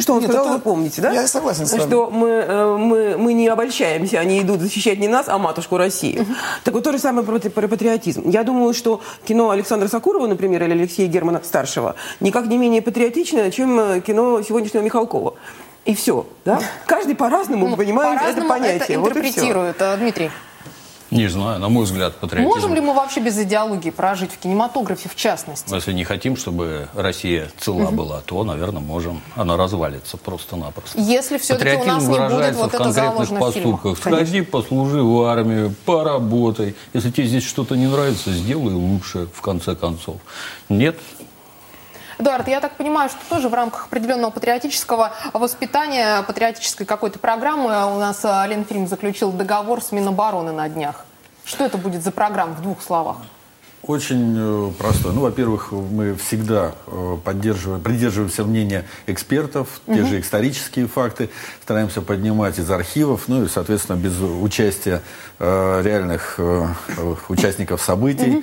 Что 0.01 0.15
он 0.15 0.21
Нет, 0.21 0.31
сказал, 0.31 0.47
это- 0.47 0.55
вы 0.55 0.61
помните, 0.61 1.03
да? 1.03 1.13
я 1.13 1.27
согласен 1.27 1.67
с 1.67 1.73
вами. 1.73 1.83
Что 1.83 2.11
мы, 2.11 2.29
э, 2.29 2.77
мы, 2.77 3.17
мы 3.19 3.33
не 3.35 3.49
обольщаемся, 3.49 4.19
они 4.21 4.41
идут 4.41 4.61
защищать 4.61 4.99
не 4.99 5.09
нас, 5.09 5.29
а 5.29 5.39
матушку 5.39 5.77
Россию. 5.77 6.27
Так 6.65 6.75
вот, 6.75 6.85
то 6.85 6.93
же 6.93 6.99
самое 6.99 7.27
про, 7.27 7.39
про 7.39 7.69
патриотизм. 7.69 8.29
Я 8.29 8.43
думаю, 8.45 8.75
что 8.75 9.01
кино 9.25 9.51
Александра 9.51 9.89
Сакурова, 9.89 10.27
например, 10.27 10.63
или 10.65 10.73
Алексея 10.73 11.09
Германа 11.09 11.41
Старшего, 11.45 11.95
никак 12.21 12.47
не 12.47 12.59
менее 12.59 12.83
патриотичное, 12.83 13.51
чем 13.51 13.79
э, 13.79 14.01
кино 14.01 14.43
сегодняшнего 14.43 14.83
Михалкова. 14.83 15.35
И 15.85 15.95
все, 15.95 16.27
да? 16.45 16.61
Каждый 16.87 17.17
по-разному 17.17 17.69
Ну, 17.69 17.77
понимает 17.77 18.15
это 18.15 18.21
по-разному 18.23 18.49
понятие. 18.49 18.79
это 18.89 19.01
Вот 19.01 19.09
интерпретирует. 19.11 19.83
А, 19.83 19.97
Дмитрий, 19.97 20.31
Не 21.13 21.29
знаю, 21.29 21.61
на 21.61 21.69
мой 21.69 21.85
взгляд, 21.85 22.17
патриотизм. 22.17 22.49
можем 22.49 22.75
ли 22.75 22.81
мы 22.81 22.95
вообще 22.95 23.21
без 23.21 23.39
идеологии 23.39 23.91
прожить 23.91 24.33
в 24.33 24.39
кинематографе 24.39 25.11
в 25.11 25.15
частности? 25.15 25.69
Но 25.69 25.77
Если 25.77 25.93
не 25.93 26.05
хотим, 26.05 26.39
чтобы 26.39 26.89
Россия 26.95 27.51
цела 27.59 27.91
была, 27.91 28.23
то, 28.23 28.43
наверное, 28.45 28.81
можем. 28.81 29.21
Она 29.37 29.59
развалится 29.59 30.17
просто-напросто. 30.17 30.99
Если 30.99 31.37
все-таки 31.37 31.77
у 31.77 31.85
нас 31.85 32.03
не 32.05 32.19
будет 32.19 32.57
вот 32.57 32.73
в 32.73 32.75
это 32.75 32.93
заложено 32.93 33.41
в 33.41 33.53
фильмах. 33.53 33.83
поступках. 33.83 33.99
Сходи, 33.99 34.41
послужи 34.41 35.03
в 35.03 35.23
армию, 35.25 35.75
поработай. 35.85 36.75
Если 36.95 37.11
тебе 37.11 37.27
здесь 37.27 37.45
что-то 37.45 37.77
не 37.77 37.89
нравится, 37.89 38.31
сделай 38.33 38.73
лучше, 38.73 39.29
в 39.35 39.43
конце 39.43 39.77
концов. 39.77 40.17
Нет, 40.71 40.99
Эдуард, 42.19 42.49
я 42.49 42.61
так 42.61 42.77
понимаю, 42.77 43.09
что 43.09 43.19
тоже 43.29 43.49
в 43.49 43.55
рамках 43.55 43.87
определенного 43.87 44.31
патриотического 44.31 45.13
воспитания, 45.33 46.23
патриотической 46.23 46.87
какой-то 46.87 47.19
программы 47.19 47.95
у 47.95 47.99
нас 47.99 48.25
э, 48.25 48.45
Ленфильм 48.49 48.87
заключил 48.87 49.33
договор 49.33 49.83
с 49.83 49.93
Минобороны 49.93 50.53
на 50.53 50.69
днях. 50.69 51.05
Что 51.45 51.65
это 51.65 51.79
будет 51.79 52.03
за 52.03 52.13
программа 52.13 52.55
в 52.55 52.63
двух 52.63 52.83
словах? 52.83 53.17
Очень 53.83 54.37
э, 54.39 54.71
простой. 54.79 55.13
Ну, 55.13 55.23
во-первых, 55.23 55.73
мы 55.73 56.15
всегда 56.15 56.73
э, 56.87 57.17
поддерживаем, 57.25 57.83
придерживаемся 57.83 58.45
мнения 58.45 58.85
экспертов, 59.09 59.81
те 59.87 60.05
же 60.05 60.21
исторические 60.21 60.87
факты 60.87 61.31
стараемся 61.63 62.01
поднимать 62.01 62.61
из 62.61 62.71
архивов, 62.71 63.25
ну 63.27 63.45
и, 63.45 63.49
соответственно, 63.49 63.97
без 63.97 64.21
участия 64.21 65.03
э, 65.41 65.83
реальных 65.83 66.37
э, 66.39 66.69
участников 67.29 67.83
событий, 67.83 68.39
э, 68.39 68.43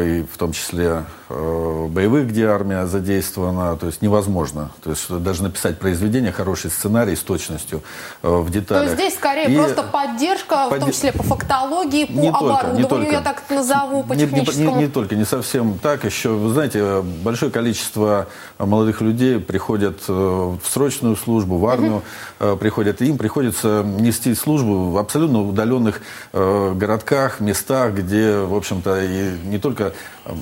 и 0.00 0.22
в 0.32 0.36
том 0.38 0.52
числе 0.52 1.04
э, 1.28 1.86
боевых, 1.90 2.28
где 2.28 2.46
армия 2.46 2.86
задействована, 2.86 3.76
то 3.76 3.86
есть 3.86 4.02
невозможно. 4.02 4.70
То 4.82 4.90
есть 4.90 5.08
даже 5.10 5.42
написать 5.42 5.78
произведение, 5.78 6.32
хороший 6.32 6.70
сценарий 6.70 7.16
с 7.16 7.20
точностью 7.20 7.82
э, 8.22 8.28
в 8.28 8.46
То 8.46 8.52
деталях. 8.52 8.82
есть 8.84 8.94
здесь 8.94 9.14
скорее 9.14 9.50
И- 9.50 9.56
просто 9.56 9.82
поддержка, 9.82 10.68
в 10.70 10.78
том 10.78 10.90
числе 10.92 11.12
по 11.12 11.22
фактологии, 11.22 12.04
по 12.06 12.12
не 12.12 12.30
только, 12.32 12.38
оборудованию, 12.38 12.82
не 12.82 12.88
только. 12.88 13.12
я 13.12 13.20
так 13.20 13.42
назову, 13.50 14.02
по 14.02 14.12
Не- 14.12 14.18
не- 14.20 14.24
не, 14.24 14.30
техническому. 14.40 14.76
не 14.80 14.86
только, 14.88 15.14
не 15.16 15.24
совсем 15.24 15.78
так. 15.78 16.04
Еще, 16.04 16.30
вы 16.30 16.52
знаете, 16.52 17.02
большое 17.02 17.50
количество 17.50 18.26
молодых 18.58 19.00
людей 19.00 19.38
приходят 19.38 19.98
э, 20.08 20.12
в 20.12 20.60
срочную 20.68 21.16
службу, 21.16 21.58
в 21.58 21.66
армию 21.66 22.02
э, 22.38 22.56
приходят, 22.58 23.00
и 23.02 23.06
им 23.06 23.18
приходится 23.18 23.82
нести 23.84 24.34
службу 24.34 24.90
в 24.90 24.98
абсолютно 24.98 25.42
удаленных 25.42 26.00
э, 26.32 26.72
городках, 26.74 27.40
местах, 27.40 27.92
где, 27.94 28.38
в 28.38 28.54
общем-то, 28.54 29.00
и 29.02 29.30
не 29.50 29.58
только, 29.58 29.92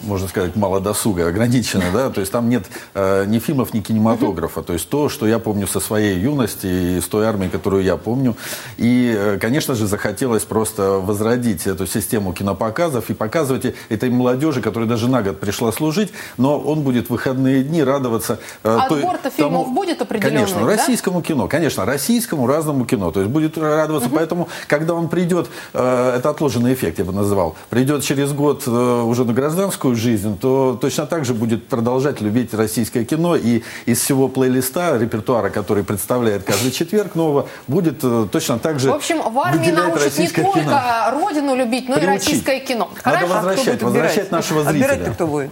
можно 0.04 0.28
сказать, 0.28 0.54
мало 0.56 0.80
досуга, 0.80 1.28
ограничено, 1.28 1.84
да, 1.92 2.10
то 2.10 2.20
есть 2.20 2.32
там 2.32 2.48
нет 2.48 2.64
э, 2.94 3.24
ни 3.26 3.38
фильмов, 3.38 3.74
ни 3.74 3.80
кинематографа. 3.80 4.62
То 4.62 4.72
есть 4.74 4.88
то, 4.88 5.08
что 5.08 5.26
я 5.26 5.38
помню 5.38 5.66
со 5.66 5.80
своей 5.80 6.18
юности 6.18 6.66
и 6.66 7.00
с 7.00 7.04
той 7.04 7.26
армии, 7.26 7.48
которую 7.48 7.82
я 7.82 7.96
помню. 7.96 8.36
И, 8.76 9.14
э, 9.16 9.38
конечно 9.40 9.74
же, 9.74 9.86
захотелось 9.86 10.44
просто 10.44 10.82
возродить 10.98 11.66
эту 11.66 11.86
систему 11.86 12.32
кинопоказов 12.32 13.10
и 13.10 13.14
показывать 13.14 13.74
этой 13.88 14.10
молодежи, 14.10 14.60
которая 14.60 14.88
даже 14.88 15.08
на 15.08 15.22
год 15.22 15.40
пришла 15.40 15.72
служить, 15.72 16.12
но 16.36 16.58
он 16.58 16.82
будет 16.82 17.06
в 17.06 17.10
выходные 17.10 17.62
дни 17.62 17.82
радоваться... 17.82 18.38
э, 18.62 18.78
Отбор-то 18.78 19.30
фильмов 19.30 19.72
будет 19.72 20.02
определенный, 20.02 20.36
Конечно, 20.46 20.60
да? 20.60 20.66
российскому 20.66 21.22
кино, 21.22 21.48
конечно, 21.48 21.84
российскому 21.84 22.46
разному 22.46 22.84
кино. 22.84 23.10
То 23.10 23.20
есть 23.20 23.32
будет 23.32 23.56
радоваться, 23.58 24.10
поэтому, 24.12 24.48
когда 24.66 24.94
он 24.94 25.08
придет, 25.08 25.48
э, 25.72 26.14
это 26.18 26.30
отложенный 26.30 26.74
эффект, 26.74 26.98
я 26.98 27.04
бы 27.04 27.12
называл, 27.12 27.56
придет 27.70 28.02
через 28.02 28.32
год 28.32 28.62
э, 28.66 28.70
уже 29.04 29.24
на 29.24 29.32
гражданскую 29.32 29.94
жизнь, 29.96 30.38
то 30.38 30.78
точно 30.80 31.06
так 31.06 31.24
же 31.24 31.34
будет 31.34 31.66
продолжать 31.68 32.20
любить 32.20 32.54
российское 32.54 33.04
кино. 33.04 33.36
И 33.36 33.62
из 33.86 34.00
всего 34.00 34.28
плейлиста, 34.28 34.96
репертуара, 34.98 35.50
который 35.50 35.84
представляет 35.84 36.44
каждый 36.44 36.70
четверг 36.70 37.14
нового, 37.14 37.48
будет 37.66 37.98
э, 38.02 38.26
точно 38.30 38.58
так 38.58 38.80
же 38.80 38.90
В 38.90 38.94
общем, 38.94 39.20
в 39.22 39.38
армии 39.38 39.70
научат 39.70 40.18
не 40.18 40.28
только 40.28 40.60
кино. 40.60 40.80
родину 41.12 41.54
любить, 41.56 41.88
но 41.88 41.96
и 41.96 42.00
Приучить. 42.00 42.26
российское 42.26 42.60
кино. 42.60 42.90
Надо 43.04 43.18
Хорошо? 43.18 43.34
возвращать, 43.34 43.64
Кто 43.64 43.72
будет 43.72 43.82
возвращать 43.82 44.30
нашего 44.30 44.62
зрителя. 44.64 44.84
Отбирать-то 44.84 45.14
кто 45.14 45.26
будет? 45.26 45.50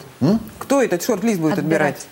Кто 0.59 0.83
этот 0.83 1.03
шорт-лист 1.05 1.41
будет 1.41 1.59
Отбирать. 1.59 1.97
отбирать? 1.97 2.07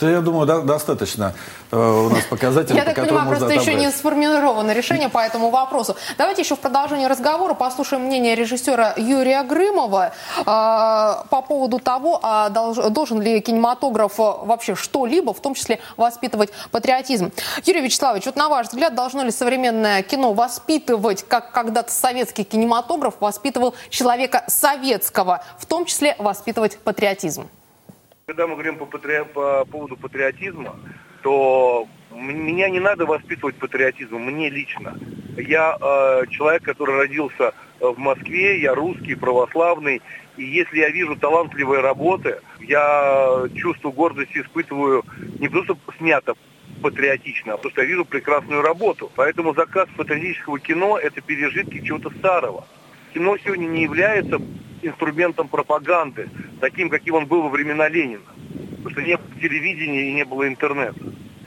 Да, 0.00 0.10
я 0.10 0.20
думаю, 0.20 0.46
да- 0.46 0.60
достаточно 0.60 1.34
э, 1.70 1.76
у 1.76 2.08
нас 2.10 2.24
показателей, 2.24 2.76
Я 2.78 2.84
по 2.84 2.92
так 2.94 3.04
понимаю, 3.06 3.28
просто 3.28 3.48
еще 3.52 3.74
не 3.74 3.90
сформировано 3.92 4.72
решение 4.72 5.08
по 5.08 5.18
этому 5.18 5.50
вопросу. 5.50 5.96
Давайте 6.18 6.42
еще 6.42 6.56
в 6.56 6.58
продолжении 6.58 7.06
разговора 7.06 7.54
послушаем 7.54 8.02
мнение 8.02 8.34
режиссера 8.34 8.92
Юрия 8.96 9.42
Грымова 9.44 10.12
э, 10.38 10.44
по 10.44 11.44
поводу 11.46 11.78
того, 11.78 12.18
а 12.22 12.48
долж- 12.50 12.90
должен 12.90 13.20
ли 13.20 13.40
кинематограф 13.40 14.18
э, 14.18 14.22
вообще 14.42 14.74
что-либо, 14.74 15.32
в 15.32 15.40
том 15.40 15.54
числе 15.54 15.78
воспитывать 15.96 16.50
патриотизм. 16.72 17.30
Юрий 17.64 17.80
Вячеславович, 17.82 18.26
вот 18.26 18.36
на 18.36 18.48
ваш 18.48 18.66
взгляд, 18.68 18.94
должно 18.96 19.22
ли 19.22 19.30
современное 19.30 20.02
кино 20.02 20.32
воспитывать, 20.32 21.24
как 21.26 21.52
когда-то 21.52 21.92
советский 21.92 22.42
кинематограф 22.42 23.14
воспитывал 23.20 23.74
человека 23.90 24.42
советского, 24.48 25.42
в 25.58 25.66
том 25.66 25.84
числе 25.84 26.16
воспитывать 26.18 26.78
патриотизм? 26.78 27.48
Когда 28.26 28.46
мы 28.46 28.54
говорим 28.54 28.78
по, 28.78 28.86
патри- 28.86 29.24
по 29.34 29.66
поводу 29.66 29.98
патриотизма, 29.98 30.76
то 31.22 31.86
меня 32.10 32.70
не 32.70 32.80
надо 32.80 33.04
воспитывать 33.04 33.56
патриотизму, 33.56 34.18
мне 34.18 34.48
лично. 34.48 34.98
Я 35.36 35.76
э, 35.78 36.26
человек, 36.30 36.62
который 36.62 36.96
родился 36.96 37.52
э, 37.80 37.86
в 37.86 37.98
Москве, 37.98 38.62
я 38.62 38.74
русский, 38.74 39.14
православный, 39.14 40.00
и 40.38 40.42
если 40.42 40.78
я 40.78 40.88
вижу 40.88 41.16
талантливые 41.16 41.82
работы, 41.82 42.40
я 42.60 43.44
чувство 43.56 43.90
гордости 43.90 44.38
испытываю 44.38 45.04
не 45.38 45.48
просто 45.48 45.76
снято 45.98 46.34
патриотично, 46.80 47.54
а 47.54 47.58
что 47.58 47.82
я 47.82 47.86
вижу 47.86 48.06
прекрасную 48.06 48.62
работу. 48.62 49.12
Поэтому 49.16 49.52
заказ 49.52 49.86
патриотического 49.98 50.58
кино– 50.58 50.98
это 51.02 51.20
пережитки 51.20 51.84
чего-то 51.84 52.08
старого. 52.18 52.66
Кино 53.12 53.36
сегодня 53.36 53.66
не 53.66 53.82
является 53.82 54.40
инструментом 54.86 55.48
пропаганды, 55.48 56.28
таким, 56.60 56.90
каким 56.90 57.14
он 57.14 57.26
был 57.26 57.42
во 57.42 57.48
времена 57.48 57.88
Ленина. 57.88 58.22
Потому 58.76 58.90
что 58.90 59.02
не 59.02 59.16
было 59.16 59.40
телевидения 59.40 60.10
и 60.10 60.14
не 60.14 60.24
было 60.24 60.46
интернета. 60.46 61.00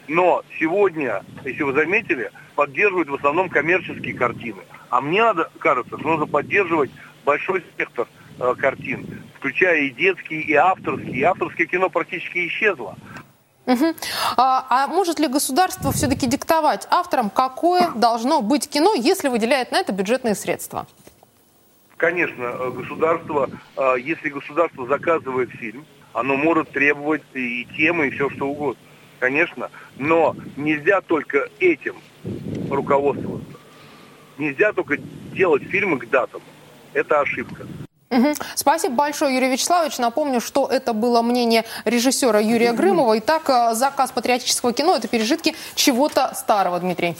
Но 0.08 0.43
сегодня, 0.60 1.23
если 1.43 1.63
вы 1.63 1.73
заметили, 1.73 2.32
поддерживают 2.56 3.10
в 3.10 3.15
основном 3.15 3.50
коммерческие 3.50 4.13
картины. 4.13 4.62
А 4.89 5.02
мне 5.02 5.21
надо, 5.21 5.52
кажется, 5.60 5.97
что 5.97 6.08
нужно 6.08 6.26
поддерживать 6.26 6.91
большой 7.26 7.62
спектр 7.62 8.08
э, 8.39 8.56
картин, 8.58 9.21
включая 9.36 9.82
и 9.82 9.89
детские, 9.89 10.41
и 10.41 10.54
авторские. 10.54 11.17
И 11.17 11.23
авторское 11.23 11.67
кино 11.67 11.89
практически 11.89 12.47
исчезло. 12.47 12.95
Угу. 13.65 13.86
А, 14.38 14.65
а 14.69 14.88
может 14.88 15.19
ли 15.19 15.28
государство 15.28 15.91
все-таки 15.91 16.26
диктовать 16.26 16.88
авторам, 16.89 17.30
какое 17.30 17.91
должно 17.91 18.41
быть 18.41 18.69
кино, 18.69 18.93
если 18.93 19.28
выделяет 19.28 19.73
на 19.73 19.80
это 19.80 19.91
бюджетные 19.91 20.36
средства? 20.36 20.88
Конечно, 21.97 22.43
э, 22.43 22.71
государство, 22.71 23.49
э, 23.75 23.95
если 23.99 24.29
государство 24.29 24.86
заказывает 24.86 25.49
фильм, 25.49 25.86
оно 26.13 26.36
может 26.38 26.69
требовать 26.71 27.24
и 27.34 27.65
темы, 27.76 28.07
и 28.07 28.09
все 28.11 28.30
что 28.30 28.47
угодно. 28.47 28.82
Конечно, 29.19 29.72
но 29.97 30.36
нельзя 30.55 31.01
только 31.01 31.49
этим 31.59 31.95
руководствоваться. 32.69 33.57
Нельзя 34.38 34.74
только 34.74 34.97
делать 34.97 35.63
фильмы 35.63 35.97
к 35.97 36.07
датам. 36.07 36.41
Это 36.93 37.19
ошибка. 37.22 37.65
Угу. 38.11 38.36
Спасибо 38.53 38.93
большое, 38.93 39.34
Юрий 39.34 39.49
Вячеславович. 39.49 39.97
Напомню, 39.97 40.39
что 40.39 40.67
это 40.67 40.93
было 40.93 41.24
мнение 41.24 41.65
режиссера 41.84 42.39
Юрия 42.39 42.74
Грымова. 42.74 43.17
Итак, 43.19 43.49
э, 43.49 43.74
заказ 43.74 44.11
патриотического 44.11 44.72
кино– 44.72 44.95
это 44.97 45.07
пережитки 45.07 45.55
чего-то 45.76 46.34
старого, 46.36 46.80
Дмитрий. 46.80 47.15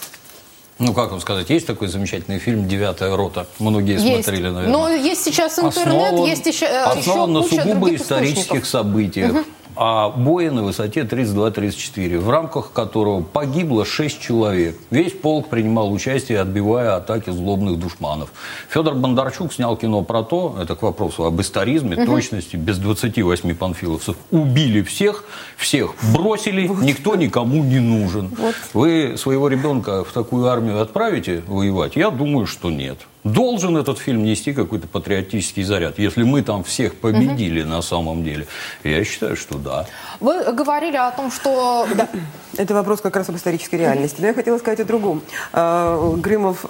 Ну, 0.80 0.94
как 0.94 1.12
вам 1.12 1.20
сказать, 1.20 1.50
есть 1.50 1.66
такой 1.66 1.88
замечательный 1.88 2.38
фильм 2.38 2.68
«Девятая 2.68 3.16
рота». 3.16 3.48
Многие 3.58 4.00
есть. 4.00 4.26
смотрели, 4.26 4.50
наверное. 4.50 4.72
Но 4.72 4.90
есть 4.90 5.24
сейчас 5.24 5.58
интернет, 5.58 5.88
основан, 5.88 6.26
есть 6.26 6.46
еще, 6.46 6.68
основан 6.68 7.44
еще 7.44 7.56
на 7.56 7.64
сугубо 7.64 7.96
исторических 7.96 8.66
событиях. 8.66 9.32
Угу 9.32 9.44
о 9.78 10.10
бое 10.10 10.52
на 10.52 10.64
высоте 10.64 11.02
32-34, 11.02 12.20
в 12.20 12.30
рамках 12.30 12.72
которого 12.72 13.22
погибло 13.22 13.86
6 13.86 14.22
человек. 14.22 14.78
Весь 14.90 15.14
полк 15.14 15.50
принимал 15.50 15.92
участие, 15.92 16.40
отбивая 16.40 16.96
атаки 16.96 17.30
злобных 17.30 17.80
душманов. 17.80 18.32
Федор 18.70 18.96
Бондарчук 18.96 19.54
снял 19.54 19.78
кино 19.78 20.02
про 20.04 20.24
то, 20.24 20.58
это 20.60 20.76
к 20.76 20.82
вопросу 20.82 21.26
об 21.26 21.40
историзме, 21.40 21.96
угу. 21.96 22.06
точности, 22.06 22.56
без 22.56 22.78
28 22.78 23.56
панфиловцев. 23.56 24.16
Убили 24.32 24.82
всех, 24.82 25.24
всех 25.58 25.94
бросили, 26.14 26.68
никто 26.68 27.16
никому 27.16 27.64
не 27.64 27.80
нужен. 27.80 28.30
Вот. 28.38 28.56
Вы 28.74 29.16
своего 29.18 29.48
ребенка 29.48 30.04
в 30.04 30.12
такую 30.12 30.48
армию 30.48 30.82
отправите 30.82 31.44
воевать? 31.48 31.96
Я 31.96 32.10
думаю, 32.10 32.48
что 32.48 32.72
нет. 32.72 32.98
Должен 33.24 33.76
этот 33.76 34.00
фильм 34.00 34.24
нести 34.24 34.54
какой-то 34.54 34.88
патриотический 34.88 35.64
заряд, 35.64 36.00
если 36.00 36.24
мы 36.24 36.44
там 36.44 36.64
всех 36.64 36.96
победили 36.96 37.62
угу. 37.62 37.70
на 37.70 37.82
самом 37.82 38.24
деле. 38.24 38.48
Я 38.84 39.04
считаю, 39.04 39.36
что 39.36 39.58
да. 39.58 39.86
Вы 40.20 40.52
говорили 40.54 40.96
о 40.96 41.12
том, 41.12 41.32
что... 41.32 41.88
Да. 41.96 42.08
Это 42.56 42.74
вопрос 42.74 43.02
как 43.02 43.16
раз 43.16 43.30
об 43.30 43.36
исторической 43.36 43.76
реальности. 43.76 44.18
Но 44.20 44.28
я 44.28 44.34
хотела 44.34 44.58
сказать 44.58 44.80
о 44.80 44.86
другом. 44.86 45.22
А, 45.54 46.16
Грымов, 46.16 46.64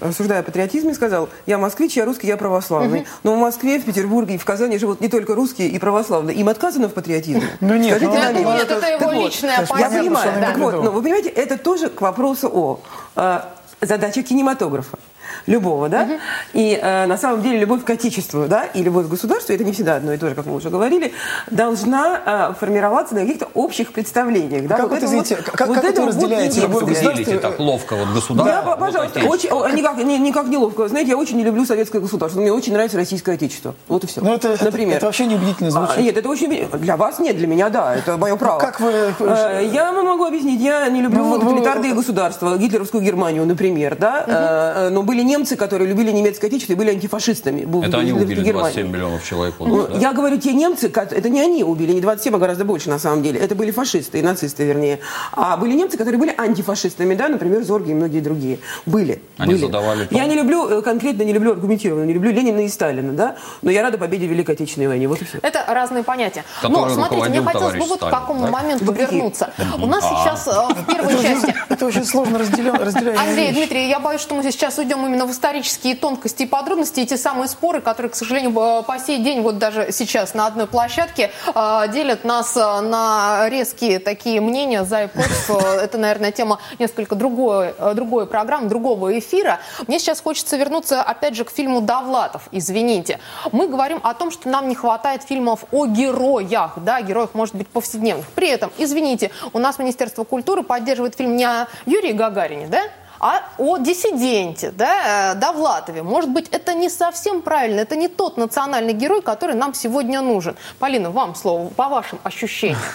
рассуждая 0.00 0.40
о 0.40 0.42
патриотизме, 0.42 0.94
сказал, 0.94 1.28
я 1.46 1.58
москвич, 1.58 1.96
я 1.96 2.04
русский, 2.04 2.26
я 2.26 2.36
православный. 2.36 3.00
Угу. 3.00 3.08
Но 3.24 3.36
в 3.36 3.38
Москве, 3.38 3.78
в 3.78 3.84
Петербурге 3.84 4.34
и 4.34 4.38
в 4.38 4.44
Казани 4.44 4.78
живут 4.78 5.00
не 5.00 5.08
только 5.08 5.34
русские 5.34 5.68
и 5.68 5.78
православные. 5.78 6.36
Им 6.36 6.48
отказано 6.48 6.88
в 6.88 6.94
патриотизме. 6.94 7.48
Ну 7.60 7.76
нет, 7.76 7.96
Скажите, 7.96 8.18
ну, 8.18 8.32
нет, 8.32 8.44
нет, 8.44 8.70
это 8.70 8.86
его 8.86 9.12
личная 9.12 9.58
позиция. 9.58 9.78
Я 9.78 10.00
понимаю. 10.00 10.40
Так 10.40 10.58
вот, 10.58 10.82
но 10.82 10.90
вы 10.90 11.02
понимаете, 11.02 11.28
это 11.28 11.58
тоже 11.58 11.88
к 11.88 12.00
вопросу 12.00 12.48
о 12.52 12.80
а, 13.14 13.48
задачах 13.80 14.24
кинематографа 14.26 14.98
любого, 15.46 15.88
да? 15.88 16.02
Угу. 16.02 16.12
И 16.54 16.78
э, 16.80 17.06
на 17.06 17.16
самом 17.16 17.42
деле 17.42 17.58
любовь 17.58 17.84
к 17.84 17.90
отечеству, 17.90 18.46
да, 18.48 18.64
и 18.64 18.82
любовь 18.82 19.06
к 19.06 19.08
государству, 19.08 19.54
это 19.54 19.64
не 19.64 19.72
всегда 19.72 19.96
одно 19.96 20.12
и 20.12 20.18
то 20.18 20.28
же, 20.28 20.34
как 20.34 20.46
мы 20.46 20.54
уже 20.54 20.70
говорили, 20.70 21.12
должна 21.50 22.50
э, 22.50 22.54
формироваться 22.58 23.14
на 23.14 23.20
каких-то 23.20 23.48
общих 23.54 23.92
представлениях. 23.92 24.66
Да? 24.66 24.76
Как 24.76 24.90
вот 24.90 24.98
это, 24.98 25.06
видите, 25.06 25.36
вот, 25.36 25.44
как, 25.44 25.68
вот 25.68 25.76
как 25.76 25.84
это 25.84 26.02
вы 26.02 26.08
разделяете 26.08 26.60
любовь 26.60 26.84
к 26.84 26.88
государству? 26.88 27.38
так 27.38 27.58
ловко 27.58 27.96
вот 27.96 28.08
государство? 28.08 28.70
Я, 28.70 28.76
пожалуйста, 28.76 29.20
очень, 29.24 29.50
никак, 29.76 29.96
не, 29.98 30.18
никак 30.18 30.46
не 30.48 30.56
ловко. 30.56 30.88
Знаете, 30.88 31.10
я 31.10 31.16
очень 31.16 31.36
не 31.36 31.44
люблю 31.44 31.64
советское 31.64 32.00
государство, 32.00 32.40
мне 32.40 32.52
очень 32.52 32.72
нравится 32.72 32.96
российское 32.96 33.32
отечество. 33.32 33.74
Вот 33.88 34.04
и 34.04 34.06
все. 34.06 34.20
Но 34.20 34.34
это, 34.34 34.56
Например. 34.66 34.96
Это, 34.96 34.96
это 34.98 35.06
вообще 35.06 35.26
не 35.26 35.34
убедительно 35.36 35.70
звучит. 35.70 35.96
А, 35.96 36.00
нет, 36.00 36.16
это 36.16 36.28
очень 36.28 36.68
Для 36.78 36.96
вас 36.96 37.18
нет, 37.18 37.36
для 37.36 37.46
меня 37.46 37.68
да, 37.68 37.94
это 37.94 38.16
мое 38.16 38.36
право. 38.36 38.58
Как 38.58 38.80
вы... 38.80 38.90
Э, 39.20 39.68
я 39.72 39.92
вам 39.92 40.06
могу 40.06 40.24
объяснить, 40.24 40.60
я 40.60 40.88
не 40.88 41.02
люблю 41.02 41.24
ну, 41.24 41.38
тоталитарные 41.38 41.90
вы... 41.92 41.98
государства, 41.98 42.56
гитлеровскую 42.56 43.02
Германию, 43.02 43.46
например, 43.46 43.96
да, 43.96 44.86
угу. 44.86 44.94
но 44.94 45.02
были 45.02 45.22
немцы, 45.36 45.56
которые 45.56 45.88
любили 45.88 46.10
немецкое 46.10 46.48
отечество 46.48 46.72
и 46.72 46.76
были 46.76 46.90
антифашистами. 46.90 47.66
Это 47.86 47.98
они 47.98 48.12
убили 48.12 48.42
Германии. 48.42 48.72
27 48.72 48.88
миллионов 48.88 49.24
человек. 49.24 49.54
Ну, 49.58 49.86
да? 49.86 49.98
Я 49.98 50.12
говорю, 50.12 50.38
те 50.38 50.52
немцы, 50.52 50.90
это 50.94 51.28
не 51.28 51.40
они 51.40 51.64
убили, 51.64 51.92
не 51.92 52.00
27, 52.00 52.34
а 52.34 52.38
гораздо 52.38 52.64
больше 52.64 52.88
на 52.88 52.98
самом 52.98 53.22
деле. 53.22 53.38
Это 53.40 53.54
были 53.54 53.70
фашисты, 53.70 54.22
нацисты 54.22 54.64
вернее. 54.64 55.00
А 55.32 55.56
были 55.56 55.74
немцы, 55.74 55.96
которые 55.96 56.18
были 56.18 56.34
антифашистами, 56.36 57.14
да, 57.14 57.28
например, 57.28 57.62
Зорги 57.62 57.90
и 57.90 57.94
многие 57.94 58.20
другие. 58.20 58.58
Были. 58.86 59.22
Они 59.38 59.54
были. 59.54 59.66
задавали... 59.66 60.08
Я 60.10 60.26
не 60.26 60.34
люблю, 60.34 60.68
э, 60.68 60.82
конкретно 60.82 61.22
не 61.22 61.32
люблю 61.32 61.52
аргументированно, 61.52 62.04
не 62.04 62.14
люблю 62.14 62.30
Ленина 62.30 62.60
и 62.60 62.68
Сталина, 62.68 63.12
да, 63.12 63.36
но 63.62 63.70
я 63.70 63.82
рада 63.82 63.98
победе 63.98 64.26
в 64.26 64.30
Великой 64.30 64.54
Отечественной 64.54 64.88
войне. 64.88 65.08
Вот 65.08 65.20
и 65.20 65.24
все. 65.24 65.38
Это 65.42 65.64
разные 65.68 66.02
понятия. 66.02 66.44
но, 66.62 66.88
смотрите, 66.88 67.28
мне 67.28 67.42
хотелось 67.42 67.74
бы 67.74 67.84
вот 67.84 68.00
к 68.00 68.10
какому 68.10 68.46
да? 68.46 68.50
моменту 68.50 68.92
вернуться. 68.92 69.52
У 69.80 69.86
нас 69.86 70.04
сейчас 70.04 70.46
э, 70.46 70.50
в 70.50 70.86
первой 70.86 71.22
части... 71.22 71.54
Это 71.68 71.86
очень 71.86 72.04
сложно 72.04 72.38
разделять. 72.38 73.18
Андрей, 73.18 73.52
Дмитрий, 73.52 73.88
я 73.88 74.00
боюсь, 74.00 74.20
что 74.20 74.34
мы 74.34 74.42
сейчас 74.42 74.78
уйдем 74.78 75.04
именно 75.06 75.25
в 75.26 75.30
исторические 75.30 75.94
тонкости 75.94 76.44
и 76.44 76.46
подробности 76.46 77.00
и 77.00 77.06
те 77.06 77.16
самые 77.16 77.48
споры, 77.48 77.80
которые, 77.80 78.10
к 78.10 78.14
сожалению, 78.14 78.52
по 78.52 78.98
сей 78.98 79.18
день, 79.18 79.40
вот 79.40 79.58
даже 79.58 79.88
сейчас 79.90 80.34
на 80.34 80.46
одной 80.46 80.66
площадке, 80.66 81.30
а, 81.54 81.86
делят 81.88 82.24
нас 82.24 82.56
а, 82.56 82.80
на 82.80 83.48
резкие 83.48 83.98
такие 83.98 84.40
мнения 84.40 84.84
за 84.84 85.04
и 85.04 85.06
против. 85.08 85.50
Это, 85.82 85.98
наверное, 85.98 86.32
тема 86.32 86.58
несколько 86.78 87.14
другой, 87.14 87.74
а, 87.78 87.94
другой 87.94 88.26
программы, 88.26 88.68
другого 88.68 89.18
эфира. 89.18 89.60
Мне 89.86 89.98
сейчас 89.98 90.20
хочется 90.20 90.56
вернуться, 90.56 91.02
опять 91.02 91.34
же, 91.34 91.44
к 91.44 91.50
фильму 91.50 91.80
«Довлатов», 91.80 92.48
извините. 92.52 93.18
Мы 93.52 93.68
говорим 93.68 94.00
о 94.02 94.14
том, 94.14 94.30
что 94.30 94.48
нам 94.48 94.68
не 94.68 94.74
хватает 94.74 95.22
фильмов 95.22 95.64
о 95.72 95.86
героях, 95.86 96.72
да, 96.76 97.00
героях, 97.02 97.30
может 97.34 97.54
быть, 97.54 97.68
повседневных. 97.68 98.26
При 98.28 98.48
этом, 98.48 98.70
извините, 98.78 99.30
у 99.52 99.58
нас 99.58 99.78
Министерство 99.78 100.24
культуры 100.24 100.62
поддерживает 100.62 101.16
фильм 101.16 101.36
не 101.36 101.44
о 101.44 101.66
Юрии 101.86 102.12
Гагарине, 102.12 102.68
да, 102.68 102.82
а 103.20 103.42
о 103.58 103.78
диссиденте, 103.78 104.70
да, 104.70 105.32
э, 105.32 105.34
Довлатове. 105.36 106.02
Может 106.02 106.30
быть, 106.30 106.48
это 106.50 106.74
не 106.74 106.88
совсем 106.88 107.42
правильно, 107.42 107.80
это 107.80 107.96
не 107.96 108.08
тот 108.08 108.36
национальный 108.36 108.92
герой, 108.92 109.22
который 109.22 109.54
нам 109.54 109.74
сегодня 109.74 110.20
нужен. 110.20 110.56
Полина, 110.78 111.10
вам 111.10 111.34
слово, 111.34 111.68
по 111.68 111.88
вашим 111.88 112.18
ощущениям. 112.22 112.78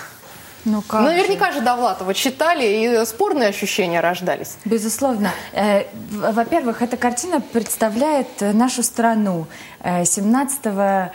Ну, 0.64 0.84
как 0.84 1.02
Наверняка 1.02 1.48
же. 1.52 1.58
же 1.58 1.66
Довлатова 1.66 2.14
читали, 2.14 2.64
и 2.64 3.06
спорные 3.06 3.50
ощущения 3.50 4.00
рождались. 4.00 4.58
Безусловно. 4.64 5.32
Э, 5.54 5.86
во-первых, 6.12 6.84
эта 6.84 6.98
картина 6.98 7.42
представляет 7.42 8.28
нашу 8.42 8.84
страну. 8.84 9.48
17 9.84 10.60
э, 10.66 11.10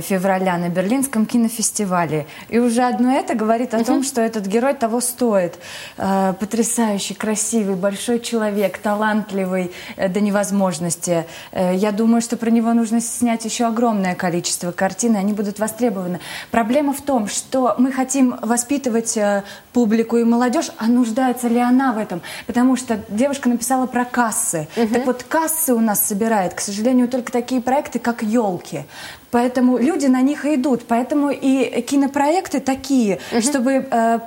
февраля 0.00 0.56
на 0.56 0.68
Берлинском 0.68 1.26
кинофестивале. 1.26 2.26
И 2.48 2.58
уже 2.58 2.82
одно 2.82 3.12
это 3.12 3.34
говорит 3.34 3.74
о 3.74 3.84
том, 3.84 4.02
что 4.02 4.20
этот 4.20 4.46
герой 4.46 4.74
того 4.74 5.00
стоит. 5.00 5.58
Э, 5.98 6.34
потрясающий, 6.38 7.14
красивый, 7.14 7.76
большой 7.76 8.20
человек, 8.20 8.78
талантливый 8.78 9.72
э, 9.96 10.08
до 10.08 10.20
невозможности. 10.20 11.26
Я 11.52 11.92
думаю, 11.92 12.22
что 12.22 12.36
про 12.36 12.50
него 12.50 12.72
нужно 12.72 13.00
снять 13.00 13.44
еще 13.44 13.66
огромное 13.66 14.14
количество 14.14 14.72
картин, 14.72 15.16
и 15.16 15.18
они 15.18 15.32
будут 15.32 15.58
востребованы. 15.58 16.20
Проблема 16.50 16.92
в 16.92 17.02
том, 17.02 17.28
что 17.28 17.74
мы 17.78 17.92
хотим 17.92 18.36
воспитывать 18.42 19.18
публику 19.72 20.16
и 20.16 20.24
молодежь, 20.24 20.70
а 20.78 20.86
нуждается 20.86 21.48
ли 21.48 21.58
она 21.58 21.92
в 21.92 21.98
этом? 21.98 22.22
Потому 22.46 22.76
что 22.76 23.00
девушка 23.08 23.48
написала 23.48 23.86
про 23.86 24.04
кассы. 24.04 24.68
Так 24.74 25.06
вот, 25.06 25.22
кассы 25.22 25.74
у 25.74 25.80
нас 25.80 26.04
собирает, 26.04 26.54
к 26.54 26.60
сожалению, 26.60 27.08
только 27.08 27.32
такие 27.32 27.60
проекты, 27.60 27.98
как 27.98 28.22
«Елки». 28.22 28.84
Поэтому 29.36 29.76
люди 29.76 30.06
на 30.06 30.22
них 30.22 30.46
и 30.46 30.54
идут. 30.54 30.84
Поэтому 30.88 31.28
и 31.30 31.82
кинопроекты 31.82 32.58
такие, 32.58 33.18
угу. 33.30 33.42
чтобы 33.42 33.86
э, 33.90 34.20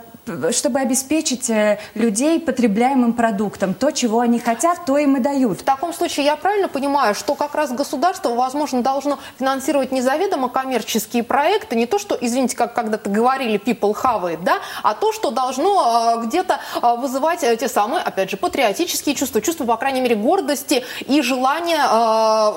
чтобы 0.51 0.80
обеспечить 0.80 1.49
э, 1.49 1.80
людей 1.95 2.39
потребляемым 2.39 3.13
продуктом. 3.13 3.73
То, 3.73 3.91
чего 3.91 4.19
они 4.19 4.39
хотят, 4.39 4.86
то 4.86 4.97
им 4.97 5.17
и 5.17 5.19
дают. 5.19 5.61
В 5.61 5.63
таком 5.63 5.93
случае 5.93 6.25
я 6.25 6.36
правильно 6.36 6.67
понимаю, 6.67 7.15
что 7.15 7.36
как 7.36 7.55
раз 7.55 7.71
государство, 7.71 8.30
возможно, 8.30 8.82
должно 8.82 9.19
финансировать 9.38 9.91
незаведомо 9.91 10.49
коммерческие 10.49 11.23
проекты, 11.23 11.75
не 11.75 11.86
то, 11.86 11.99
что, 11.99 12.17
извините, 12.19 12.55
как 12.55 12.73
когда-то 12.73 13.09
говорили, 13.09 13.59
people 13.59 13.95
have 14.03 14.23
it, 14.23 14.43
да, 14.43 14.59
а 14.84 14.93
то, 14.93 15.11
что 15.11 15.32
должно 15.32 16.17
э, 16.21 16.25
где-то 16.25 16.59
э, 16.82 16.95
вызывать 16.97 17.39
те 17.39 17.67
самые, 17.67 18.03
опять 18.03 18.30
же, 18.30 18.38
патриотические 18.38 19.15
чувства, 19.15 19.41
чувства, 19.41 19.65
по 19.65 19.77
крайней 19.77 20.01
мере, 20.01 20.15
гордости 20.15 20.84
и 21.07 21.21
желание 21.21 21.80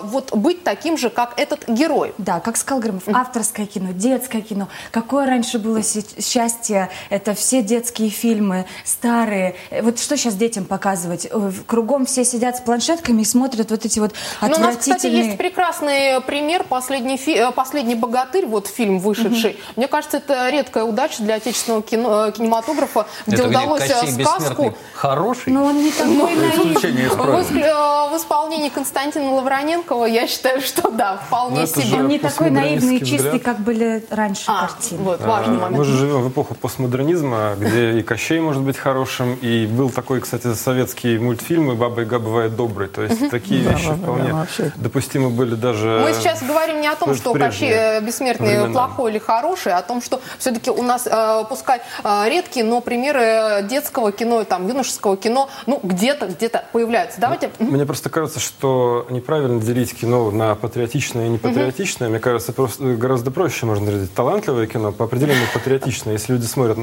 вот 0.03 0.35
быть 0.35 0.65
таким 0.65 0.97
же, 0.97 1.11
как 1.11 1.39
этот 1.39 1.69
герой. 1.69 2.15
Да, 2.19 2.41
как 2.41 2.57
сказал 2.57 2.81
Громов, 2.81 3.05
авторское 3.09 3.67
кино, 3.67 3.93
детское 3.93 4.43
кино. 4.43 4.69
Какое 4.91 5.27
раньше 5.27 5.59
было 5.59 5.81
счастье, 5.83 6.91
это 7.11 7.35
все 7.35 7.62
все 7.63 7.69
детские 7.69 8.11
фильмы, 8.11 8.67
старые. 8.85 9.55
Вот 9.83 9.99
что 9.99 10.17
сейчас 10.17 10.35
детям 10.35 10.65
показывать? 10.65 11.27
Э, 11.31 11.37
в- 11.39 11.65
Кругом 11.65 12.05
все 12.07 12.25
сидят 12.25 12.57
с 12.57 12.61
планшетками 12.61 13.23
и 13.23 13.25
смотрят 13.25 13.71
вот 13.71 13.85
эти 13.85 13.99
вот 14.01 14.13
Но 14.41 14.49
Ну, 14.49 14.55
у 14.57 14.59
нас, 14.61 14.77
кстати, 14.77 14.91
отвратительные... 14.91 15.25
есть 15.27 15.39
прекрасный 15.39 16.21
пример, 16.23 16.65
последний, 16.69 17.17
фи- 17.17 17.37
э, 17.37 17.51
последний 17.53 17.95
богатырь, 17.95 18.47
вот 18.47 18.67
фильм 18.67 18.99
вышедший. 18.99 19.57
Мне 19.77 19.87
кажется, 19.89 20.19
это 20.19 20.51
редкая 20.51 20.85
удача 20.85 21.23
для 21.23 21.37
отечественного 21.37 21.83
кино- 21.83 22.27
э, 22.29 22.33
кинематографа, 22.33 23.07
где 23.27 23.37
Это 23.37 23.49
где 23.49 23.57
удалось 23.59 23.81
Кощей 23.83 24.25
сказку 24.25 24.75
хороший? 24.95 25.53
Но 25.53 25.65
он 25.67 25.83
не 25.83 25.91
такой 25.91 26.35
исключение 26.51 27.07
из 27.07 27.13
в, 27.13 28.17
исполнении 28.17 28.69
Константина 28.69 29.33
Лавроненкова, 29.35 30.05
я 30.07 30.27
считаю, 30.27 30.61
что 30.61 30.91
да, 30.91 31.19
вполне 31.27 31.61
Ну, 31.61 31.67
себе. 31.67 31.97
Он 32.01 32.09
не 32.09 32.19
такой 32.19 32.51
наивный 32.51 32.97
и 32.99 33.05
чистый, 33.05 33.39
как 33.39 33.61
были 33.61 34.05
раньше 34.11 34.45
А, 34.47 34.67
картины. 34.67 35.03
вот, 35.03 35.21
важный 35.21 35.57
А, 35.57 35.61
момент. 35.61 35.79
Мы 35.79 35.85
же 35.85 35.97
живем 35.97 36.23
в 36.23 36.29
эпоху 36.29 36.55
постмодернизма, 36.55 37.52
где 37.57 37.99
и 37.99 38.03
Кощей 38.03 38.41
может 38.41 38.63
быть 38.63 38.77
хорошим, 38.77 39.35
и 39.35 39.67
был 39.67 39.91
такой, 39.91 40.21
кстати, 40.21 40.55
советский 40.55 41.19
мультфильм 41.19 41.73
«И 41.73 41.75
«Баба 41.75 42.01
Яга 42.01 42.19
бывает 42.19 42.57
доброй». 42.57 42.89
То 42.89 43.03
есть 43.03 43.31
такие 43.31 43.63
Да, 43.65 43.73
вещи 43.73 43.89
да, 43.89 43.95
вполне 43.95 44.47
допустимы 44.77 45.31
были 45.31 45.55
даже... 45.55 46.01
Мы 46.03 46.13
сейчас 46.15 46.43
говорим 46.43 46.81
не 46.81 46.89
о 46.89 46.97
том, 46.97 47.15
что 47.15 47.33
Кощей 47.35 47.71
э, 47.71 48.01
Бессмертный 48.01 48.61
времена. 48.61 48.73
плохой 48.73 49.13
или 49.13 49.19
хороший, 49.19 49.73
а 49.73 49.79
о 49.79 49.83
том, 49.83 50.03
что 50.03 50.21
все-таки 50.39 50.71
у 50.71 50.83
нас, 50.83 51.07
э, 51.11 51.45
пускай 51.49 51.81
э, 52.05 52.25
редкие, 52.29 52.65
но 52.65 52.81
примеры 52.81 53.67
детского 53.69 54.13
кино, 54.13 54.45
там, 54.45 54.69
юношеского 54.69 55.17
кино, 55.17 55.49
ну, 55.67 55.81
где-то, 55.83 56.27
где-то 56.27 56.65
появляются. 56.73 57.21
Давайте... 57.21 57.51
Мне 57.59 57.87
просто 57.87 58.11
кажется, 58.11 58.41
что 58.41 59.07
неправильно 59.11 59.61
делить 59.61 59.95
кино 59.95 60.31
на 60.31 60.55
патриотичное 60.55 61.27
и 61.27 61.29
непатриотичное. 61.31 62.09
Мне 62.09 62.19
кажется, 62.19 62.53
просто 62.53 62.85
гораздо 62.85 63.31
проще 63.31 63.67
можно 63.67 63.91
делить 63.91 64.13
талантливое 64.15 64.67
кино 64.67 64.93
по 64.93 65.05
определению 65.05 65.47
патриотичное. 65.53 66.15
Если 66.15 66.33
люди 66.33 66.47
смотрят 66.47 66.79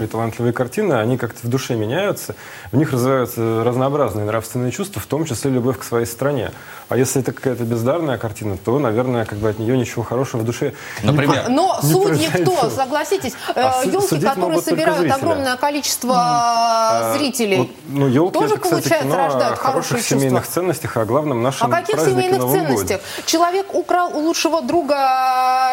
хорошие 0.00 0.08
талантливые 0.08 0.52
картины, 0.52 0.94
они 0.94 1.16
как-то 1.18 1.46
в 1.46 1.50
душе 1.50 1.74
меняются, 1.74 2.34
в 2.72 2.76
них 2.76 2.92
развиваются 2.92 3.62
разнообразные 3.64 4.24
нравственные 4.24 4.72
чувства, 4.72 5.00
в 5.02 5.06
том 5.06 5.24
числе 5.26 5.50
любовь 5.50 5.78
к 5.78 5.84
своей 5.84 6.06
стране. 6.06 6.52
А 6.88 6.96
если 6.96 7.20
это 7.22 7.32
какая-то 7.32 7.64
бездарная 7.64 8.16
картина, 8.18 8.56
то, 8.56 8.78
наверное, 8.78 9.24
как 9.24 9.38
бы 9.38 9.48
от 9.50 9.58
нее 9.58 9.76
ничего 9.76 10.02
хорошего 10.02 10.40
в 10.40 10.44
душе 10.44 10.72
не 11.02 11.10
Например? 11.10 11.44
по- 11.44 11.50
Но 11.50 11.78
не 11.82 11.92
судьи 11.92 12.28
кто? 12.28 12.70
Согласитесь, 12.70 13.34
А 13.54 13.82
елки, 13.84 14.08
судить 14.08 14.28
которые 14.28 14.60
собирают 14.62 15.10
огромное 15.12 15.56
количество 15.56 16.14
А, 16.16 17.14
зрителей, 17.16 17.58
вот, 17.58 17.68
ну, 17.88 18.08
елки 18.08 18.32
тоже, 18.38 18.54
это, 18.54 18.62
кстати, 18.62 18.70
получается, 18.82 19.04
кино 19.08 19.16
рождают 19.16 19.52
о 19.52 19.56
хороших 19.62 20.02
семейных 20.02 20.42
чувства. 20.44 20.54
ценностях, 20.62 20.96
о 20.96 21.04
главном 21.04 21.42
нашем 21.42 21.66
О 21.66 21.70
каких 21.70 22.00
семейных 22.00 22.38
Новом 22.38 22.52
годе. 22.52 22.66
ценностях? 22.66 23.00
Человек 23.26 23.74
украл 23.74 24.16
у 24.16 24.20
лучшего 24.20 24.62
друга 24.62 24.96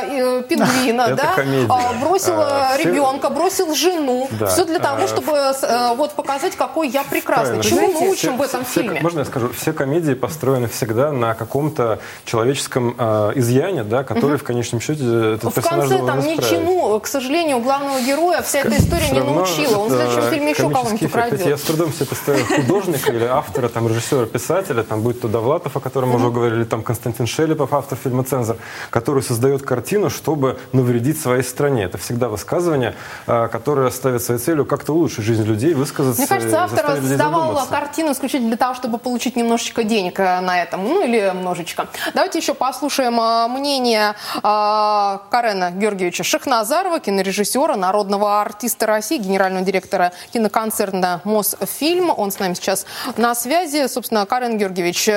э, 0.04 0.44
пингвина, 0.50 1.16
да? 1.16 1.36
А, 1.70 1.94
бросил 2.04 2.34
А, 2.38 2.76
э, 2.78 2.84
ребенка, 2.84 3.30
бросил 3.30 3.74
жену. 3.74 4.17
Да. 4.40 4.48
Все 4.48 4.66
для 4.66 4.80
того, 4.80 5.04
А, 5.04 5.08
чтобы 5.08 5.32
э, 5.34 5.96
вот 5.96 6.14
показать, 6.14 6.56
какой 6.56 6.90
я 6.90 7.04
прекрасный. 7.04 7.60
Правильно. 7.60 7.64
Чему 7.64 7.80
Знаете, 7.80 8.00
мы 8.06 8.12
учим 8.12 8.18
все- 8.30 8.38
в 8.38 8.42
этом 8.42 8.66
все- 8.66 8.82
фильме? 8.82 9.02
Можно 9.02 9.20
я 9.20 9.26
скажу? 9.26 9.50
Все 9.50 9.74
комедии 9.74 10.14
построены 10.14 10.68
всегда 10.68 11.12
на 11.12 11.34
каком-то 11.34 12.00
человеческом 12.26 12.96
э, 12.98 13.32
изъяне, 13.36 13.84
да, 13.84 14.04
который 14.04 14.38
в 14.38 14.44
конечном 14.44 14.82
счете 14.82 15.04
этот 15.36 15.52
В 15.52 15.56
персонаж 15.56 15.90
конце 15.90 16.06
там 16.06 16.20
ничему, 16.20 17.00
к 17.00 17.08
сожалению, 17.08 17.60
главного 17.60 18.00
героя 18.02 18.42
вся 18.42 18.60
эта 18.60 18.78
история 18.78 19.10
не 19.12 19.20
научила. 19.20 19.78
Он 19.80 19.90
в 19.90 19.92
следующем 19.94 20.22
фильме 20.32 20.50
еще 20.52 20.70
кого-нибудь. 20.70 21.08
Кстати, 21.08 21.30
Я 21.30 21.38
украдет. 21.38 21.60
с 21.60 21.64
трудом 21.64 21.94
себе 21.94 22.06
представляю 22.06 22.46
художника 22.48 23.12
или 23.12 23.26
автора, 23.26 23.68
там, 23.70 23.88
режиссера, 23.88 24.26
писателя, 24.26 24.84
там, 24.84 25.02
будь 25.02 25.22
то 25.22 25.28
Довлатов, 25.28 25.76
о 25.78 25.80
котором 25.80 26.10
мы 26.10 26.16
уже 26.18 26.30
говорили, 26.32 26.64
там, 26.64 26.84
Константин 26.84 27.28
Шелепов, 27.28 27.74
автор 27.74 27.98
фильма 28.02 28.24
«Цензор», 28.24 28.58
который 28.90 29.24
создает 29.24 29.62
картину, 29.64 30.10
чтобы 30.10 30.58
навредить 30.74 31.20
своей 31.20 31.44
стране. 31.44 31.84
Это 31.84 31.98
всегда 31.98 32.30
высказывание, 32.30 32.96
э, 33.28 33.48
которое 33.52 33.90
ставит 34.08 34.24
своей 34.24 34.40
целью 34.40 34.66
как-то 34.66 34.94
улучшить 34.94 35.26
жизнь 35.26 35.44
людей, 35.44 35.74
высказаться 35.74 36.22
Мне 36.22 36.28
кажется, 36.28 36.64
автор 36.64 36.86
создавал 36.86 37.68
картину 37.68 38.14
исключительно 38.14 38.50
для 38.50 38.58
того, 38.58 38.74
чтобы 38.74 38.98
получить 39.00 39.36
немножечко 39.36 39.84
денег 39.84 40.20
э, 40.20 40.40
на 40.40 40.62
этом, 40.62 40.84
ну 40.84 41.04
или 41.04 41.20
немножечко. 41.20 41.88
Давайте 42.14 42.40
еще 42.40 42.54
послушаем 42.54 43.20
э, 43.20 43.48
мнение 43.50 44.16
э, 44.36 45.18
Карена 45.30 45.72
Георгиевича 45.72 46.24
Шахназарова, 46.24 47.00
кинорежиссера, 47.00 47.76
народного 47.76 48.42
артиста 48.42 48.86
России, 48.86 49.18
генерального 49.18 49.66
директора 49.66 50.14
киноконцерна 50.32 51.22
«Мосфильм». 51.26 52.12
Он 52.16 52.32
с 52.32 52.40
нами 52.40 52.54
сейчас 52.54 52.86
на 53.18 53.36
связи. 53.36 53.88
Собственно, 53.88 54.26
Карен 54.26 54.58
Георгиевич, 54.58 55.10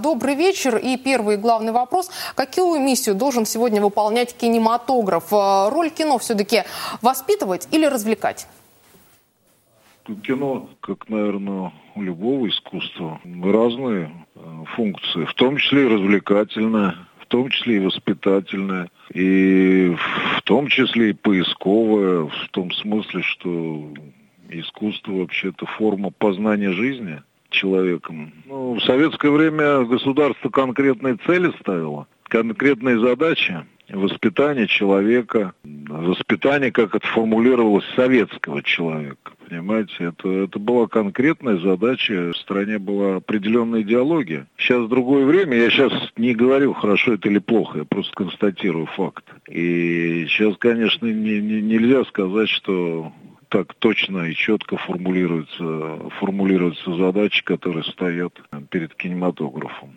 добрый 0.00 0.34
вечер. 0.34 0.76
И 0.76 0.96
первый 0.96 1.36
главный 1.36 1.72
вопрос. 1.72 2.08
Какую 2.34 2.80
миссию 2.80 3.14
должен 3.14 3.44
сегодня 3.44 3.82
выполнять 3.82 4.34
кинематограф? 4.34 5.24
Роль 5.30 5.90
кино 5.90 6.18
все-таки 6.18 6.64
воспитывать 7.02 7.68
или 7.70 7.84
развлекать? 7.84 8.37
Кино, 10.16 10.68
как, 10.80 11.08
наверное, 11.08 11.72
у 11.94 12.02
любого 12.02 12.48
искусства, 12.48 13.20
разные 13.42 14.10
э, 14.34 14.64
функции, 14.76 15.24
в 15.24 15.34
том 15.34 15.56
числе 15.56 15.82
и 15.84 15.88
развлекательная, 15.88 16.96
в 17.20 17.26
том 17.26 17.50
числе 17.50 17.76
и 17.76 17.80
воспитательная, 17.80 18.90
и 19.12 19.94
в 20.36 20.42
том 20.42 20.68
числе 20.68 21.10
и 21.10 21.14
поисковая, 21.14 22.22
в 22.22 22.48
том 22.50 22.72
смысле, 22.72 23.22
что 23.22 23.92
искусство 24.48 25.12
вообще-то 25.12 25.66
форма 25.66 26.10
познания 26.10 26.72
жизни 26.72 27.22
человеком. 27.50 28.32
Ну, 28.46 28.74
в 28.74 28.82
советское 28.82 29.30
время 29.30 29.84
государство 29.84 30.48
конкретные 30.50 31.16
цели 31.26 31.52
ставило, 31.60 32.06
конкретные 32.24 32.98
задачи 32.98 33.64
воспитание 33.90 34.66
человека, 34.66 35.52
воспитание, 35.64 36.70
как 36.70 36.94
это 36.94 37.06
формулировалось, 37.06 37.84
советского 37.96 38.62
человека. 38.62 39.32
Понимаете, 39.48 39.94
это, 40.00 40.28
это 40.28 40.58
была 40.58 40.86
конкретная 40.88 41.56
задача, 41.58 42.32
в 42.32 42.36
стране 42.36 42.78
была 42.78 43.16
определенная 43.16 43.80
идеология. 43.82 44.46
Сейчас 44.58 44.88
другое 44.88 45.24
время, 45.24 45.56
я 45.56 45.70
сейчас 45.70 45.92
не 46.16 46.34
говорю, 46.34 46.74
хорошо 46.74 47.14
это 47.14 47.28
или 47.28 47.38
плохо, 47.38 47.78
я 47.78 47.84
просто 47.84 48.12
констатирую 48.14 48.86
факт. 48.86 49.24
И 49.48 50.26
сейчас, 50.28 50.56
конечно, 50.58 51.06
не, 51.06 51.40
не- 51.40 51.62
нельзя 51.62 52.04
сказать, 52.04 52.50
что 52.50 53.12
так 53.48 53.72
точно 53.74 54.24
и 54.26 54.34
четко 54.34 54.76
формулируются, 54.76 56.10
формулируются 56.20 56.94
задачи, 56.94 57.42
которые 57.42 57.84
стоят 57.84 58.38
перед 58.70 58.94
кинематографом. 58.94 59.90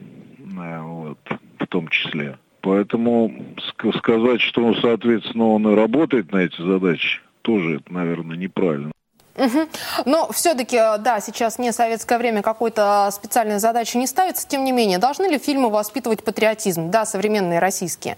Э, 0.57 0.81
Вот, 0.81 1.17
в 1.59 1.67
том 1.67 1.89
числе. 1.89 2.37
Поэтому 2.61 3.33
ск- 3.57 3.97
сказать, 3.97 4.39
что, 4.41 4.73
соответственно, 4.75 5.47
он 5.47 5.67
и 5.67 5.75
работает 5.75 6.31
на 6.31 6.37
эти 6.37 6.61
задачи, 6.61 7.19
тоже, 7.41 7.77
это, 7.77 7.91
наверное, 7.91 8.37
неправильно. 8.37 8.91
Мгм. 9.35 9.67
Но 10.05 10.31
все-таки, 10.31 10.77
да, 10.99 11.19
сейчас 11.21 11.57
не 11.57 11.71
советское 11.71 12.19
время, 12.19 12.41
какой-то 12.41 13.09
специальной 13.11 13.59
задачи 13.59 13.97
не 13.97 14.05
ставится. 14.05 14.47
Тем 14.47 14.63
не 14.63 14.71
менее, 14.71 14.99
должны 14.99 15.25
ли 15.25 15.39
фильмы 15.39 15.69
воспитывать 15.69 16.23
патриотизм? 16.23 16.91
Да, 16.91 17.05
современные 17.05 17.59
российские. 17.59 18.17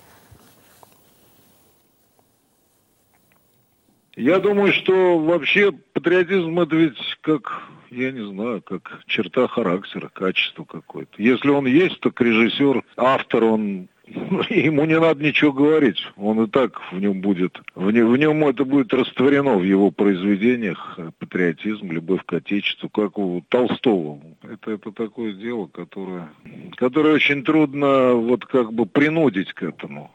Я 4.15 4.39
думаю, 4.39 4.73
что 4.73 5.17
вообще 5.17 5.71
патриотизм 5.71 6.59
это 6.59 6.75
ведь 6.75 6.97
как, 7.21 7.63
я 7.89 8.11
не 8.11 8.25
знаю, 8.27 8.61
как 8.61 9.01
черта 9.07 9.47
характера, 9.47 10.09
качество 10.13 10.65
какое-то. 10.65 11.13
Если 11.17 11.49
он 11.49 11.65
есть, 11.65 11.99
так 11.99 12.19
режиссер, 12.21 12.83
автор, 12.97 13.43
он 13.45 13.87
ему 14.05 14.85
не 14.85 14.99
надо 14.99 15.23
ничего 15.23 15.51
говорить. 15.53 15.99
Он 16.17 16.43
и 16.43 16.47
так 16.47 16.81
в 16.91 16.99
нем 16.99 17.21
будет, 17.21 17.59
в, 17.75 17.89
не- 17.91 18.03
в 18.03 18.17
нем 18.17 18.45
это 18.45 18.65
будет 18.65 18.93
растворено 18.93 19.55
в 19.57 19.63
его 19.63 19.91
произведениях, 19.91 20.99
патриотизм, 21.19 21.91
любовь 21.91 22.23
к 22.25 22.33
отечеству, 22.33 22.89
как 22.89 23.17
у 23.17 23.43
Толстого. 23.49 24.19
Это, 24.43 24.71
это 24.71 24.91
такое 24.91 25.33
дело, 25.33 25.67
которое, 25.67 26.29
которое 26.75 27.13
очень 27.15 27.43
трудно 27.43 28.13
вот 28.13 28.45
как 28.45 28.73
бы 28.73 28.85
принудить 28.85 29.53
к 29.53 29.63
этому. 29.63 30.11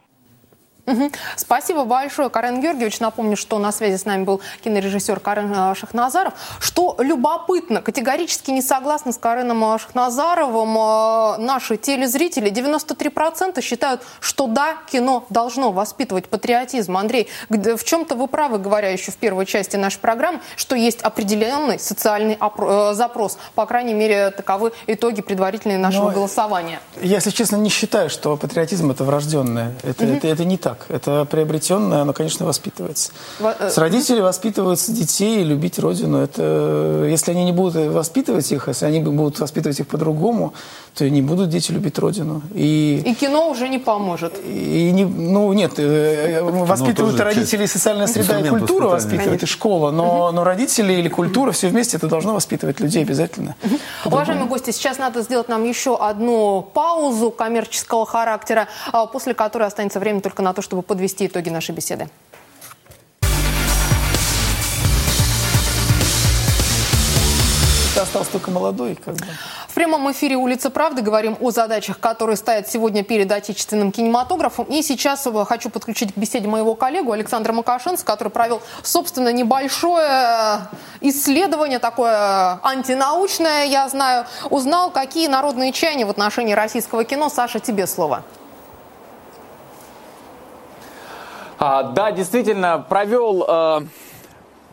Мгм. 0.88 1.12
Спасибо 1.36 1.84
большое, 1.84 2.30
Карен 2.30 2.62
Георгиевич. 2.62 2.98
Напомню, 3.00 3.36
что 3.36 3.58
на 3.58 3.72
связи 3.72 3.96
с 3.98 4.06
нами 4.06 4.24
был 4.24 4.40
кинорежиссер 4.64 5.20
Карен 5.20 5.52
э, 5.54 5.74
Шахназаров. 5.74 6.32
Что 6.60 6.96
любопытно, 6.98 7.82
категорически 7.82 8.50
не 8.50 8.62
согласны 8.62 9.12
с 9.12 9.18
Кареном 9.18 9.62
э, 9.64 9.78
Шахназаровым 9.78 10.78
э, 10.78 11.36
наши 11.44 11.76
телезрители. 11.76 12.50
93% 12.50 13.60
считают, 13.60 14.02
что 14.20 14.46
да, 14.46 14.76
кино 14.90 15.26
должно 15.28 15.72
воспитывать 15.72 16.26
патриотизм. 16.28 16.96
Андрей, 16.96 17.28
в 17.50 17.84
чем-то 17.84 18.14
вы 18.14 18.26
правы, 18.26 18.56
говоря 18.58 18.88
еще 18.88 19.12
в 19.12 19.16
первой 19.16 19.44
части 19.44 19.76
нашей 19.76 19.98
программы, 19.98 20.40
что 20.56 20.74
есть 20.74 21.02
определенный 21.02 21.78
социальный 21.78 22.38
запрос. 22.94 23.38
По 23.54 23.66
крайней 23.66 23.94
мере, 23.94 24.30
таковы 24.30 24.72
итоги 24.86 25.20
предварительные 25.20 25.76
нашего 25.76 26.06
Но- 26.06 26.12
голосования. 26.12 26.80
Я, 27.00 27.16
если 27.16 27.30
честно, 27.30 27.56
не 27.56 27.68
считаю, 27.68 28.08
что 28.08 28.36
патриотизм 28.38 28.90
это 28.90 29.04
врожденное. 29.04 29.74
Это, 29.82 30.06
это, 30.06 30.26
это 30.26 30.44
не 30.44 30.56
так. 30.56 30.77
Так. 30.78 30.86
Это 30.90 31.24
приобретенное, 31.24 32.02
оно, 32.02 32.12
конечно, 32.12 32.46
воспитывается. 32.46 33.12
Во- 33.40 33.54
э, 33.58 33.70
С 33.70 33.78
родителей 33.78 34.20
воспитываются 34.20 34.92
детей 34.92 35.42
любить 35.44 35.78
родину. 35.78 36.18
Это, 36.18 36.42
э, 37.04 37.08
если 37.10 37.32
они 37.32 37.44
не 37.44 37.52
будут 37.52 37.74
воспитывать 37.92 38.50
их, 38.52 38.68
если 38.68 38.86
они 38.86 39.00
будут 39.00 39.38
воспитывать 39.40 39.80
их 39.80 39.86
по-другому, 39.86 40.52
то 40.94 41.04
и 41.04 41.10
не 41.10 41.22
будут 41.22 41.48
дети 41.48 41.72
любить 41.72 41.98
родину. 41.98 42.42
И, 42.54 43.02
И 43.06 43.14
кино 43.14 43.48
уже 43.50 43.68
не 43.68 43.78
поможет. 43.78 44.34
и 44.44 44.90
не, 44.92 45.04
ну 45.04 45.52
нет, 45.52 45.72
э, 45.78 46.40
воспитывают 46.42 47.16
тоже 47.16 47.24
родители, 47.24 47.60
часть- 47.62 47.72
социальная 47.74 48.06
среда 48.06 48.40
и 48.40 48.48
культура 48.48 48.88
воспитывает, 48.88 49.42
и 49.42 49.46
школа, 49.46 49.90
но, 49.90 50.32
но 50.32 50.44
родители 50.44 50.92
или 50.94 51.08
культура 51.08 51.52
все 51.52 51.68
вместе 51.68 51.96
это 51.96 52.06
должно 52.08 52.34
воспитывать 52.34 52.80
людей 52.80 53.02
обязательно. 53.02 53.54
Уважаемые 54.04 54.46
гости, 54.48 54.70
сейчас 54.72 54.98
надо 54.98 55.22
сделать 55.22 55.48
нам 55.48 55.64
еще 55.64 55.96
одну 55.96 56.62
паузу 56.74 57.30
коммерческого 57.30 58.06
характера, 58.06 58.66
а, 58.92 59.06
после 59.06 59.34
которой 59.34 59.66
останется 59.68 60.00
время 60.00 60.20
только 60.20 60.42
на 60.42 60.52
то, 60.52 60.62
чтобы 60.62 60.67
подвести 60.68 61.26
итоги 61.26 61.50
нашей 61.50 61.74
беседы. 61.74 62.08
Ты 67.98 68.02
остался 68.02 68.30
только 68.30 68.52
молодой, 68.52 68.94
как 68.94 69.16
бы. 69.16 69.26
В 69.66 69.74
прямом 69.74 70.10
эфире 70.12 70.36
«Улица 70.36 70.70
правды» 70.70 71.02
говорим 71.02 71.36
о 71.40 71.50
задачах, 71.50 71.98
которые 71.98 72.36
стоят 72.36 72.68
сегодня 72.68 73.02
перед 73.02 73.30
отечественным 73.30 73.90
кинематографом. 73.90 74.66
И 74.66 74.82
сейчас 74.82 75.26
э, 75.26 75.44
хочу 75.44 75.68
подключить 75.68 76.14
к 76.14 76.16
беседе 76.16 76.48
моего 76.48 76.74
коллегу 76.74 77.12
Александра 77.12 77.52
Макашенца, 77.52 78.04
который 78.04 78.28
провел, 78.28 78.62
собственно, 78.82 79.32
небольшое 79.32 80.68
исследование, 81.00 81.80
такое 81.80 82.60
антинаучное, 82.62 83.66
я 83.66 83.88
знаю. 83.88 84.26
Узнал, 84.48 84.90
какие 84.90 85.26
народные 85.26 85.72
чаяния 85.72 86.06
в 86.06 86.10
отношении 86.10 86.54
российского 86.54 87.04
кино. 87.04 87.28
Саша, 87.28 87.58
тебе 87.58 87.86
слово. 87.86 88.24
А, 91.58 91.82
да, 91.82 92.12
действительно, 92.12 92.84
провел 92.88 93.44
э, 93.46 93.80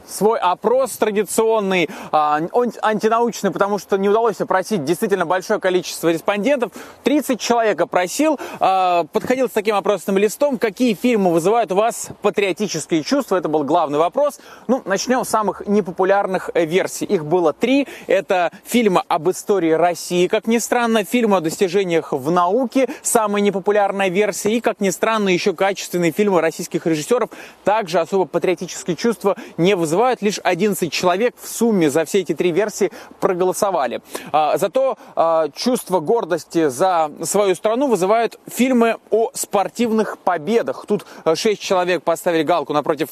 свой 0.08 0.40
опрос 0.40 0.92
традиционный, 0.98 1.90
а, 2.12 2.42
он 2.52 2.72
антинаучный, 2.82 3.52
потому 3.52 3.80
что 3.80 3.98
не 3.98 4.10
удалось 4.10 4.40
опросить 4.42 4.84
действительно 4.84 5.26
большое 5.26 5.60
количество 5.60 6.10
респондентов. 6.10 6.72
30 7.04 7.40
человек 7.40 7.82
опросил, 7.82 8.40
а, 8.60 9.06
подходил 9.12 9.48
с 9.48 9.52
таким 9.52 9.76
опросным 9.76 10.18
листом, 10.18 10.58
какие 10.58 10.94
фильмы 10.94 11.32
вызывают 11.32 11.72
у 11.72 11.76
вас 11.76 12.10
патриотические 12.22 13.04
чувства. 13.04 13.38
Это 13.38 13.50
был 13.50 13.64
главный 13.64 14.00
вопрос. 14.00 14.40
Ну, 14.68 14.82
начнем 14.86 15.26
с 15.26 15.30
самых 15.30 15.64
непопулярных 15.68 16.50
э, 16.54 16.66
версий. 16.66 17.06
Их 17.06 17.26
было 17.26 17.54
три. 17.54 17.88
Это 18.08 18.52
фильмы 18.64 19.04
об 19.08 19.30
истории 19.30 19.72
России, 19.72 20.28
как 20.28 20.48
ни 20.48 20.58
странно, 20.58 21.04
фильмы 21.04 21.38
о 21.38 21.42
достижениях 21.42 22.12
в 22.12 22.32
науке, 22.32 22.90
самая 23.02 23.42
непопулярная 23.42 24.10
версия, 24.10 24.52
и, 24.52 24.62
как 24.62 24.80
ни 24.80 24.90
странно, 24.90 25.30
еще 25.30 25.54
качественные 25.54 26.12
фильмы 26.12 26.42
российских 26.42 26.86
режиссеров 26.86 27.30
также 27.64 28.00
особо 28.00 28.26
патриотические 28.26 28.96
чувства 28.96 29.36
не 29.58 29.76
вызывают. 29.76 29.95
Лишь 30.22 30.40
11 30.44 30.92
человек 30.92 31.36
в 31.40 31.48
сумме 31.48 31.90
за 31.90 32.06
все 32.06 32.20
эти 32.20 32.34
три 32.34 32.52
версии 32.52 32.92
проголосовали. 33.20 34.02
А, 34.32 34.58
Зато 34.58 34.98
а, 35.16 35.50
чувство 35.50 36.00
гордости 36.00 36.68
за 36.70 37.12
свою 37.24 37.56
страну 37.56 37.88
вызывают 37.88 38.40
фильмы 38.48 38.98
о 39.10 39.32
спортивных 39.34 40.18
победах. 40.18 40.86
Тут 40.88 41.06
6 41.34 41.62
человек 41.62 42.04
поставили 42.04 42.44
галку 42.44 42.74
напротив 42.74 43.10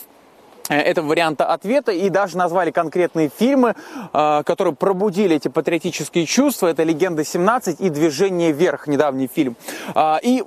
э, 0.70 0.76
этого 0.76 1.08
варианта 1.08 1.46
ответа 1.46 1.92
и 1.92 2.10
даже 2.10 2.38
назвали 2.38 2.72
конкретные 2.72 3.30
фильмы, 3.30 3.76
которые 4.12 4.76
пробудили 4.76 5.36
эти 5.36 5.48
патриотические 5.48 6.26
чувства. 6.26 6.68
Это 6.68 6.84
«Легенда 6.84 7.24
17» 7.24 7.78
и 7.80 7.90
«Движение 7.90 8.52
вверх», 8.52 8.88
недавний 8.88 9.28
фильм. 9.28 9.56
А, 9.96 10.20
И 10.22 10.44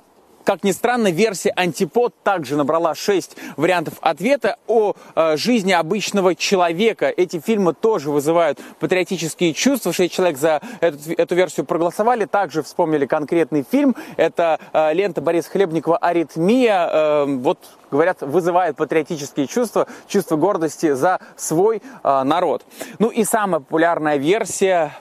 как 0.47 0.63
ни 0.63 0.71
странно, 0.71 1.11
версия 1.11 1.51
«Антипод» 1.57 2.13
также 2.23 2.55
набрала 2.55 2.95
6 2.95 3.35
вариантов 3.57 3.95
ответа 3.99 4.55
о 4.65 4.93
э, 5.13 5.35
жизни 5.35 5.73
обычного 5.73 6.35
человека. 6.35 7.07
Эти 7.17 7.41
фильмы 7.41 7.73
тоже 7.73 8.11
вызывают 8.11 8.57
патриотические 8.79 9.53
чувства. 9.53 9.91
6 9.91 10.09
человек 10.09 10.37
за 10.37 10.61
эту, 10.79 11.11
эту 11.17 11.35
версию 11.35 11.65
проголосовали. 11.65 12.23
Также 12.23 12.63
вспомнили 12.63 13.05
конкретный 13.05 13.65
фильм. 13.69 13.93
Это 14.15 14.57
э, 14.71 14.93
лента 14.93 15.19
Бориса 15.19 15.49
Хлебникова 15.49 15.97
«Аритмия». 15.97 16.89
Э, 16.93 17.25
вот 17.25 17.59
говорят, 17.91 18.21
вызывает 18.21 18.77
патриотические 18.77 19.47
чувства, 19.47 19.85
чувство 20.07 20.37
гордости 20.37 20.93
за 20.93 21.19
свой 21.35 21.81
э, 22.05 22.23
народ. 22.23 22.63
Ну 22.99 23.09
и 23.09 23.25
самая 23.25 23.59
популярная 23.59 24.15
версия 24.15 24.93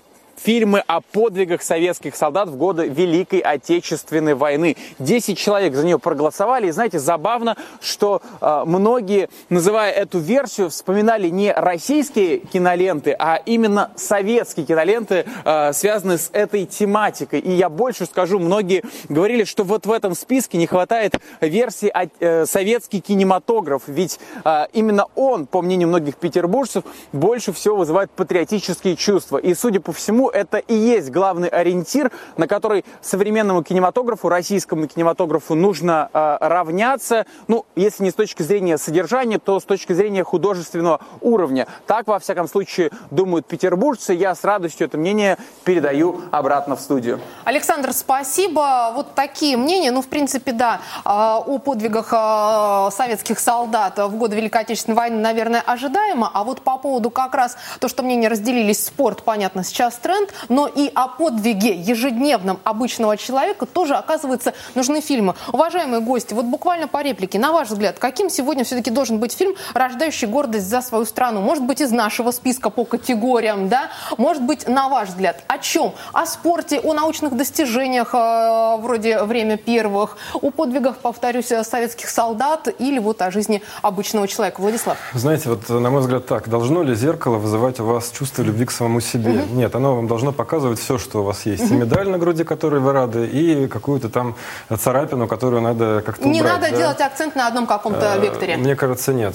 фильмы 0.46 0.84
о 0.86 1.00
подвигах 1.00 1.60
советских 1.60 2.14
солдат 2.14 2.48
в 2.48 2.56
годы 2.56 2.86
Великой 2.86 3.40
Отечественной 3.40 4.34
войны. 4.34 4.76
Десять 5.00 5.38
человек 5.38 5.74
за 5.74 5.84
нее 5.84 5.98
проголосовали. 5.98 6.68
И 6.68 6.70
знаете, 6.70 7.00
забавно, 7.00 7.56
что 7.80 8.22
э, 8.40 8.62
многие, 8.64 9.28
называя 9.48 9.90
эту 9.90 10.20
версию, 10.20 10.70
вспоминали 10.70 11.30
не 11.30 11.52
российские 11.52 12.38
киноленты, 12.38 13.16
а 13.18 13.42
именно 13.44 13.90
советские 13.96 14.64
киноленты, 14.66 15.26
э, 15.44 15.72
связанные 15.72 16.18
с 16.18 16.30
этой 16.32 16.64
тематикой. 16.64 17.40
И 17.40 17.50
я 17.50 17.68
больше 17.68 18.06
скажу, 18.06 18.38
многие 18.38 18.84
говорили, 19.08 19.42
что 19.42 19.64
вот 19.64 19.84
в 19.84 19.90
этом 19.90 20.14
списке 20.14 20.58
не 20.58 20.68
хватает 20.68 21.16
версии 21.40 21.88
о 21.88 22.06
э, 22.20 22.46
советский 22.46 23.00
кинематограф. 23.00 23.82
Ведь 23.88 24.20
э, 24.44 24.66
именно 24.72 25.06
он, 25.16 25.46
по 25.46 25.60
мнению 25.60 25.88
многих 25.88 26.14
петербуржцев, 26.18 26.84
больше 27.10 27.52
всего 27.52 27.78
вызывает 27.78 28.12
патриотические 28.12 28.94
чувства. 28.94 29.38
И, 29.38 29.52
судя 29.52 29.80
по 29.80 29.92
всему, 29.92 30.30
это 30.36 30.58
и 30.58 30.74
есть 30.74 31.10
главный 31.10 31.48
ориентир, 31.48 32.12
на 32.36 32.46
который 32.46 32.84
современному 33.00 33.62
кинематографу, 33.62 34.28
российскому 34.28 34.86
кинематографу 34.86 35.54
нужно 35.54 36.10
э, 36.12 36.36
равняться. 36.40 37.24
Ну, 37.48 37.64
если 37.74 38.04
не 38.04 38.10
с 38.10 38.14
точки 38.14 38.42
зрения 38.42 38.76
содержания, 38.76 39.38
то 39.38 39.58
с 39.58 39.64
точки 39.64 39.94
зрения 39.94 40.24
художественного 40.24 41.00
уровня. 41.22 41.66
Так, 41.86 42.06
во 42.06 42.18
всяком 42.18 42.48
случае, 42.48 42.90
думают 43.10 43.46
петербуржцы. 43.46 44.12
Я 44.12 44.34
с 44.34 44.44
радостью 44.44 44.86
это 44.86 44.98
мнение 44.98 45.38
передаю 45.64 46.20
обратно 46.30 46.76
в 46.76 46.80
студию. 46.80 47.18
Александр, 47.44 47.94
спасибо. 47.94 48.92
Вот 48.94 49.14
такие 49.14 49.56
мнения. 49.56 49.90
Ну, 49.90 50.02
в 50.02 50.08
принципе, 50.08 50.52
да, 50.52 50.80
э, 50.98 51.08
о 51.08 51.58
подвигах 51.58 52.12
э, 52.12 52.90
советских 52.94 53.38
солдат 53.38 53.96
в 53.96 54.16
годы 54.16 54.36
Великой 54.36 54.62
Отечественной 54.62 54.96
войны, 54.96 55.16
наверное, 55.16 55.62
ожидаемо. 55.62 56.30
А 56.34 56.44
вот 56.44 56.60
по 56.60 56.76
поводу 56.76 57.10
как 57.10 57.34
раз 57.34 57.56
то, 57.80 57.88
что 57.88 58.02
мнения 58.02 58.28
разделились, 58.28 58.84
спорт, 58.84 59.22
понятно, 59.22 59.64
сейчас 59.64 59.94
тренд, 59.96 60.25
но 60.48 60.66
и 60.66 60.90
о 60.94 61.08
подвиге 61.08 61.74
ежедневном 61.74 62.58
обычного 62.64 63.16
человека 63.16 63.66
тоже, 63.66 63.94
оказывается, 63.94 64.54
нужны 64.74 65.00
фильмы. 65.00 65.34
Уважаемые 65.52 66.00
гости, 66.00 66.34
вот 66.34 66.44
буквально 66.44 66.88
по 66.88 67.02
реплике, 67.02 67.38
на 67.38 67.52
ваш 67.52 67.68
взгляд, 67.68 67.98
каким 67.98 68.30
сегодня 68.30 68.64
все-таки 68.64 68.90
должен 68.90 69.18
быть 69.18 69.32
фильм, 69.32 69.54
рождающий 69.74 70.26
гордость 70.26 70.68
за 70.68 70.80
свою 70.80 71.04
страну? 71.04 71.40
Может 71.40 71.64
быть, 71.64 71.80
из 71.80 71.90
нашего 71.90 72.30
списка 72.30 72.70
по 72.70 72.84
категориям, 72.84 73.68
да? 73.68 73.90
Может 74.18 74.42
быть, 74.42 74.68
на 74.68 74.88
ваш 74.88 75.08
взгляд, 75.08 75.42
о 75.48 75.58
чем? 75.58 75.92
О 76.12 76.26
спорте, 76.26 76.80
о 76.80 76.92
научных 76.92 77.36
достижениях, 77.36 78.14
э, 78.14 78.76
вроде 78.78 79.22
«Время 79.22 79.56
первых», 79.56 80.16
о 80.34 80.50
подвигах, 80.50 80.98
повторюсь, 80.98 81.52
советских 81.62 82.08
солдат 82.08 82.68
или 82.78 82.98
вот 82.98 83.22
о 83.22 83.30
жизни 83.30 83.62
обычного 83.82 84.28
человека. 84.28 84.60
Владислав. 84.60 84.98
Знаете, 85.14 85.48
вот 85.48 85.68
на 85.68 85.90
мой 85.90 86.00
взгляд 86.00 86.26
так, 86.26 86.48
должно 86.48 86.82
ли 86.82 86.94
зеркало 86.94 87.36
вызывать 87.36 87.80
у 87.80 87.84
вас 87.84 88.10
чувство 88.10 88.42
любви 88.42 88.64
к 88.64 88.70
самому 88.70 89.00
себе? 89.00 89.44
Нет, 89.52 89.74
оно 89.74 90.00
вам 90.06 90.08
должно 90.08 90.32
показывать 90.32 90.78
все, 90.78 90.98
что 90.98 91.20
у 91.20 91.22
вас 91.24 91.46
есть. 91.46 91.70
И 91.70 91.74
медаль 91.74 92.08
на 92.08 92.18
груди, 92.18 92.44
которой 92.44 92.80
вы 92.80 92.92
рады, 92.92 93.26
и 93.26 93.66
какую-то 93.66 94.08
там 94.08 94.34
царапину, 94.78 95.26
которую 95.26 95.62
надо 95.62 96.02
как-то 96.06 96.28
Не 96.28 96.40
убрать. 96.40 96.60
надо 96.60 96.70
да. 96.70 96.76
делать 96.76 97.00
акцент 97.00 97.36
на 97.36 97.48
одном 97.48 97.66
каком-то 97.66 98.14
Э, 98.16 98.20
векторе. 98.20 98.56
Мне 98.56 98.76
кажется, 98.76 99.12
нет. 99.12 99.34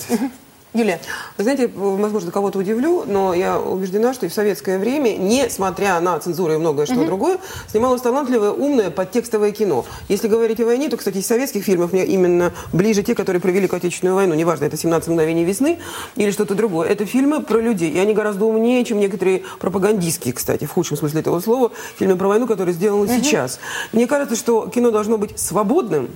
Юлия. 0.74 1.02
Вы 1.38 1.44
знаете, 1.44 1.70
возможно, 1.76 2.32
кого-то 2.32 2.60
удивлю, 2.60 3.04
но 3.06 3.34
я 3.34 3.60
убеждена, 3.60 4.14
что 4.14 4.26
и 4.26 4.30
в 4.30 4.34
советское 4.34 4.80
время, 4.80 5.18
несмотря 5.18 6.00
на 6.00 6.18
цензуру 6.18 6.54
и 6.54 6.58
многое 6.58 6.86
что 6.86 7.04
другое, 7.04 7.40
снималось 7.70 8.02
талантливое, 8.02 8.52
умное, 8.52 8.90
подтекстовое 8.90 9.52
кино. 9.52 9.84
Если 10.08 10.30
говорить 10.30 10.62
о 10.62 10.66
войне, 10.66 10.88
то, 10.88 10.96
кстати, 10.96 11.18
из 11.18 11.28
советских 11.28 11.66
фильмов 11.66 11.92
мне 11.92 12.06
именно 12.06 12.54
ближе 12.72 13.04
те, 13.04 13.16
которые 13.16 13.42
про 13.42 13.52
Великую 13.52 13.78
Отечественную 13.80 14.16
войну. 14.16 14.34
Неважно, 14.34 14.64
это 14.64 14.78
«17 14.78 15.10
мгновений 15.10 15.44
весны» 15.44 15.80
или 16.16 16.32
что-то 16.32 16.56
другое. 16.56 16.88
Это 16.88 17.06
фильмы 17.06 17.42
про 17.42 17.60
людей. 17.60 17.92
И 17.92 18.00
они 18.00 18.14
гораздо 18.14 18.46
умнее, 18.46 18.86
чем 18.86 19.00
некоторые 19.00 19.44
пропагандистские, 19.60 20.34
кстати, 20.34 20.64
в 20.64 20.72
худшем 20.72 20.96
смысле 20.96 21.20
этого 21.20 21.42
слова, 21.42 21.72
фильмы 22.00 22.16
про 22.16 22.30
войну, 22.30 22.48
которые 22.48 22.74
сделаны 22.74 23.10
сейчас. 23.10 23.60
Мне 23.92 24.08
кажется, 24.08 24.38
что 24.38 24.70
кино 24.74 24.92
должно 24.92 25.18
быть 25.18 25.38
свободным, 25.38 26.10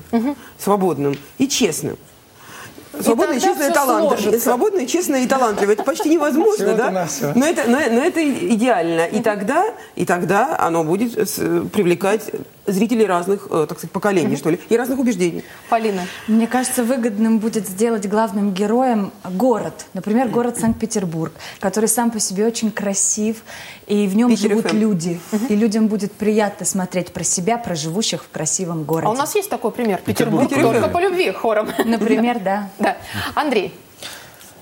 свободным 0.58 1.18
и 1.38 1.50
честным. 1.50 1.98
Свободные, 3.02 3.40
честные, 3.40 3.72
талантливые. 3.72 4.40
Свободные, 4.40 4.88
честные 4.88 5.24
и 5.24 5.28
талантливые. 5.28 5.74
Это 5.74 5.84
почти 5.84 6.10
невозможно, 6.10 6.74
да? 6.74 7.08
Но 7.36 7.46
это, 7.46 7.70
но, 7.70 7.80
но 7.92 8.02
это 8.02 8.28
идеально. 8.28 9.06
И 9.06 9.22
тогда, 9.22 9.66
и 9.96 10.06
тогда 10.06 10.58
оно 10.60 10.84
будет 10.84 11.14
привлекать 11.72 12.32
зрителей 12.68 13.06
разных, 13.06 13.48
э, 13.50 13.66
так 13.68 13.78
сказать, 13.78 13.92
поколений, 13.92 14.36
что 14.36 14.50
ли, 14.50 14.60
и 14.70 14.78
разных 14.78 15.00
убеждений. 15.00 15.44
Полина. 15.70 16.02
Мне 16.28 16.48
кажется, 16.48 16.84
выгодным 16.84 17.40
будет 17.40 17.68
сделать 17.68 18.08
главным 18.08 18.54
героем 18.54 19.12
город. 19.24 19.86
Например, 19.94 20.28
город 20.28 20.58
Санкт-Петербург, 20.60 21.34
который 21.60 21.88
сам 21.88 22.12
по 22.12 22.20
себе 22.20 22.46
очень 22.46 22.72
красив, 22.72 23.44
и 23.88 24.08
в 24.08 24.16
нем 24.16 24.30
Питер 24.30 24.50
живут 24.50 24.66
FM. 24.66 24.80
люди. 24.80 25.20
И 25.50 25.56
людям 25.56 25.88
будет 25.88 26.12
приятно 26.14 26.66
смотреть 26.66 27.14
про 27.14 27.24
себя, 27.24 27.58
про 27.58 27.76
живущих 27.76 28.24
в 28.24 28.30
красивом 28.30 28.84
городе. 28.84 29.08
А 29.08 29.12
у 29.12 29.16
нас 29.16 29.36
есть 29.36 29.50
такой 29.50 29.72
пример? 29.72 30.02
Петербург, 30.04 30.50
Петербург. 30.50 30.74
только 30.74 30.90
по 30.90 31.00
любви 31.00 31.32
хором. 31.32 31.70
Например, 31.86 32.40
да. 32.44 32.70
Да. 32.86 32.98
Андрей. 33.36 33.74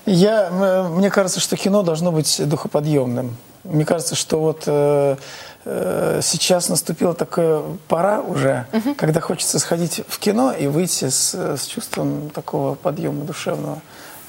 Я, 0.06 0.50
мне 0.90 1.10
кажется, 1.10 1.40
что 1.40 1.56
кино 1.56 1.82
должно 1.82 2.12
быть 2.12 2.40
духоподъемным. 2.46 3.36
Мне 3.64 3.86
кажется, 3.86 4.14
что 4.14 4.38
вот 4.38 4.64
э, 4.66 5.16
э, 5.64 6.20
сейчас 6.22 6.68
наступила 6.68 7.14
такая 7.14 7.62
пора 7.88 8.20
уже, 8.20 8.66
когда 8.98 9.20
хочется 9.20 9.58
сходить 9.58 10.02
в 10.06 10.18
кино 10.18 10.52
и 10.52 10.66
выйти 10.66 11.08
с, 11.08 11.34
с 11.34 11.64
чувством 11.66 12.28
такого 12.30 12.74
подъема 12.74 13.24
душевного. 13.24 13.80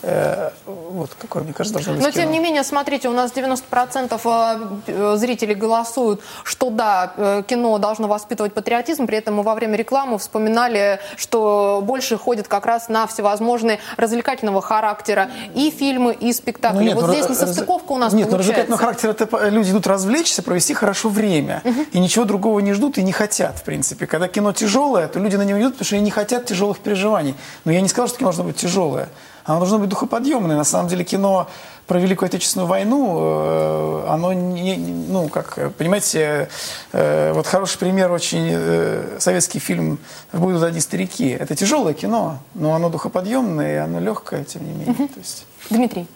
Э, 0.08 0.52
вот 0.68 1.10
какое, 1.20 1.42
мне 1.42 1.52
кажется, 1.52 1.74
должно 1.74 1.94
быть 1.94 2.04
Но 2.04 2.12
кино. 2.12 2.24
тем 2.24 2.32
не 2.32 2.40
менее, 2.40 2.64
смотрите, 2.64 3.10
у 3.10 3.14
нас 3.14 3.32
90% 3.34 4.82
э, 4.86 5.16
зрителей 5.18 5.56
голосуют, 5.56 6.22
что 6.44 6.70
да, 6.70 7.14
э, 7.18 7.44
кино 7.48 7.76
должно 7.80 8.08
воспитывать 8.08 8.54
патриотизм. 8.54 9.08
При 9.08 9.18
этом 9.18 9.34
мы 9.34 9.42
во 9.44 9.56
время 9.56 9.76
рекламы 9.76 10.20
вспоминали, 10.20 11.00
что 11.18 11.82
больше 11.84 12.18
ходят 12.18 12.48
как 12.48 12.68
раз 12.68 12.88
на 12.88 13.08
всевозможные 13.08 13.80
развлекательного 13.98 14.62
характера 14.62 15.32
и 15.56 15.72
фильмы, 15.72 16.14
и 16.14 16.32
спектакли. 16.34 16.78
Ну, 16.78 16.84
нет, 16.84 16.96
вот 16.96 17.08
ну, 17.08 17.14
здесь 17.14 17.28
несостыковка 17.28 17.92
у 17.94 17.98
нас 17.98 18.14
Нет, 18.14 18.28
ну, 18.28 18.38
получается. 18.38 18.62
развлекательного 18.62 18.80
характера 18.80 19.12
это 19.12 19.50
люди 19.50 19.72
идут 19.72 19.88
развлечься, 19.88 20.44
провести 20.44 20.76
хорошо 20.76 21.10
время. 21.10 21.64
И 21.94 22.00
ничего 22.00 22.26
другого 22.26 22.60
не 22.60 22.74
ждут 22.74 23.00
и 23.00 23.04
не 23.04 23.12
хотят, 23.12 23.58
в 23.58 23.64
принципе. 23.64 24.06
Когда 24.06 24.28
кино 24.28 24.54
тяжелое, 24.54 25.08
то 25.08 25.20
люди 25.20 25.36
на 25.36 25.44
него 25.44 25.60
идут, 25.60 25.74
потому 25.74 25.86
что 25.86 25.96
они 25.96 26.06
не 26.06 26.12
хотят 26.12 26.46
тяжелых 26.46 26.78
переживаний. 26.78 27.34
Но 27.64 27.72
я 27.72 27.82
не 27.82 27.88
сказал, 27.88 28.08
что 28.08 28.20
кино 28.20 28.28
должно 28.28 28.44
быть 28.44 28.58
тяжелое. 28.58 29.10
Оно 29.46 29.60
должно 29.60 29.80
быть 29.80 29.90
духоподъемное. 29.90 30.58
На 30.58 30.64
самом 30.64 30.90
деле 30.90 31.04
кино 31.04 31.48
про 31.88 32.00
Великую 32.00 32.28
Отечественную 32.28 32.68
войну, 32.68 33.20
э, 33.20 34.06
оно 34.10 34.34
не, 34.34 34.76
ну, 34.78 35.30
как, 35.30 35.58
э, 35.58 35.70
понимаете, 35.70 36.50
э, 36.92 37.32
вот 37.34 37.46
хороший 37.46 37.78
пример 37.78 38.12
очень 38.12 39.20
советский 39.20 39.60
фильм 39.60 40.00
«Будут 40.34 40.64
одни 40.64 40.80
старики». 40.80 41.30
Это 41.30 41.56
тяжелое 41.56 41.94
кино, 41.94 42.40
но 42.56 42.74
оно 42.74 42.90
духоподъемное, 42.90 43.76
и 43.76 43.78
оно 43.78 44.00
легкое, 44.00 44.44
тем 44.44 44.66
не 44.66 44.74
менее. 44.74 45.08
То 45.08 45.20
есть... 45.20 45.46
Дмитрий. 45.70 46.08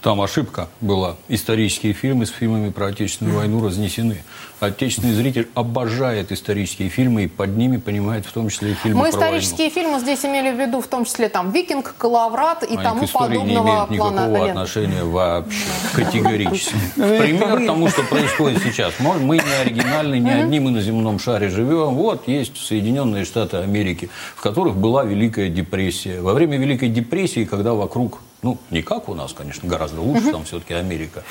Там 0.00 0.20
ошибка 0.20 0.68
была. 0.80 1.16
Исторические 1.28 1.92
фильмы 1.92 2.26
с 2.26 2.30
фильмами 2.30 2.70
про 2.70 2.86
Отечественную 2.86 3.36
войну 3.36 3.64
разнесены. 3.64 4.22
Отечественный 4.60 5.12
зритель 5.12 5.48
обожает 5.54 6.30
исторические 6.30 6.88
фильмы 6.88 7.24
и 7.24 7.26
под 7.26 7.56
ними 7.56 7.78
понимает 7.78 8.24
в 8.24 8.32
том 8.32 8.48
числе 8.48 8.72
и 8.72 8.74
фильмы 8.74 8.98
Мы 8.98 9.10
про 9.10 9.10
исторические 9.10 9.70
фильмы 9.70 9.98
здесь 9.98 10.24
имели 10.24 10.52
в 10.52 10.60
виду, 10.60 10.80
в 10.80 10.86
том 10.86 11.04
числе 11.04 11.28
там 11.28 11.50
«Викинг», 11.50 11.94
«Калаврат» 11.98 12.62
и 12.62 12.76
войну. 12.76 12.80
Они 12.80 12.88
тому 12.88 13.00
к 13.00 13.04
истории 13.04 13.38
не 13.38 13.38
подобного 13.38 13.66
имеют 13.66 13.90
никакого 13.90 14.12
плана 14.12 14.44
отношения 14.44 15.04
вообще, 15.04 15.64
категорически. 15.94 16.74
Пример 16.94 17.66
тому, 17.66 17.88
что 17.88 18.02
происходит 18.04 18.62
сейчас. 18.62 18.94
Мы 19.00 19.38
не 19.38 19.52
оригинальны, 19.60 20.20
не 20.20 20.30
одни 20.30 20.60
мы 20.60 20.70
на 20.70 20.80
земном 20.80 21.18
шаре 21.18 21.48
живем. 21.48 21.94
Вот 21.94 22.28
есть 22.28 22.56
Соединенные 22.56 23.24
Штаты 23.24 23.56
Америки, 23.56 24.10
в 24.36 24.42
которых 24.42 24.76
была 24.76 25.04
Великая 25.04 25.48
депрессия. 25.48 26.20
Во 26.20 26.34
время 26.34 26.56
Великой 26.56 26.88
депрессии, 26.88 27.44
когда 27.44 27.74
вокруг 27.74 28.20
ну, 28.42 28.58
не 28.70 28.82
как 28.82 29.08
у 29.08 29.14
нас, 29.14 29.32
конечно, 29.32 29.68
гораздо 29.68 30.00
лучше, 30.00 30.30
там 30.30 30.44
все-таки 30.44 30.74
Америка. 30.74 31.22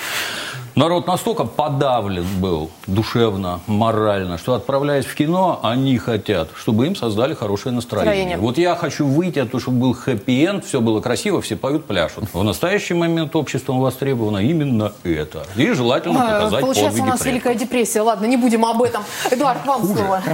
Народ 0.74 1.06
настолько 1.06 1.44
подавлен 1.44 2.26
был 2.40 2.70
душевно, 2.86 3.60
морально, 3.66 4.38
что 4.38 4.54
отправляясь 4.54 5.06
в 5.06 5.14
кино, 5.14 5.58
они 5.62 5.96
хотят, 5.98 6.50
чтобы 6.54 6.86
им 6.86 6.94
создали 6.94 7.34
хорошее 7.34 7.74
настроение. 7.74 8.10
Настроение. 8.10 8.38
Вот 8.38 8.58
я 8.58 8.76
хочу 8.76 9.06
выйти, 9.06 9.38
от 9.38 9.50
того, 9.50 9.60
чтобы 9.60 9.78
был 9.78 9.92
хэппи-энд, 9.94 10.64
все 10.64 10.80
было 10.80 11.00
красиво, 11.00 11.40
все 11.40 11.56
поют, 11.56 11.86
пляшут. 11.86 12.32
В 12.32 12.42
настоящий 12.44 12.94
момент 12.94 13.34
обществом 13.34 13.80
востребовано 13.80 14.38
именно 14.38 14.92
это. 15.02 15.46
И 15.56 15.72
желательно 15.72 16.22
А, 16.22 16.40
показать 16.40 16.60
Получается, 16.60 17.02
у 17.02 17.06
нас 17.06 17.20
предков. 17.20 17.26
Великая 17.26 17.54
депрессия. 17.54 18.02
Ладно, 18.02 18.26
не 18.26 18.36
будем 18.36 18.64
об 18.64 18.82
этом. 18.82 19.02
Эдуард, 19.30 19.64
вам 19.66 19.84
слово. 19.84 20.22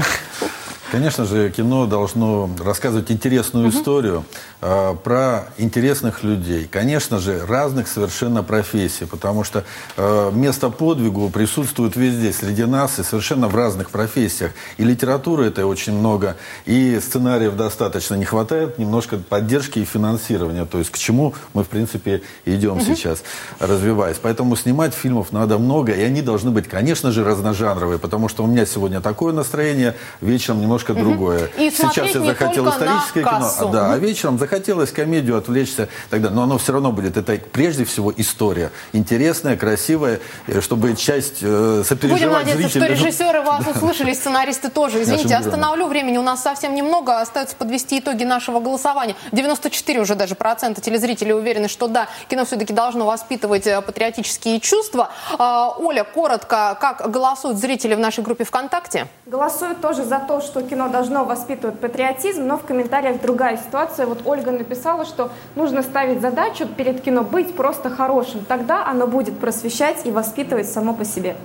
Конечно 0.90 1.24
же, 1.24 1.50
кино 1.50 1.86
должно 1.86 2.48
рассказывать 2.62 3.10
интересную 3.10 3.70
историю 3.70 4.24
э, 4.60 4.94
про 5.02 5.48
интересных 5.56 6.22
людей. 6.22 6.68
Конечно 6.70 7.18
же, 7.18 7.44
разных 7.46 7.88
совершенно 7.88 8.42
профессий, 8.42 9.06
потому 9.06 9.44
что 9.44 9.64
э, 9.96 10.30
место 10.32 10.68
подвигу 10.70 11.30
присутствует 11.30 11.96
везде, 11.96 12.32
среди 12.32 12.64
нас, 12.64 12.98
и 12.98 13.02
совершенно 13.02 13.48
в 13.48 13.56
разных 13.56 13.90
профессиях. 13.90 14.52
И 14.76 14.84
литературы 14.84 15.46
это 15.46 15.66
очень 15.66 15.94
много, 15.94 16.36
и 16.66 17.00
сценариев 17.00 17.56
достаточно. 17.56 18.14
Не 18.14 18.26
хватает 18.26 18.78
немножко 18.78 19.16
поддержки 19.16 19.78
и 19.78 19.84
финансирования, 19.84 20.66
то 20.66 20.78
есть 20.78 20.90
к 20.90 20.98
чему 20.98 21.34
мы, 21.54 21.64
в 21.64 21.68
принципе, 21.68 22.22
идем 22.44 22.80
сейчас, 22.80 23.22
развиваясь. 23.58 24.18
Поэтому 24.20 24.54
снимать 24.54 24.94
фильмов 24.94 25.32
надо 25.32 25.58
много, 25.58 25.92
и 25.92 26.02
они 26.02 26.20
должны 26.20 26.50
быть, 26.50 26.68
конечно 26.68 27.10
же, 27.10 27.24
разножанровые, 27.24 27.98
потому 27.98 28.28
что 28.28 28.44
у 28.44 28.46
меня 28.46 28.66
сегодня 28.66 29.00
такое 29.00 29.32
настроение, 29.32 29.96
вечером 30.20 30.60
немножко 30.74 30.94
другое. 30.94 31.50
И 31.56 31.70
Сейчас 31.70 32.14
я 32.14 32.20
захотел 32.20 32.68
историческое 32.68 33.20
кино, 33.20 33.30
кассу. 33.30 33.68
а, 33.68 33.72
да, 33.72 33.92
а 33.92 33.98
вечером 33.98 34.38
захотелось 34.38 34.90
комедию 34.90 35.36
отвлечься 35.36 35.88
далее. 36.10 36.30
Но 36.30 36.42
оно 36.42 36.58
все 36.58 36.72
равно 36.72 36.92
будет. 36.92 37.16
Это 37.16 37.38
прежде 37.52 37.84
всего 37.84 38.12
история. 38.16 38.70
Интересная, 38.92 39.56
красивая, 39.56 40.20
э, 40.46 40.60
чтобы 40.60 40.94
часть 40.96 41.38
э, 41.42 41.46
Будем 41.46 41.84
сопереживать 41.84 42.46
надеяться, 42.46 42.68
что 42.68 42.80
зрителя. 42.80 42.94
режиссеры 42.94 43.42
вас 43.42 43.66
услышали, 43.66 44.12
сценаристы 44.12 44.68
тоже. 44.68 45.02
Извините, 45.02 45.36
остановлю 45.36 45.86
времени. 45.86 46.18
У 46.18 46.22
нас 46.22 46.42
совсем 46.42 46.74
немного. 46.74 47.20
Остается 47.20 47.56
подвести 47.56 48.00
итоги 48.00 48.24
нашего 48.24 48.60
голосования. 48.60 49.14
94 49.32 50.00
уже 50.00 50.14
даже 50.14 50.34
процента 50.34 50.80
телезрителей 50.80 51.34
уверены, 51.34 51.68
что 51.68 51.88
да, 51.88 52.08
кино 52.28 52.44
все-таки 52.44 52.72
должно 52.72 53.06
воспитывать 53.06 53.66
э, 53.66 53.80
патриотические 53.80 54.60
чувства. 54.60 55.10
А, 55.38 55.74
Оля, 55.78 56.04
коротко, 56.04 56.76
как 56.80 57.10
голосуют 57.10 57.58
зрители 57.58 57.94
в 57.94 57.98
нашей 57.98 58.24
группе 58.24 58.44
ВКонтакте? 58.44 59.06
Голосуют 59.26 59.80
тоже 59.80 60.04
за 60.04 60.18
то, 60.18 60.40
что 60.40 60.63
кино 60.64 60.88
должно 60.88 61.24
воспитывать 61.24 61.78
патриотизм, 61.78 62.46
но 62.46 62.56
в 62.56 62.62
комментариях 62.62 63.20
другая 63.20 63.56
ситуация. 63.56 64.06
Вот 64.06 64.22
Ольга 64.24 64.50
написала, 64.50 65.04
что 65.04 65.30
нужно 65.54 65.82
ставить 65.82 66.20
задачу 66.20 66.66
перед 66.66 67.00
кино 67.02 67.22
быть 67.22 67.54
просто 67.54 67.90
хорошим. 67.90 68.44
Тогда 68.44 68.86
оно 68.86 69.06
будет 69.06 69.38
просвещать 69.38 70.04
и 70.04 70.10
воспитывать 70.10 70.70
само 70.70 70.94
по 70.94 71.04
себе. 71.04 71.36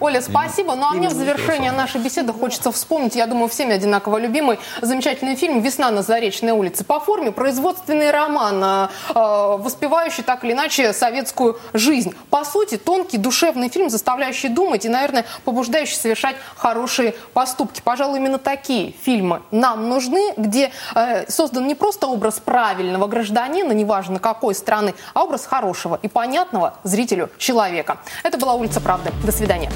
Оля, 0.00 0.20
спасибо. 0.20 0.74
Ну 0.74 0.84
а 0.84 0.94
мне 0.94 1.08
в 1.08 1.12
завершение 1.12 1.72
нашей 1.72 2.00
беседы 2.00 2.32
хочется 2.32 2.70
вспомнить, 2.72 3.16
я 3.16 3.26
думаю, 3.26 3.48
всеми 3.48 3.74
одинаково 3.74 4.18
любимый, 4.18 4.58
замечательный 4.82 5.36
фильм 5.36 5.60
«Весна 5.60 5.90
на 5.90 6.02
Заречной 6.02 6.52
улице». 6.52 6.84
По 6.84 7.00
форме 7.00 7.32
производственный 7.32 8.10
роман, 8.10 8.62
э, 8.62 8.88
э, 9.10 9.56
воспевающий 9.58 10.22
так 10.22 10.44
или 10.44 10.52
иначе 10.52 10.92
советскую 10.92 11.58
жизнь. 11.72 12.14
По 12.30 12.44
сути, 12.44 12.76
тонкий, 12.76 13.18
душевный 13.18 13.68
фильм, 13.68 13.90
заставляющий 13.90 14.48
думать 14.48 14.84
и, 14.84 14.88
наверное, 14.88 15.24
побуждающий 15.44 15.96
совершать 15.96 16.36
хорошие 16.56 17.14
поступки. 17.32 17.80
Пожалуй, 17.84 18.20
именно 18.34 18.38
такие 18.38 18.92
фильмы 18.92 19.42
нам 19.50 19.88
нужны, 19.88 20.34
где 20.36 20.70
э, 20.94 21.30
создан 21.30 21.66
не 21.66 21.74
просто 21.74 22.06
образ 22.06 22.40
правильного 22.40 23.06
гражданина, 23.06 23.72
неважно 23.72 24.18
какой 24.18 24.54
страны, 24.54 24.94
а 25.14 25.24
образ 25.24 25.46
хорошего 25.46 25.98
и 26.02 26.08
понятного 26.08 26.74
зрителю 26.84 27.30
человека. 27.38 27.98
Это 28.22 28.38
была 28.38 28.54
«Улица 28.54 28.80
правды». 28.80 29.10
До 29.24 29.32
свидания. 29.32 29.70